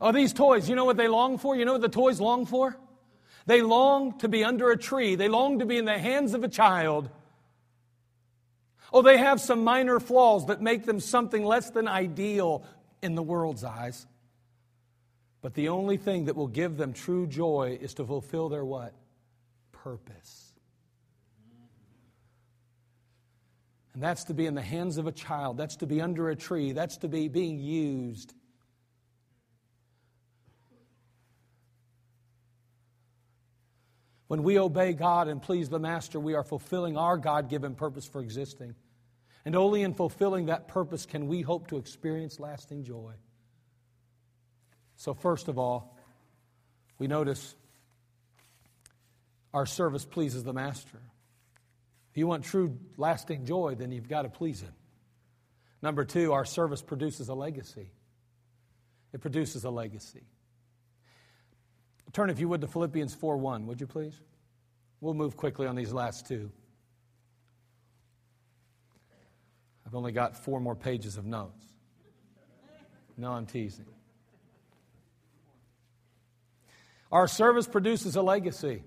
Oh, 0.00 0.10
these 0.10 0.32
toys, 0.32 0.68
you 0.68 0.74
know 0.74 0.84
what 0.84 0.96
they 0.96 1.06
long 1.06 1.38
for? 1.38 1.54
You 1.54 1.64
know 1.64 1.72
what 1.72 1.80
the 1.80 1.88
toys 1.88 2.20
long 2.20 2.44
for? 2.44 2.76
They 3.46 3.62
long 3.62 4.18
to 4.18 4.28
be 4.28 4.42
under 4.42 4.70
a 4.70 4.76
tree. 4.76 5.14
They 5.14 5.28
long 5.28 5.60
to 5.60 5.66
be 5.66 5.78
in 5.78 5.84
the 5.84 5.98
hands 5.98 6.34
of 6.34 6.42
a 6.42 6.48
child 6.48 7.08
Oh, 8.92 9.02
they 9.02 9.16
have 9.16 9.40
some 9.40 9.64
minor 9.64 9.98
flaws 9.98 10.46
that 10.46 10.60
make 10.60 10.84
them 10.84 11.00
something 11.00 11.44
less 11.44 11.70
than 11.70 11.88
ideal 11.88 12.64
in 13.02 13.14
the 13.14 13.22
world's 13.22 13.64
eyes. 13.64 14.06
But 15.40 15.54
the 15.54 15.70
only 15.70 15.96
thing 15.96 16.26
that 16.26 16.36
will 16.36 16.46
give 16.46 16.76
them 16.76 16.92
true 16.92 17.26
joy 17.26 17.78
is 17.80 17.94
to 17.94 18.04
fulfill 18.04 18.48
their 18.48 18.64
what? 18.64 18.92
Purpose. 19.72 20.52
And 23.94 24.02
that's 24.02 24.24
to 24.24 24.34
be 24.34 24.46
in 24.46 24.54
the 24.54 24.62
hands 24.62 24.98
of 24.98 25.06
a 25.06 25.12
child. 25.12 25.56
That's 25.56 25.76
to 25.76 25.86
be 25.86 26.00
under 26.00 26.30
a 26.30 26.36
tree. 26.36 26.72
That's 26.72 26.96
to 26.98 27.08
be 27.08 27.28
being 27.28 27.58
used. 27.58 28.34
When 34.32 34.44
we 34.44 34.58
obey 34.58 34.94
God 34.94 35.28
and 35.28 35.42
please 35.42 35.68
the 35.68 35.78
Master, 35.78 36.18
we 36.18 36.32
are 36.32 36.42
fulfilling 36.42 36.96
our 36.96 37.18
God 37.18 37.50
given 37.50 37.74
purpose 37.74 38.06
for 38.06 38.22
existing. 38.22 38.74
And 39.44 39.54
only 39.54 39.82
in 39.82 39.92
fulfilling 39.92 40.46
that 40.46 40.68
purpose 40.68 41.04
can 41.04 41.26
we 41.26 41.42
hope 41.42 41.66
to 41.66 41.76
experience 41.76 42.40
lasting 42.40 42.84
joy. 42.84 43.12
So, 44.96 45.12
first 45.12 45.48
of 45.48 45.58
all, 45.58 45.98
we 46.98 47.08
notice 47.08 47.54
our 49.52 49.66
service 49.66 50.06
pleases 50.06 50.44
the 50.44 50.54
Master. 50.54 51.02
If 52.10 52.16
you 52.16 52.26
want 52.26 52.44
true 52.44 52.78
lasting 52.96 53.44
joy, 53.44 53.74
then 53.74 53.92
you've 53.92 54.08
got 54.08 54.22
to 54.22 54.30
please 54.30 54.62
Him. 54.62 54.72
Number 55.82 56.06
two, 56.06 56.32
our 56.32 56.46
service 56.46 56.80
produces 56.80 57.28
a 57.28 57.34
legacy. 57.34 57.92
It 59.12 59.20
produces 59.20 59.64
a 59.64 59.70
legacy. 59.70 60.24
Turn, 62.12 62.28
if 62.28 62.38
you 62.38 62.48
would, 62.48 62.60
to 62.60 62.66
Philippians 62.66 63.14
4 63.14 63.36
1, 63.36 63.66
would 63.66 63.80
you 63.80 63.86
please? 63.86 64.20
We'll 65.00 65.14
move 65.14 65.36
quickly 65.36 65.66
on 65.66 65.74
these 65.74 65.92
last 65.92 66.26
two. 66.26 66.50
I've 69.86 69.94
only 69.94 70.12
got 70.12 70.36
four 70.36 70.60
more 70.60 70.76
pages 70.76 71.16
of 71.16 71.26
notes. 71.26 71.64
No, 73.16 73.32
I'm 73.32 73.46
teasing. 73.46 73.86
Our 77.10 77.28
service 77.28 77.66
produces 77.66 78.16
a 78.16 78.22
legacy. 78.22 78.84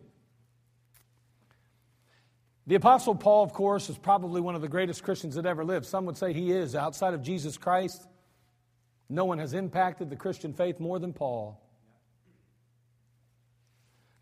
The 2.67 2.76
Apostle 2.76 3.13
Paul, 3.13 3.43
of 3.43 3.53
course, 3.53 3.89
is 3.89 3.97
probably 3.97 4.41
one 4.41 4.55
of 4.55 4.61
the 4.61 4.67
greatest 4.67 5.03
Christians 5.03 5.36
that 5.36 5.45
ever 5.45 5.63
lived. 5.63 5.86
Some 5.86 6.05
would 6.05 6.17
say 6.17 6.34
he 6.34 6.51
is. 6.51 6.76
Outside 6.76 7.13
of 7.13 7.21
Jesus 7.21 7.57
Christ, 7.57 8.07
no 9.07 9.26
one 9.26 9.38
has 9.38 9.53
impacted 9.53 10.09
the 10.09 10.15
Christian 10.15 10.53
faith 10.53 10.80
more 10.80 10.97
than 10.97 11.13
Paul. 11.13 11.61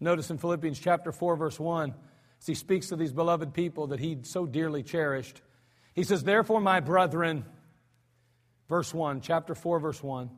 Notice 0.03 0.29
in 0.29 0.37
Philippians 0.37 0.79
chapter 0.79 1.13
4, 1.13 1.37
verse 1.37 1.57
1, 1.57 1.93
as 2.41 2.45
he 2.45 2.55
speaks 2.55 2.89
to 2.89 2.97
these 2.97 3.13
beloved 3.13 3.53
people 3.53 3.87
that 3.87 4.01
he 4.01 4.19
so 4.23 4.45
dearly 4.45 4.83
cherished, 4.83 5.41
he 5.93 6.03
says, 6.03 6.23
Therefore, 6.23 6.59
my 6.59 6.81
brethren, 6.81 7.45
verse 8.67 8.93
1, 8.93 9.21
chapter 9.21 9.55
4, 9.55 9.79
verse 9.79 10.03
1. 10.03 10.29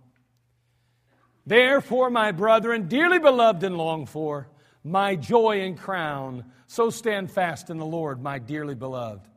Therefore, 1.47 2.11
my 2.11 2.31
brethren, 2.31 2.87
dearly 2.87 3.17
beloved 3.17 3.63
and 3.63 3.75
longed 3.75 4.07
for, 4.07 4.47
my 4.83 5.15
joy 5.15 5.61
and 5.61 5.79
crown, 5.79 6.45
so 6.67 6.91
stand 6.91 7.31
fast 7.31 7.71
in 7.71 7.77
the 7.77 7.85
Lord, 7.85 8.21
my 8.21 8.37
dearly 8.37 8.75
beloved. 8.75 9.27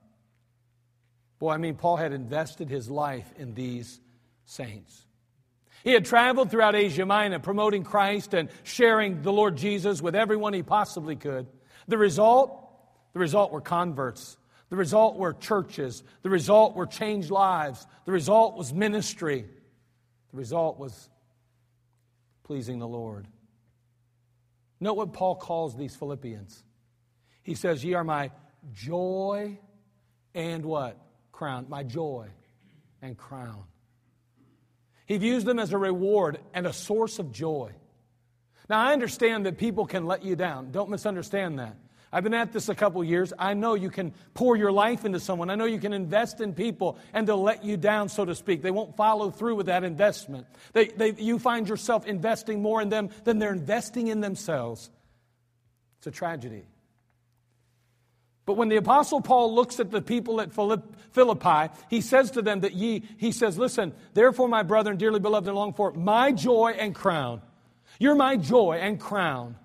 Boy, 1.38 1.52
I 1.52 1.56
mean, 1.56 1.76
Paul 1.76 1.96
had 1.96 2.12
invested 2.12 2.68
his 2.68 2.90
life 2.90 3.32
in 3.38 3.54
these 3.54 3.98
saints. 4.44 5.06
He 5.84 5.92
had 5.92 6.04
traveled 6.04 6.50
throughout 6.50 6.74
Asia 6.74 7.06
Minor 7.06 7.38
promoting 7.38 7.84
Christ 7.84 8.34
and 8.34 8.48
sharing 8.64 9.22
the 9.22 9.32
Lord 9.32 9.56
Jesus 9.56 10.02
with 10.02 10.14
everyone 10.14 10.52
he 10.52 10.62
possibly 10.62 11.16
could. 11.16 11.46
The 11.86 11.98
result? 11.98 12.64
The 13.12 13.20
result 13.20 13.52
were 13.52 13.60
converts. 13.60 14.36
The 14.70 14.76
result 14.76 15.16
were 15.16 15.32
churches. 15.32 16.02
The 16.22 16.30
result 16.30 16.74
were 16.74 16.86
changed 16.86 17.30
lives. 17.30 17.86
The 18.04 18.12
result 18.12 18.56
was 18.56 18.72
ministry. 18.72 19.46
The 20.30 20.36
result 20.36 20.78
was 20.78 21.08
pleasing 22.44 22.78
the 22.78 22.88
Lord. 22.88 23.26
Note 24.80 24.94
what 24.94 25.12
Paul 25.12 25.36
calls 25.36 25.76
these 25.76 25.96
Philippians. 25.96 26.62
He 27.42 27.54
says, 27.54 27.82
Ye 27.82 27.94
are 27.94 28.04
my 28.04 28.30
joy 28.74 29.58
and 30.34 30.64
what? 30.64 30.98
Crown. 31.32 31.66
My 31.68 31.82
joy 31.82 32.28
and 33.00 33.16
crown. 33.16 33.64
He 35.08 35.16
views 35.16 35.42
them 35.42 35.58
as 35.58 35.72
a 35.72 35.78
reward 35.78 36.38
and 36.52 36.66
a 36.66 36.72
source 36.72 37.18
of 37.18 37.32
joy. 37.32 37.72
Now, 38.68 38.78
I 38.78 38.92
understand 38.92 39.46
that 39.46 39.56
people 39.56 39.86
can 39.86 40.04
let 40.04 40.22
you 40.22 40.36
down. 40.36 40.70
Don't 40.70 40.90
misunderstand 40.90 41.58
that. 41.58 41.76
I've 42.12 42.24
been 42.24 42.34
at 42.34 42.52
this 42.52 42.68
a 42.68 42.74
couple 42.74 43.02
years. 43.02 43.32
I 43.38 43.54
know 43.54 43.72
you 43.72 43.88
can 43.88 44.12
pour 44.34 44.54
your 44.54 44.70
life 44.70 45.06
into 45.06 45.18
someone. 45.18 45.48
I 45.48 45.54
know 45.54 45.64
you 45.64 45.78
can 45.78 45.94
invest 45.94 46.42
in 46.42 46.52
people 46.52 46.98
and 47.14 47.26
they'll 47.26 47.42
let 47.42 47.64
you 47.64 47.78
down, 47.78 48.10
so 48.10 48.26
to 48.26 48.34
speak. 48.34 48.60
They 48.60 48.70
won't 48.70 48.96
follow 48.96 49.30
through 49.30 49.56
with 49.56 49.66
that 49.66 49.82
investment. 49.82 50.46
They, 50.74 50.88
they, 50.88 51.12
you 51.12 51.38
find 51.38 51.66
yourself 51.66 52.06
investing 52.06 52.60
more 52.60 52.82
in 52.82 52.90
them 52.90 53.08
than 53.24 53.38
they're 53.38 53.52
investing 53.52 54.08
in 54.08 54.20
themselves. 54.20 54.90
It's 55.98 56.06
a 56.06 56.10
tragedy. 56.10 56.66
But 58.48 58.56
when 58.56 58.70
the 58.70 58.76
Apostle 58.76 59.20
Paul 59.20 59.54
looks 59.54 59.78
at 59.78 59.90
the 59.90 60.00
people 60.00 60.40
at 60.40 60.54
Philippi, 60.54 61.74
he 61.90 62.00
says 62.00 62.30
to 62.30 62.40
them 62.40 62.60
that 62.60 62.72
ye, 62.72 63.02
he 63.18 63.30
says, 63.30 63.58
Listen, 63.58 63.92
therefore, 64.14 64.48
my 64.48 64.62
brethren, 64.62 64.96
dearly 64.96 65.20
beloved 65.20 65.46
and 65.46 65.54
longed 65.54 65.76
for, 65.76 65.92
my 65.92 66.32
joy 66.32 66.74
and 66.78 66.94
crown. 66.94 67.42
You're 67.98 68.14
my 68.14 68.38
joy 68.38 68.78
and 68.80 68.98
crown. 68.98 69.56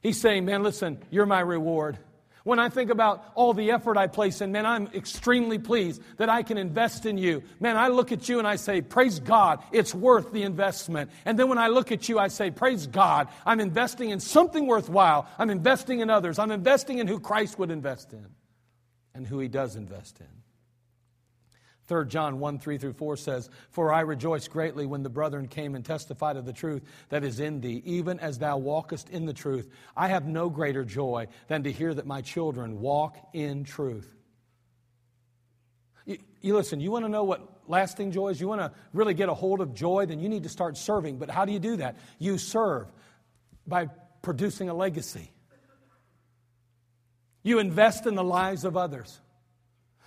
He's 0.00 0.20
saying, 0.20 0.44
Man, 0.44 0.62
listen, 0.62 1.02
you're 1.10 1.26
my 1.26 1.40
reward. 1.40 1.98
When 2.44 2.58
I 2.58 2.70
think 2.70 2.90
about 2.90 3.24
all 3.34 3.52
the 3.52 3.70
effort 3.70 3.98
I 3.98 4.06
place 4.06 4.40
in, 4.40 4.50
man, 4.52 4.64
I'm 4.64 4.86
extremely 4.94 5.58
pleased 5.58 6.02
that 6.16 6.30
I 6.30 6.42
can 6.42 6.56
invest 6.56 7.04
in 7.04 7.18
you. 7.18 7.42
Man, 7.60 7.76
I 7.76 7.88
look 7.88 8.12
at 8.12 8.28
you 8.28 8.38
and 8.38 8.48
I 8.48 8.56
say, 8.56 8.80
Praise 8.80 9.20
God, 9.20 9.62
it's 9.72 9.94
worth 9.94 10.32
the 10.32 10.42
investment. 10.42 11.10
And 11.24 11.38
then 11.38 11.48
when 11.48 11.58
I 11.58 11.68
look 11.68 11.92
at 11.92 12.08
you, 12.08 12.18
I 12.18 12.28
say, 12.28 12.50
Praise 12.50 12.86
God, 12.86 13.28
I'm 13.44 13.60
investing 13.60 14.10
in 14.10 14.20
something 14.20 14.66
worthwhile. 14.66 15.28
I'm 15.38 15.50
investing 15.50 16.00
in 16.00 16.08
others. 16.08 16.38
I'm 16.38 16.50
investing 16.50 16.98
in 16.98 17.06
who 17.06 17.20
Christ 17.20 17.58
would 17.58 17.70
invest 17.70 18.12
in 18.12 18.26
and 19.14 19.26
who 19.26 19.38
he 19.38 19.48
does 19.48 19.76
invest 19.76 20.20
in. 20.20 20.39
3 21.90 22.06
John 22.06 22.38
1 22.38 22.60
3 22.60 22.78
through 22.78 22.92
4 22.92 23.16
says, 23.16 23.50
For 23.70 23.92
I 23.92 24.02
rejoice 24.02 24.46
greatly 24.46 24.86
when 24.86 25.02
the 25.02 25.08
brethren 25.08 25.48
came 25.48 25.74
and 25.74 25.84
testified 25.84 26.36
of 26.36 26.46
the 26.46 26.52
truth 26.52 26.84
that 27.08 27.24
is 27.24 27.40
in 27.40 27.60
thee, 27.60 27.82
even 27.84 28.20
as 28.20 28.38
thou 28.38 28.58
walkest 28.58 29.08
in 29.08 29.26
the 29.26 29.32
truth. 29.32 29.68
I 29.96 30.06
have 30.06 30.24
no 30.24 30.48
greater 30.48 30.84
joy 30.84 31.26
than 31.48 31.64
to 31.64 31.72
hear 31.72 31.92
that 31.92 32.06
my 32.06 32.20
children 32.20 32.80
walk 32.80 33.18
in 33.32 33.64
truth. 33.64 34.14
You, 36.06 36.18
you 36.40 36.54
listen, 36.54 36.78
you 36.78 36.92
want 36.92 37.06
to 37.06 37.08
know 37.08 37.24
what 37.24 37.40
lasting 37.66 38.12
joy 38.12 38.28
is? 38.28 38.40
You 38.40 38.46
want 38.46 38.60
to 38.60 38.70
really 38.92 39.14
get 39.14 39.28
a 39.28 39.34
hold 39.34 39.60
of 39.60 39.74
joy? 39.74 40.06
Then 40.06 40.20
you 40.20 40.28
need 40.28 40.44
to 40.44 40.48
start 40.48 40.76
serving. 40.76 41.18
But 41.18 41.28
how 41.28 41.44
do 41.44 41.50
you 41.50 41.58
do 41.58 41.74
that? 41.78 41.96
You 42.20 42.38
serve 42.38 42.86
by 43.66 43.88
producing 44.22 44.68
a 44.68 44.74
legacy, 44.74 45.32
you 47.42 47.58
invest 47.58 48.06
in 48.06 48.14
the 48.14 48.22
lives 48.22 48.64
of 48.64 48.76
others. 48.76 49.18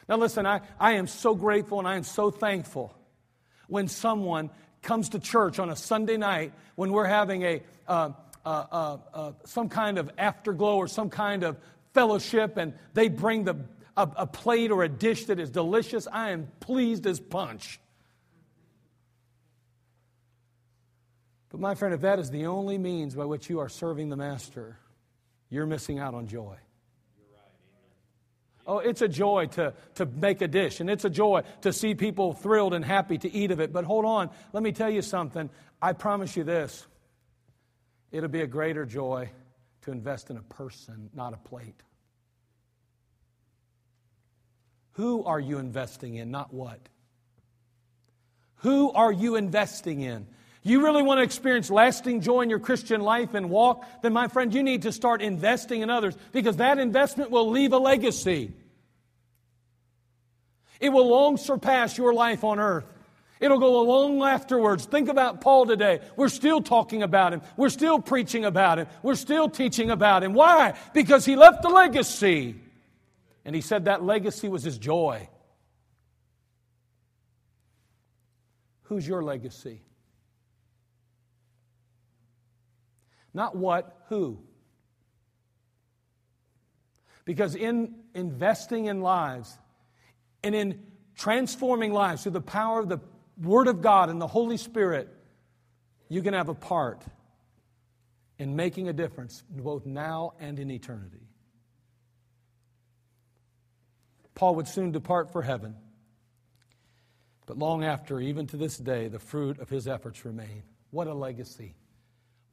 Now, 0.08 0.18
listen, 0.18 0.46
I, 0.46 0.62
I 0.80 0.94
am 0.94 1.08
so 1.08 1.36
grateful 1.36 1.80
and 1.80 1.88
I 1.88 1.96
am 1.96 2.04
so 2.04 2.32
thankful 2.32 2.94
when 3.68 3.88
someone 3.88 4.50
comes 4.82 5.10
to 5.10 5.20
church 5.20 5.60
on 5.60 5.70
a 5.70 5.76
Sunday 5.76 6.18
night 6.18 6.54
when 6.76 6.92
we're 6.92 7.06
having 7.06 7.44
a, 7.44 7.62
uh, 7.88 8.12
uh, 8.46 8.50
uh, 8.50 8.98
uh 9.14 9.32
some 9.46 9.70
kind 9.70 9.98
of 9.98 10.12
afterglow 10.18 10.76
or 10.76 10.88
some 10.88 11.10
kind 11.10 11.44
of 11.44 11.58
fellowship 11.94 12.58
and 12.58 12.74
they 12.94 13.08
bring 13.08 13.46
the, 13.46 13.56
a, 13.96 14.10
a 14.18 14.28
plate 14.28 14.72
or 14.72 14.84
a 14.84 14.90
dish 14.90 15.26
that 15.26 15.40
is 15.40 15.50
delicious. 15.50 16.08
I 16.12 16.32
am 16.32 16.52
pleased 16.60 17.08
as 17.08 17.20
punch. 17.20 17.80
But, 21.50 21.60
my 21.60 21.76
friend, 21.76 21.94
if 21.94 22.02
that 22.02 22.18
is 22.18 22.32
the 22.32 22.48
only 22.48 22.80
means 22.80 23.14
by 23.14 23.26
which 23.26 23.48
you 23.48 23.60
are 23.60 23.70
serving 23.70 24.10
the 24.10 24.16
Master, 24.16 24.80
you're 25.52 25.68
missing 25.68 26.00
out 26.00 26.16
on 26.16 26.26
joy. 26.26 26.58
Oh, 28.66 28.80
it's 28.80 29.02
a 29.02 29.10
joy 29.10 29.48
to, 29.54 29.74
to 29.96 30.06
make 30.06 30.42
a 30.42 30.48
dish, 30.48 30.80
and 30.80 30.90
it's 30.90 31.04
a 31.04 31.10
joy 31.10 31.42
to 31.62 31.74
see 31.74 31.96
people 31.96 32.34
thrilled 32.34 32.74
and 32.74 32.84
happy 32.84 33.18
to 33.18 33.32
eat 33.32 33.52
of 33.52 33.60
it. 33.60 33.74
But 33.74 33.84
hold 33.84 34.06
on, 34.06 34.30
let 34.54 34.64
me 34.64 34.72
tell 34.72 34.90
you 34.90 35.02
something. 35.02 35.50
I 35.82 35.94
promise 35.94 36.38
you 36.38 36.44
this 36.44 36.86
it'll 38.12 38.30
be 38.30 38.42
a 38.42 38.48
greater 38.48 38.86
joy 38.86 39.30
to 39.82 39.92
invest 39.92 40.30
in 40.30 40.38
a 40.38 40.42
person, 40.42 41.10
not 41.14 41.34
a 41.34 41.38
plate. 41.38 41.82
Who 44.94 45.24
are 45.24 45.40
you 45.40 45.58
investing 45.58 46.16
in, 46.16 46.32
not 46.32 46.54
what? 46.54 46.80
Who 48.58 48.92
are 48.94 49.12
you 49.12 49.36
investing 49.36 50.02
in? 50.02 50.28
You 50.64 50.82
really 50.82 51.04
want 51.04 51.20
to 51.20 51.24
experience 51.24 51.70
lasting 51.70 52.22
joy 52.22 52.42
in 52.42 52.50
your 52.50 52.60
Christian 52.60 53.02
life 53.02 53.34
and 53.34 53.50
walk, 53.50 53.86
then, 54.02 54.14
my 54.14 54.30
friend, 54.30 54.54
you 54.54 54.64
need 54.64 54.84
to 54.84 54.94
start 54.94 55.22
investing 55.22 55.82
in 55.82 55.90
others 55.90 56.16
because 56.32 56.58
that 56.58 56.80
investment 56.80 57.32
will 57.32 57.50
leave 57.50 57.74
a 57.74 57.78
legacy. 57.78 58.54
It 60.80 60.90
will 60.90 61.08
long 61.08 61.38
surpass 61.38 61.98
your 61.98 62.14
life 62.14 62.46
on 62.46 62.60
earth. 62.60 62.86
It'll 63.42 63.60
go 63.60 63.82
long 63.82 64.24
afterwards. 64.24 64.86
Think 64.86 65.10
about 65.10 65.42
Paul 65.42 65.66
today. 65.66 66.00
We're 66.16 66.30
still 66.30 66.62
talking 66.62 67.04
about 67.04 67.34
him. 67.34 67.42
We're 67.58 67.70
still 67.70 68.00
preaching 68.00 68.46
about 68.46 68.80
him. 68.80 68.88
We're 69.02 69.16
still 69.16 69.50
teaching 69.50 69.92
about 69.92 70.24
him. 70.24 70.34
Why? 70.34 70.76
Because 70.94 71.26
he 71.26 71.36
left 71.36 71.66
a 71.66 71.70
legacy. 71.70 72.56
And 73.44 73.54
he 73.54 73.60
said 73.60 73.86
that 73.86 74.02
legacy 74.02 74.48
was 74.48 74.64
his 74.64 74.78
joy. 74.78 75.28
Who's 78.84 79.06
your 79.06 79.24
legacy? 79.24 79.82
Not 83.34 83.56
what, 83.56 84.04
who. 84.10 84.40
Because 87.26 87.56
in 87.56 87.96
investing 88.14 88.86
in 88.86 89.02
lives 89.02 89.58
and 90.44 90.54
in 90.54 90.84
transforming 91.16 91.94
lives 91.94 92.24
through 92.24 92.34
the 92.34 92.42
power 92.42 92.80
of 92.80 92.90
the 92.90 93.00
Word 93.42 93.68
of 93.68 93.82
God 93.82 94.10
and 94.10 94.22
the 94.22 94.28
Holy 94.28 94.58
Spirit, 94.58 95.10
you 96.10 96.22
can 96.22 96.34
have 96.34 96.50
a 96.50 96.54
part 96.54 97.04
in 98.38 98.56
making 98.56 98.90
a 98.90 98.94
difference 98.94 99.44
both 99.50 99.86
now 99.86 100.34
and 100.40 100.60
in 100.60 100.70
eternity. 100.70 101.28
Paul 104.36 104.56
would 104.56 104.68
soon 104.68 104.92
depart 104.92 105.32
for 105.32 105.42
heaven, 105.42 105.76
but 107.46 107.58
long 107.58 107.84
after, 107.84 108.20
even 108.20 108.48
to 108.48 108.58
this 108.58 108.78
day, 108.78 109.08
the 109.08 109.20
fruit 109.20 109.60
of 109.60 109.70
his 109.70 109.88
efforts 109.88 110.26
remain. 110.26 110.64
What 110.92 111.08
a 111.08 111.14
legacy! 111.14 111.76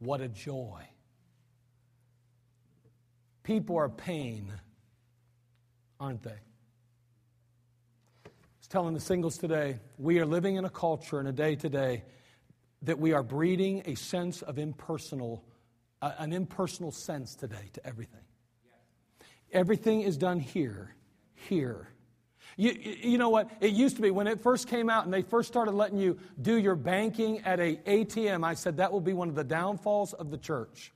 What 0.01 0.22
a 0.22 0.28
joy. 0.28 0.82
People 3.42 3.76
are 3.76 3.88
pain, 3.88 4.51
aren't 5.98 6.22
they? 6.22 6.30
I 6.30 8.30
was 8.59 8.68
telling 8.68 8.94
the 8.94 9.01
singles 9.01 9.36
today, 9.36 9.78
we 9.98 10.18
are 10.18 10.26
living 10.26 10.57
in 10.57 10.64
a 10.64 10.70
culture 10.70 11.20
in 11.20 11.26
a 11.26 11.32
day 11.32 11.55
today 11.55 12.05
that 12.82 12.98
we 12.98 13.12
are 13.12 13.22
breeding 13.22 13.82
a 13.84 13.94
sense 13.94 14.40
of 14.40 14.59
impersonal, 14.59 15.44
uh, 16.01 16.12
an 16.18 16.32
impersonal 16.32 16.92
sense 16.92 17.34
today 17.34 17.68
to 17.74 17.86
everything. 17.86 18.24
Everything 19.53 20.01
is 20.01 20.16
done 20.16 20.40
here, 20.40 20.94
here. 21.34 21.88
You, 22.61 22.72
you 22.78 23.16
know 23.16 23.30
what? 23.30 23.50
It 23.62 23.72
used 23.72 23.96
to 23.96 24.02
be 24.02 24.11
when 24.11 24.26
it 24.26 24.38
first 24.38 24.68
came 24.68 24.90
out 24.90 25.06
and 25.06 25.14
they 25.14 25.22
first 25.22 25.48
started 25.48 25.70
letting 25.70 25.96
you 25.96 26.18
do 26.42 26.58
your 26.58 26.76
banking 26.76 27.38
at 27.38 27.58
a 27.58 27.76
ATM, 27.86 28.44
I 28.44 28.52
said 28.52 28.76
that 28.76 28.92
will 28.92 29.00
be 29.00 29.14
one 29.14 29.30
of 29.30 29.34
the 29.34 29.44
downfalls 29.44 30.12
of 30.12 30.30
the 30.30 30.36
church. 30.36 30.92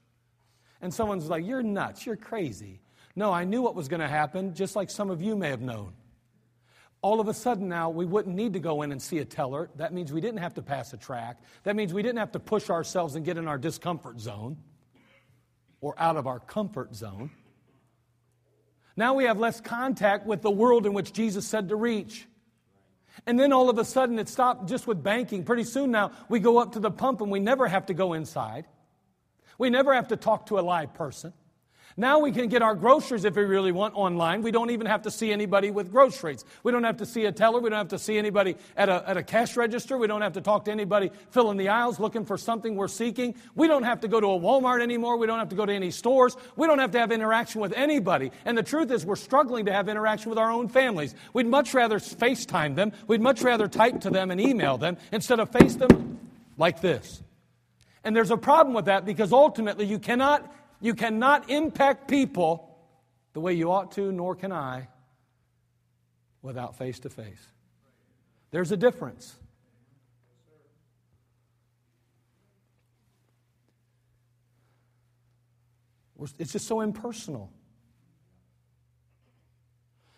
And 0.82 0.92
someone's 0.92 1.30
like, 1.30 1.46
You're 1.46 1.62
nuts, 1.62 2.04
you're 2.04 2.16
crazy. 2.16 2.82
No, 3.16 3.32
I 3.32 3.44
knew 3.44 3.62
what 3.62 3.74
was 3.74 3.88
going 3.88 4.00
to 4.00 4.08
happen, 4.08 4.52
just 4.52 4.76
like 4.76 4.90
some 4.90 5.08
of 5.08 5.22
you 5.22 5.36
may 5.36 5.48
have 5.48 5.62
known. 5.62 5.94
All 7.00 7.18
of 7.18 7.28
a 7.28 7.34
sudden 7.34 7.66
now, 7.66 7.88
we 7.88 8.04
wouldn't 8.04 8.36
need 8.36 8.52
to 8.52 8.60
go 8.60 8.82
in 8.82 8.92
and 8.92 9.00
see 9.00 9.20
a 9.20 9.24
teller. 9.24 9.70
That 9.76 9.94
means 9.94 10.12
we 10.12 10.20
didn't 10.20 10.40
have 10.40 10.52
to 10.54 10.62
pass 10.62 10.92
a 10.92 10.98
track. 10.98 11.38
That 11.62 11.76
means 11.76 11.94
we 11.94 12.02
didn't 12.02 12.18
have 12.18 12.32
to 12.32 12.40
push 12.40 12.68
ourselves 12.68 13.14
and 13.14 13.24
get 13.24 13.38
in 13.38 13.48
our 13.48 13.56
discomfort 13.56 14.20
zone 14.20 14.58
or 15.80 15.94
out 15.96 16.18
of 16.18 16.26
our 16.26 16.40
comfort 16.40 16.94
zone. 16.94 17.30
Now 18.96 19.14
we 19.14 19.24
have 19.24 19.38
less 19.38 19.60
contact 19.60 20.26
with 20.26 20.42
the 20.42 20.50
world 20.50 20.86
in 20.86 20.92
which 20.92 21.12
Jesus 21.12 21.46
said 21.46 21.68
to 21.70 21.76
reach. 21.76 22.26
And 23.26 23.38
then 23.38 23.52
all 23.52 23.70
of 23.70 23.78
a 23.78 23.84
sudden 23.84 24.18
it 24.18 24.28
stopped 24.28 24.68
just 24.68 24.86
with 24.86 25.02
banking. 25.02 25.44
Pretty 25.44 25.64
soon 25.64 25.90
now 25.90 26.12
we 26.28 26.40
go 26.40 26.58
up 26.58 26.72
to 26.72 26.80
the 26.80 26.90
pump 26.90 27.20
and 27.20 27.30
we 27.30 27.40
never 27.40 27.66
have 27.66 27.86
to 27.86 27.94
go 27.94 28.12
inside. 28.12 28.66
We 29.58 29.70
never 29.70 29.94
have 29.94 30.08
to 30.08 30.16
talk 30.16 30.46
to 30.46 30.58
a 30.58 30.62
live 30.62 30.94
person. 30.94 31.32
Now 31.96 32.18
we 32.18 32.32
can 32.32 32.48
get 32.48 32.60
our 32.60 32.74
groceries 32.74 33.24
if 33.24 33.36
we 33.36 33.44
really 33.44 33.70
want 33.70 33.94
online. 33.94 34.42
We 34.42 34.50
don't 34.50 34.70
even 34.70 34.86
have 34.86 35.02
to 35.02 35.12
see 35.12 35.32
anybody 35.32 35.70
with 35.70 35.92
groceries. 35.92 36.44
We 36.64 36.72
don't 36.72 36.82
have 36.82 36.96
to 36.96 37.06
see 37.06 37.26
a 37.26 37.30
teller. 37.32 37.60
We 37.60 37.70
don't 37.70 37.78
have 37.78 37.88
to 37.88 38.00
see 38.00 38.18
anybody 38.18 38.56
at 38.76 38.88
a, 38.88 39.08
at 39.08 39.16
a 39.16 39.22
cash 39.22 39.56
register. 39.56 39.96
We 39.96 40.08
don't 40.08 40.20
have 40.20 40.32
to 40.32 40.40
talk 40.40 40.64
to 40.64 40.72
anybody 40.72 41.12
filling 41.30 41.56
the 41.56 41.68
aisles 41.68 42.00
looking 42.00 42.24
for 42.24 42.36
something 42.36 42.74
we're 42.74 42.88
seeking. 42.88 43.36
We 43.54 43.68
don't 43.68 43.84
have 43.84 44.00
to 44.00 44.08
go 44.08 44.18
to 44.18 44.26
a 44.26 44.38
Walmart 44.38 44.82
anymore. 44.82 45.16
We 45.16 45.28
don't 45.28 45.38
have 45.38 45.50
to 45.50 45.56
go 45.56 45.64
to 45.64 45.72
any 45.72 45.92
stores. 45.92 46.36
We 46.56 46.66
don't 46.66 46.80
have 46.80 46.90
to 46.92 46.98
have 46.98 47.12
interaction 47.12 47.60
with 47.60 47.72
anybody. 47.74 48.32
And 48.44 48.58
the 48.58 48.64
truth 48.64 48.90
is, 48.90 49.06
we're 49.06 49.14
struggling 49.14 49.66
to 49.66 49.72
have 49.72 49.88
interaction 49.88 50.30
with 50.30 50.38
our 50.38 50.50
own 50.50 50.68
families. 50.68 51.14
We'd 51.32 51.46
much 51.46 51.74
rather 51.74 52.00
FaceTime 52.00 52.74
them. 52.74 52.90
We'd 53.06 53.20
much 53.20 53.42
rather 53.42 53.68
type 53.68 54.00
to 54.00 54.10
them 54.10 54.32
and 54.32 54.40
email 54.40 54.78
them 54.78 54.96
instead 55.12 55.38
of 55.38 55.50
face 55.50 55.76
them 55.76 56.18
like 56.58 56.80
this. 56.80 57.22
And 58.02 58.16
there's 58.16 58.32
a 58.32 58.36
problem 58.36 58.74
with 58.74 58.86
that 58.86 59.06
because 59.06 59.32
ultimately 59.32 59.86
you 59.86 60.00
cannot 60.00 60.52
you 60.84 60.94
cannot 60.94 61.48
impact 61.48 62.08
people 62.08 62.76
the 63.32 63.40
way 63.40 63.54
you 63.54 63.72
ought 63.72 63.92
to, 63.92 64.12
nor 64.12 64.36
can 64.36 64.52
I, 64.52 64.88
without 66.42 66.76
face 66.76 66.98
to 67.00 67.08
face. 67.08 67.42
There's 68.50 68.70
a 68.70 68.76
difference. 68.76 69.34
It's 76.38 76.52
just 76.52 76.66
so 76.66 76.82
impersonal. 76.82 77.50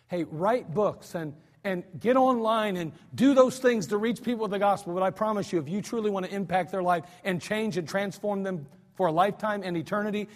Hey, 0.08 0.24
write 0.24 0.74
books 0.74 1.14
and, 1.14 1.32
and 1.62 1.84
get 2.00 2.16
online 2.16 2.76
and 2.76 2.90
do 3.14 3.34
those 3.34 3.60
things 3.60 3.86
to 3.86 3.98
reach 3.98 4.20
people 4.20 4.42
with 4.42 4.50
the 4.50 4.58
gospel. 4.58 4.94
But 4.94 5.04
I 5.04 5.10
promise 5.10 5.52
you, 5.52 5.60
if 5.60 5.68
you 5.68 5.80
truly 5.80 6.10
want 6.10 6.26
to 6.26 6.34
impact 6.34 6.72
their 6.72 6.82
life 6.82 7.04
and 7.22 7.40
change 7.40 7.76
and 7.76 7.88
transform 7.88 8.42
them 8.42 8.66
for 8.96 9.06
a 9.06 9.12
lifetime 9.12 9.62
and 9.62 9.76
eternity, 9.76 10.28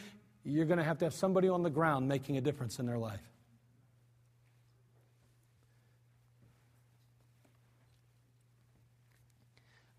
you're 0.45 0.66
going 0.66 0.78
to 0.78 0.84
have 0.84 0.99
to 0.99 1.05
have 1.07 1.14
somebody 1.14 1.49
on 1.49 1.62
the 1.62 1.70
ground 1.70 2.09
making 2.09 2.36
a 2.36 2.41
difference 2.41 2.78
in 2.78 2.86
their 2.86 2.99
life. 2.99 3.20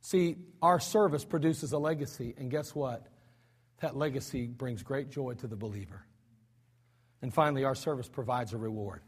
See, 0.01 0.35
our 0.61 0.79
service 0.79 1.23
produces 1.23 1.71
a 1.71 1.77
legacy, 1.77 2.35
and 2.37 2.51
guess 2.51 2.75
what? 2.75 3.07
That 3.79 3.95
legacy 3.95 4.45
brings 4.47 4.83
great 4.83 5.09
joy 5.09 5.35
to 5.35 5.47
the 5.47 5.55
believer. 5.55 6.05
And 7.21 7.33
finally, 7.33 7.63
our 7.63 7.75
service 7.75 8.09
provides 8.09 8.51
a 8.53 8.57
reward. 8.57 9.01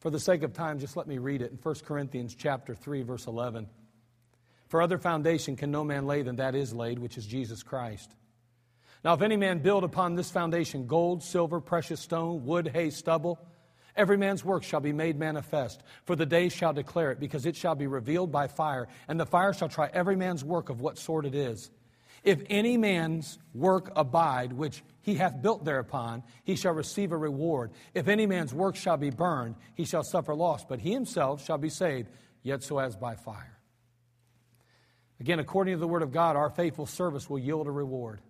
For 0.00 0.10
the 0.10 0.20
sake 0.20 0.42
of 0.42 0.52
time, 0.52 0.78
just 0.78 0.96
let 0.96 1.06
me 1.06 1.18
read 1.18 1.40
it 1.40 1.50
in 1.50 1.56
1 1.56 1.74
Corinthians 1.86 2.34
chapter 2.34 2.74
3 2.74 3.02
verse 3.02 3.26
11. 3.26 3.68
For 4.68 4.82
other 4.82 4.98
foundation 4.98 5.56
can 5.56 5.70
no 5.70 5.84
man 5.84 6.06
lay 6.06 6.22
than 6.22 6.36
that 6.36 6.54
is 6.54 6.74
laid, 6.74 6.98
which 6.98 7.16
is 7.16 7.26
Jesus 7.26 7.62
Christ. 7.62 8.14
Now, 9.06 9.14
if 9.14 9.22
any 9.22 9.36
man 9.36 9.60
build 9.60 9.84
upon 9.84 10.16
this 10.16 10.32
foundation 10.32 10.88
gold, 10.88 11.22
silver, 11.22 11.60
precious 11.60 12.00
stone, 12.00 12.44
wood, 12.44 12.66
hay, 12.66 12.90
stubble, 12.90 13.38
every 13.94 14.16
man's 14.16 14.44
work 14.44 14.64
shall 14.64 14.80
be 14.80 14.92
made 14.92 15.16
manifest, 15.16 15.80
for 16.06 16.16
the 16.16 16.26
day 16.26 16.48
shall 16.48 16.72
declare 16.72 17.12
it, 17.12 17.20
because 17.20 17.46
it 17.46 17.54
shall 17.54 17.76
be 17.76 17.86
revealed 17.86 18.32
by 18.32 18.48
fire, 18.48 18.88
and 19.06 19.20
the 19.20 19.24
fire 19.24 19.52
shall 19.52 19.68
try 19.68 19.88
every 19.92 20.16
man's 20.16 20.42
work 20.42 20.70
of 20.70 20.80
what 20.80 20.98
sort 20.98 21.24
it 21.24 21.36
is. 21.36 21.70
If 22.24 22.42
any 22.50 22.76
man's 22.76 23.38
work 23.54 23.92
abide, 23.94 24.52
which 24.52 24.82
he 25.02 25.14
hath 25.14 25.40
built 25.40 25.64
thereupon, 25.64 26.24
he 26.42 26.56
shall 26.56 26.72
receive 26.72 27.12
a 27.12 27.16
reward. 27.16 27.70
If 27.94 28.08
any 28.08 28.26
man's 28.26 28.52
work 28.52 28.74
shall 28.74 28.96
be 28.96 29.10
burned, 29.10 29.54
he 29.76 29.84
shall 29.84 30.02
suffer 30.02 30.34
loss, 30.34 30.64
but 30.64 30.80
he 30.80 30.90
himself 30.90 31.46
shall 31.46 31.58
be 31.58 31.70
saved, 31.70 32.08
yet 32.42 32.64
so 32.64 32.80
as 32.80 32.96
by 32.96 33.14
fire. 33.14 33.56
Again, 35.20 35.38
according 35.38 35.74
to 35.74 35.78
the 35.78 35.86
word 35.86 36.02
of 36.02 36.10
God, 36.10 36.34
our 36.34 36.50
faithful 36.50 36.86
service 36.86 37.30
will 37.30 37.38
yield 37.38 37.68
a 37.68 37.70
reward. 37.70 38.20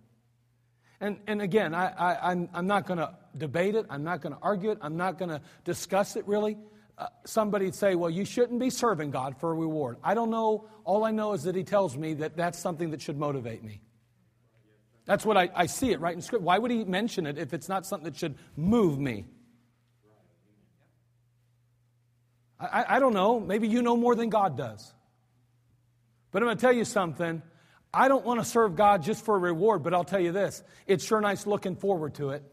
And, 0.99 1.19
and 1.27 1.41
again, 1.41 1.75
I, 1.75 1.87
I, 1.89 2.31
I'm, 2.31 2.49
I'm 2.53 2.67
not 2.67 2.87
going 2.87 2.97
to 2.97 3.13
debate 3.37 3.75
it. 3.75 3.85
I'm 3.89 4.03
not 4.03 4.21
going 4.21 4.33
to 4.33 4.39
argue 4.41 4.71
it. 4.71 4.79
I'm 4.81 4.97
not 4.97 5.19
going 5.19 5.29
to 5.29 5.41
discuss 5.63 6.15
it 6.15 6.27
really. 6.27 6.57
Uh, 6.97 7.07
somebody'd 7.25 7.75
say, 7.75 7.93
well, 7.93 8.09
you 8.09 8.25
shouldn't 8.25 8.59
be 8.59 8.71
serving 8.71 9.11
God 9.11 9.39
for 9.39 9.51
a 9.51 9.53
reward. 9.53 9.97
I 10.03 10.15
don't 10.15 10.31
know. 10.31 10.67
All 10.83 11.03
I 11.03 11.11
know 11.11 11.33
is 11.33 11.43
that 11.43 11.55
He 11.55 11.63
tells 11.63 11.95
me 11.95 12.15
that 12.15 12.35
that's 12.35 12.57
something 12.57 12.89
that 12.91 13.01
should 13.01 13.17
motivate 13.17 13.63
me. 13.63 13.81
That's 15.05 15.23
what 15.23 15.37
I, 15.37 15.49
I 15.53 15.67
see 15.67 15.91
it 15.91 15.99
right 15.99 16.15
in 16.15 16.21
Scripture. 16.21 16.43
Why 16.43 16.57
would 16.57 16.71
He 16.71 16.83
mention 16.83 17.27
it 17.27 17.37
if 17.37 17.53
it's 17.53 17.69
not 17.69 17.85
something 17.85 18.05
that 18.05 18.17
should 18.17 18.35
move 18.55 18.97
me? 18.97 19.25
I, 22.59 22.95
I 22.95 22.99
don't 22.99 23.13
know. 23.13 23.39
Maybe 23.39 23.67
you 23.67 23.83
know 23.83 23.95
more 23.95 24.15
than 24.15 24.29
God 24.29 24.57
does. 24.57 24.91
But 26.31 26.41
I'm 26.41 26.47
going 26.47 26.57
to 26.57 26.61
tell 26.61 26.73
you 26.73 26.85
something. 26.85 27.43
I 27.93 28.07
don't 28.07 28.25
want 28.25 28.39
to 28.39 28.45
serve 28.45 28.75
God 28.75 29.03
just 29.03 29.23
for 29.23 29.35
a 29.35 29.39
reward, 29.39 29.83
but 29.83 29.93
I'll 29.93 30.03
tell 30.03 30.19
you 30.19 30.31
this 30.31 30.63
it's 30.85 31.05
sure 31.05 31.21
nice 31.21 31.47
looking 31.47 31.75
forward 31.75 32.15
to 32.15 32.31
it. 32.31 32.43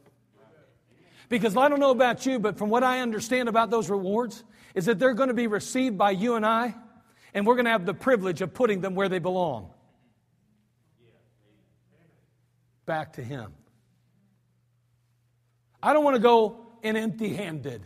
Because 1.28 1.56
I 1.56 1.68
don't 1.68 1.80
know 1.80 1.90
about 1.90 2.26
you, 2.26 2.38
but 2.38 2.58
from 2.58 2.68
what 2.70 2.84
I 2.84 3.00
understand 3.00 3.48
about 3.48 3.70
those 3.70 3.88
rewards, 3.90 4.44
is 4.74 4.86
that 4.86 4.98
they're 4.98 5.14
going 5.14 5.28
to 5.28 5.34
be 5.34 5.46
received 5.46 5.96
by 5.96 6.10
you 6.10 6.34
and 6.34 6.44
I, 6.44 6.74
and 7.32 7.46
we're 7.46 7.54
going 7.54 7.64
to 7.64 7.70
have 7.70 7.86
the 7.86 7.94
privilege 7.94 8.42
of 8.42 8.52
putting 8.52 8.80
them 8.80 8.94
where 8.94 9.08
they 9.08 9.18
belong 9.18 9.70
back 12.86 13.14
to 13.14 13.22
Him. 13.22 13.52
I 15.82 15.92
don't 15.92 16.04
want 16.04 16.16
to 16.16 16.22
go 16.22 16.66
in 16.82 16.96
empty 16.96 17.34
handed. 17.34 17.84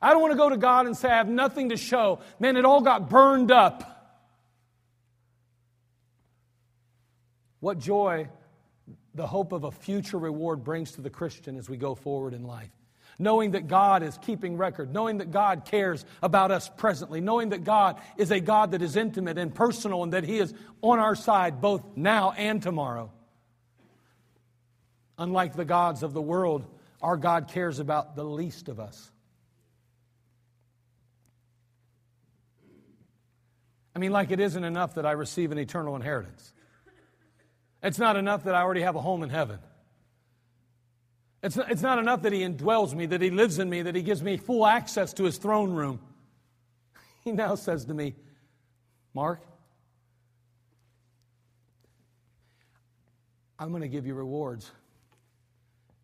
I 0.00 0.12
don't 0.12 0.22
want 0.22 0.32
to 0.32 0.38
go 0.38 0.48
to 0.48 0.56
God 0.56 0.86
and 0.86 0.96
say, 0.96 1.08
I 1.08 1.16
have 1.16 1.28
nothing 1.28 1.70
to 1.70 1.76
show. 1.76 2.20
Man, 2.38 2.56
it 2.56 2.64
all 2.64 2.80
got 2.80 3.10
burned 3.10 3.50
up. 3.50 3.97
What 7.60 7.78
joy 7.78 8.28
the 9.14 9.26
hope 9.26 9.52
of 9.52 9.64
a 9.64 9.70
future 9.70 10.18
reward 10.18 10.64
brings 10.64 10.92
to 10.92 11.00
the 11.00 11.10
Christian 11.10 11.56
as 11.56 11.68
we 11.68 11.76
go 11.76 11.94
forward 11.94 12.34
in 12.34 12.44
life. 12.44 12.70
Knowing 13.18 13.50
that 13.50 13.66
God 13.66 14.04
is 14.04 14.16
keeping 14.18 14.56
record, 14.56 14.92
knowing 14.92 15.18
that 15.18 15.32
God 15.32 15.64
cares 15.64 16.04
about 16.22 16.52
us 16.52 16.70
presently, 16.76 17.20
knowing 17.20 17.48
that 17.48 17.64
God 17.64 18.00
is 18.16 18.30
a 18.30 18.38
God 18.38 18.70
that 18.70 18.82
is 18.82 18.94
intimate 18.94 19.38
and 19.38 19.52
personal 19.52 20.04
and 20.04 20.12
that 20.12 20.22
He 20.22 20.38
is 20.38 20.54
on 20.82 21.00
our 21.00 21.16
side 21.16 21.60
both 21.60 21.82
now 21.96 22.30
and 22.32 22.62
tomorrow. 22.62 23.10
Unlike 25.18 25.56
the 25.56 25.64
gods 25.64 26.04
of 26.04 26.12
the 26.12 26.22
world, 26.22 26.64
our 27.02 27.16
God 27.16 27.48
cares 27.48 27.80
about 27.80 28.14
the 28.14 28.24
least 28.24 28.68
of 28.68 28.78
us. 28.78 29.10
I 33.96 33.98
mean, 33.98 34.12
like 34.12 34.30
it 34.30 34.38
isn't 34.38 34.62
enough 34.62 34.94
that 34.94 35.04
I 35.04 35.12
receive 35.12 35.50
an 35.50 35.58
eternal 35.58 35.96
inheritance. 35.96 36.52
It's 37.82 37.98
not 37.98 38.16
enough 38.16 38.44
that 38.44 38.54
I 38.54 38.62
already 38.62 38.82
have 38.82 38.96
a 38.96 39.00
home 39.00 39.22
in 39.22 39.30
heaven. 39.30 39.58
It's 41.42 41.56
not, 41.56 41.70
it's 41.70 41.82
not 41.82 41.98
enough 41.98 42.22
that 42.22 42.32
He 42.32 42.40
indwells 42.40 42.94
me, 42.94 43.06
that 43.06 43.20
He 43.20 43.30
lives 43.30 43.58
in 43.58 43.70
me, 43.70 43.82
that 43.82 43.94
He 43.94 44.02
gives 44.02 44.22
me 44.22 44.36
full 44.36 44.66
access 44.66 45.12
to 45.14 45.24
His 45.24 45.38
throne 45.38 45.72
room. 45.72 46.00
He 47.24 47.32
now 47.32 47.56
says 47.56 47.84
to 47.86 47.94
me, 47.94 48.14
Mark, 49.12 49.42
I'm 53.58 53.70
going 53.70 53.82
to 53.82 53.88
give 53.88 54.06
you 54.06 54.14
rewards. 54.14 54.70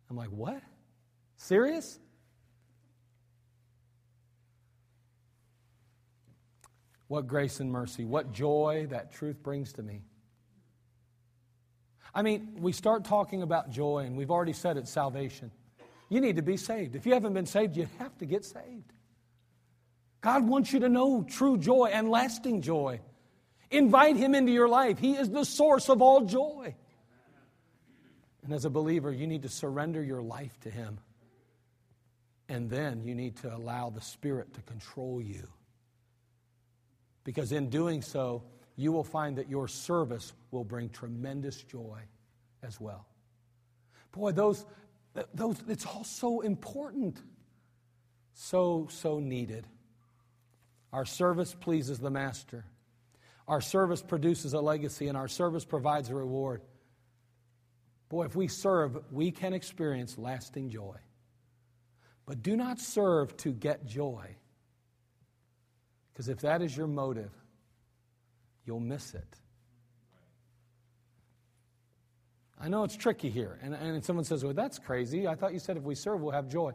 I'm 0.09 0.15
like, 0.15 0.29
what? 0.29 0.61
Serious? 1.37 1.99
What 7.07 7.27
grace 7.27 7.59
and 7.59 7.71
mercy, 7.71 8.03
what 8.03 8.31
joy 8.31 8.87
that 8.89 9.13
truth 9.13 9.41
brings 9.41 9.73
to 9.73 9.83
me. 9.83 10.01
I 12.15 12.21
mean, 12.21 12.59
we 12.61 12.71
start 12.71 13.03
talking 13.03 13.41
about 13.41 13.69
joy, 13.71 13.99
and 14.05 14.15
we've 14.15 14.31
already 14.31 14.53
said 14.53 14.77
it's 14.77 14.89
salvation. 14.89 15.51
You 16.07 16.21
need 16.21 16.37
to 16.37 16.41
be 16.41 16.55
saved. 16.55 16.95
If 16.95 17.05
you 17.05 17.13
haven't 17.13 17.33
been 17.33 17.45
saved, 17.45 17.75
you 17.75 17.89
have 17.99 18.17
to 18.19 18.25
get 18.25 18.45
saved. 18.45 18.93
God 20.21 20.47
wants 20.47 20.71
you 20.71 20.79
to 20.79 20.89
know 20.89 21.23
true 21.23 21.57
joy 21.57 21.89
and 21.91 22.09
lasting 22.09 22.61
joy. 22.61 23.01
Invite 23.69 24.15
Him 24.15 24.33
into 24.33 24.53
your 24.53 24.69
life. 24.69 24.97
He 24.97 25.15
is 25.15 25.29
the 25.29 25.43
source 25.43 25.89
of 25.89 26.01
all 26.01 26.21
joy. 26.21 26.73
And 28.43 28.53
as 28.53 28.63
a 28.63 28.69
believer, 28.69 29.11
you 29.11 29.27
need 29.27 29.41
to 29.41 29.49
surrender 29.49 30.01
your 30.01 30.21
life 30.21 30.57
to 30.61 30.69
Him. 30.69 30.99
And 32.47 32.69
then 32.69 33.03
you 33.03 33.13
need 33.13 33.37
to 33.37 33.53
allow 33.53 33.89
the 33.89 34.01
Spirit 34.01 34.53
to 34.53 34.61
control 34.61 35.21
you. 35.21 35.47
Because 37.23 37.51
in 37.51 37.69
doing 37.69 38.01
so, 38.01 38.43
you 38.75 38.91
will 38.91 39.03
find 39.03 39.37
that 39.37 39.49
your 39.49 39.67
service 39.67 40.33
will 40.51 40.63
bring 40.63 40.89
tremendous 40.89 41.63
joy 41.63 41.99
as 42.61 42.79
well. 42.79 43.05
Boy, 44.11 44.31
those, 44.31 44.65
those, 45.33 45.57
it's 45.67 45.85
all 45.85 46.03
so 46.03 46.41
important. 46.41 47.21
So, 48.33 48.87
so 48.89 49.19
needed. 49.19 49.65
Our 50.91 51.05
service 51.05 51.53
pleases 51.53 51.99
the 51.99 52.09
Master. 52.09 52.65
Our 53.47 53.61
service 53.61 54.01
produces 54.01 54.53
a 54.53 54.59
legacy, 54.59 55.07
and 55.07 55.17
our 55.17 55.27
service 55.27 55.63
provides 55.63 56.09
a 56.09 56.15
reward. 56.15 56.61
Boy, 58.09 58.25
if 58.25 58.35
we 58.35 58.47
serve, 58.47 58.97
we 59.11 59.31
can 59.31 59.53
experience 59.53 60.17
lasting 60.17 60.69
joy. 60.69 60.97
But 62.25 62.41
do 62.41 62.55
not 62.55 62.79
serve 62.79 63.37
to 63.37 63.51
get 63.51 63.85
joy. 63.85 64.35
Because 66.11 66.27
if 66.27 66.39
that 66.41 66.61
is 66.61 66.75
your 66.75 66.87
motive, 66.87 67.31
you'll 68.65 68.79
miss 68.79 69.13
it. 69.13 69.37
I 72.59 72.67
know 72.67 72.83
it's 72.83 72.95
tricky 72.95 73.29
here. 73.29 73.59
And, 73.61 73.73
and 73.73 74.03
someone 74.03 74.25
says, 74.25 74.43
well, 74.43 74.53
that's 74.53 74.79
crazy. 74.79 75.27
I 75.27 75.35
thought 75.35 75.53
you 75.53 75.59
said 75.59 75.77
if 75.77 75.83
we 75.83 75.95
serve, 75.95 76.21
we'll 76.21 76.31
have 76.31 76.47
joy. 76.47 76.71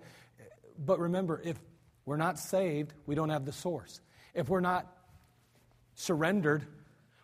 But 0.78 0.98
remember, 0.98 1.40
if 1.42 1.58
we're 2.04 2.16
not 2.16 2.38
saved, 2.38 2.92
we 3.06 3.14
don't 3.14 3.30
have 3.30 3.44
the 3.44 3.52
source. 3.52 4.00
If 4.34 4.48
we're 4.48 4.60
not 4.60 4.86
surrendered, 5.94 6.66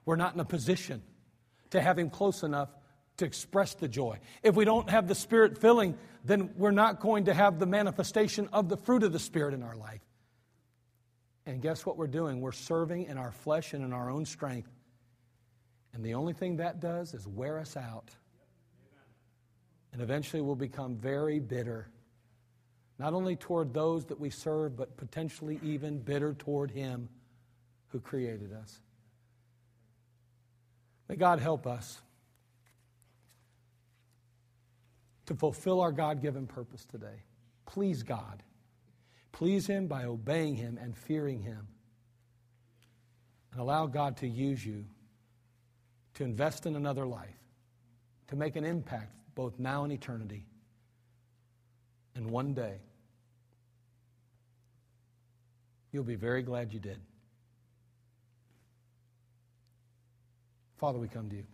we're 0.04 0.16
not 0.16 0.34
in 0.34 0.40
a 0.40 0.44
position 0.44 1.02
to 1.70 1.80
have 1.80 1.98
Him 1.98 2.10
close 2.10 2.42
enough 2.42 2.70
to 3.18 3.24
express 3.24 3.74
the 3.74 3.88
joy. 3.88 4.18
If 4.42 4.54
we 4.54 4.64
don't 4.64 4.90
have 4.90 5.08
the 5.08 5.14
Spirit 5.14 5.58
filling, 5.58 5.96
then 6.24 6.50
we're 6.56 6.70
not 6.70 7.00
going 7.00 7.26
to 7.26 7.34
have 7.34 7.58
the 7.58 7.66
manifestation 7.66 8.48
of 8.52 8.68
the 8.68 8.76
fruit 8.76 9.02
of 9.02 9.12
the 9.12 9.18
Spirit 9.18 9.54
in 9.54 9.62
our 9.62 9.76
life. 9.76 10.00
And 11.46 11.62
guess 11.62 11.86
what 11.86 11.96
we're 11.96 12.08
doing? 12.08 12.40
We're 12.40 12.52
serving 12.52 13.04
in 13.04 13.16
our 13.16 13.30
flesh 13.30 13.72
and 13.72 13.84
in 13.84 13.92
our 13.92 14.10
own 14.10 14.24
strength. 14.24 14.70
And 15.94 16.04
the 16.04 16.14
only 16.14 16.32
thing 16.32 16.56
that 16.56 16.80
does 16.80 17.14
is 17.14 17.26
wear 17.26 17.58
us 17.58 17.76
out. 17.76 18.10
And 19.92 20.02
eventually 20.02 20.42
we'll 20.42 20.56
become 20.56 20.96
very 20.96 21.38
bitter, 21.38 21.88
not 22.98 23.14
only 23.14 23.36
toward 23.36 23.72
those 23.72 24.04
that 24.06 24.20
we 24.20 24.28
serve, 24.28 24.76
but 24.76 24.96
potentially 24.96 25.58
even 25.62 25.98
bitter 26.00 26.34
toward 26.34 26.70
Him 26.70 27.08
who 27.88 28.00
created 28.00 28.52
us. 28.52 28.80
May 31.08 31.16
God 31.16 31.38
help 31.38 31.66
us 31.66 32.00
to 35.26 35.34
fulfill 35.34 35.80
our 35.80 35.92
God 35.92 36.20
given 36.20 36.46
purpose 36.46 36.84
today. 36.84 37.22
Please 37.64 38.02
God. 38.02 38.42
Please 39.36 39.66
Him 39.66 39.86
by 39.86 40.04
obeying 40.04 40.54
Him 40.54 40.78
and 40.80 40.96
fearing 40.96 41.42
Him. 41.42 41.68
And 43.52 43.60
allow 43.60 43.86
God 43.86 44.16
to 44.18 44.26
use 44.26 44.64
you 44.64 44.86
to 46.14 46.24
invest 46.24 46.64
in 46.64 46.74
another 46.74 47.04
life, 47.04 47.36
to 48.28 48.36
make 48.36 48.56
an 48.56 48.64
impact 48.64 49.12
both 49.34 49.58
now 49.58 49.84
and 49.84 49.92
eternity. 49.92 50.46
And 52.14 52.30
one 52.30 52.54
day, 52.54 52.78
you'll 55.92 56.02
be 56.02 56.14
very 56.14 56.40
glad 56.40 56.72
you 56.72 56.80
did. 56.80 56.98
Father, 60.78 60.98
we 60.98 61.08
come 61.08 61.28
to 61.28 61.36
you. 61.36 61.44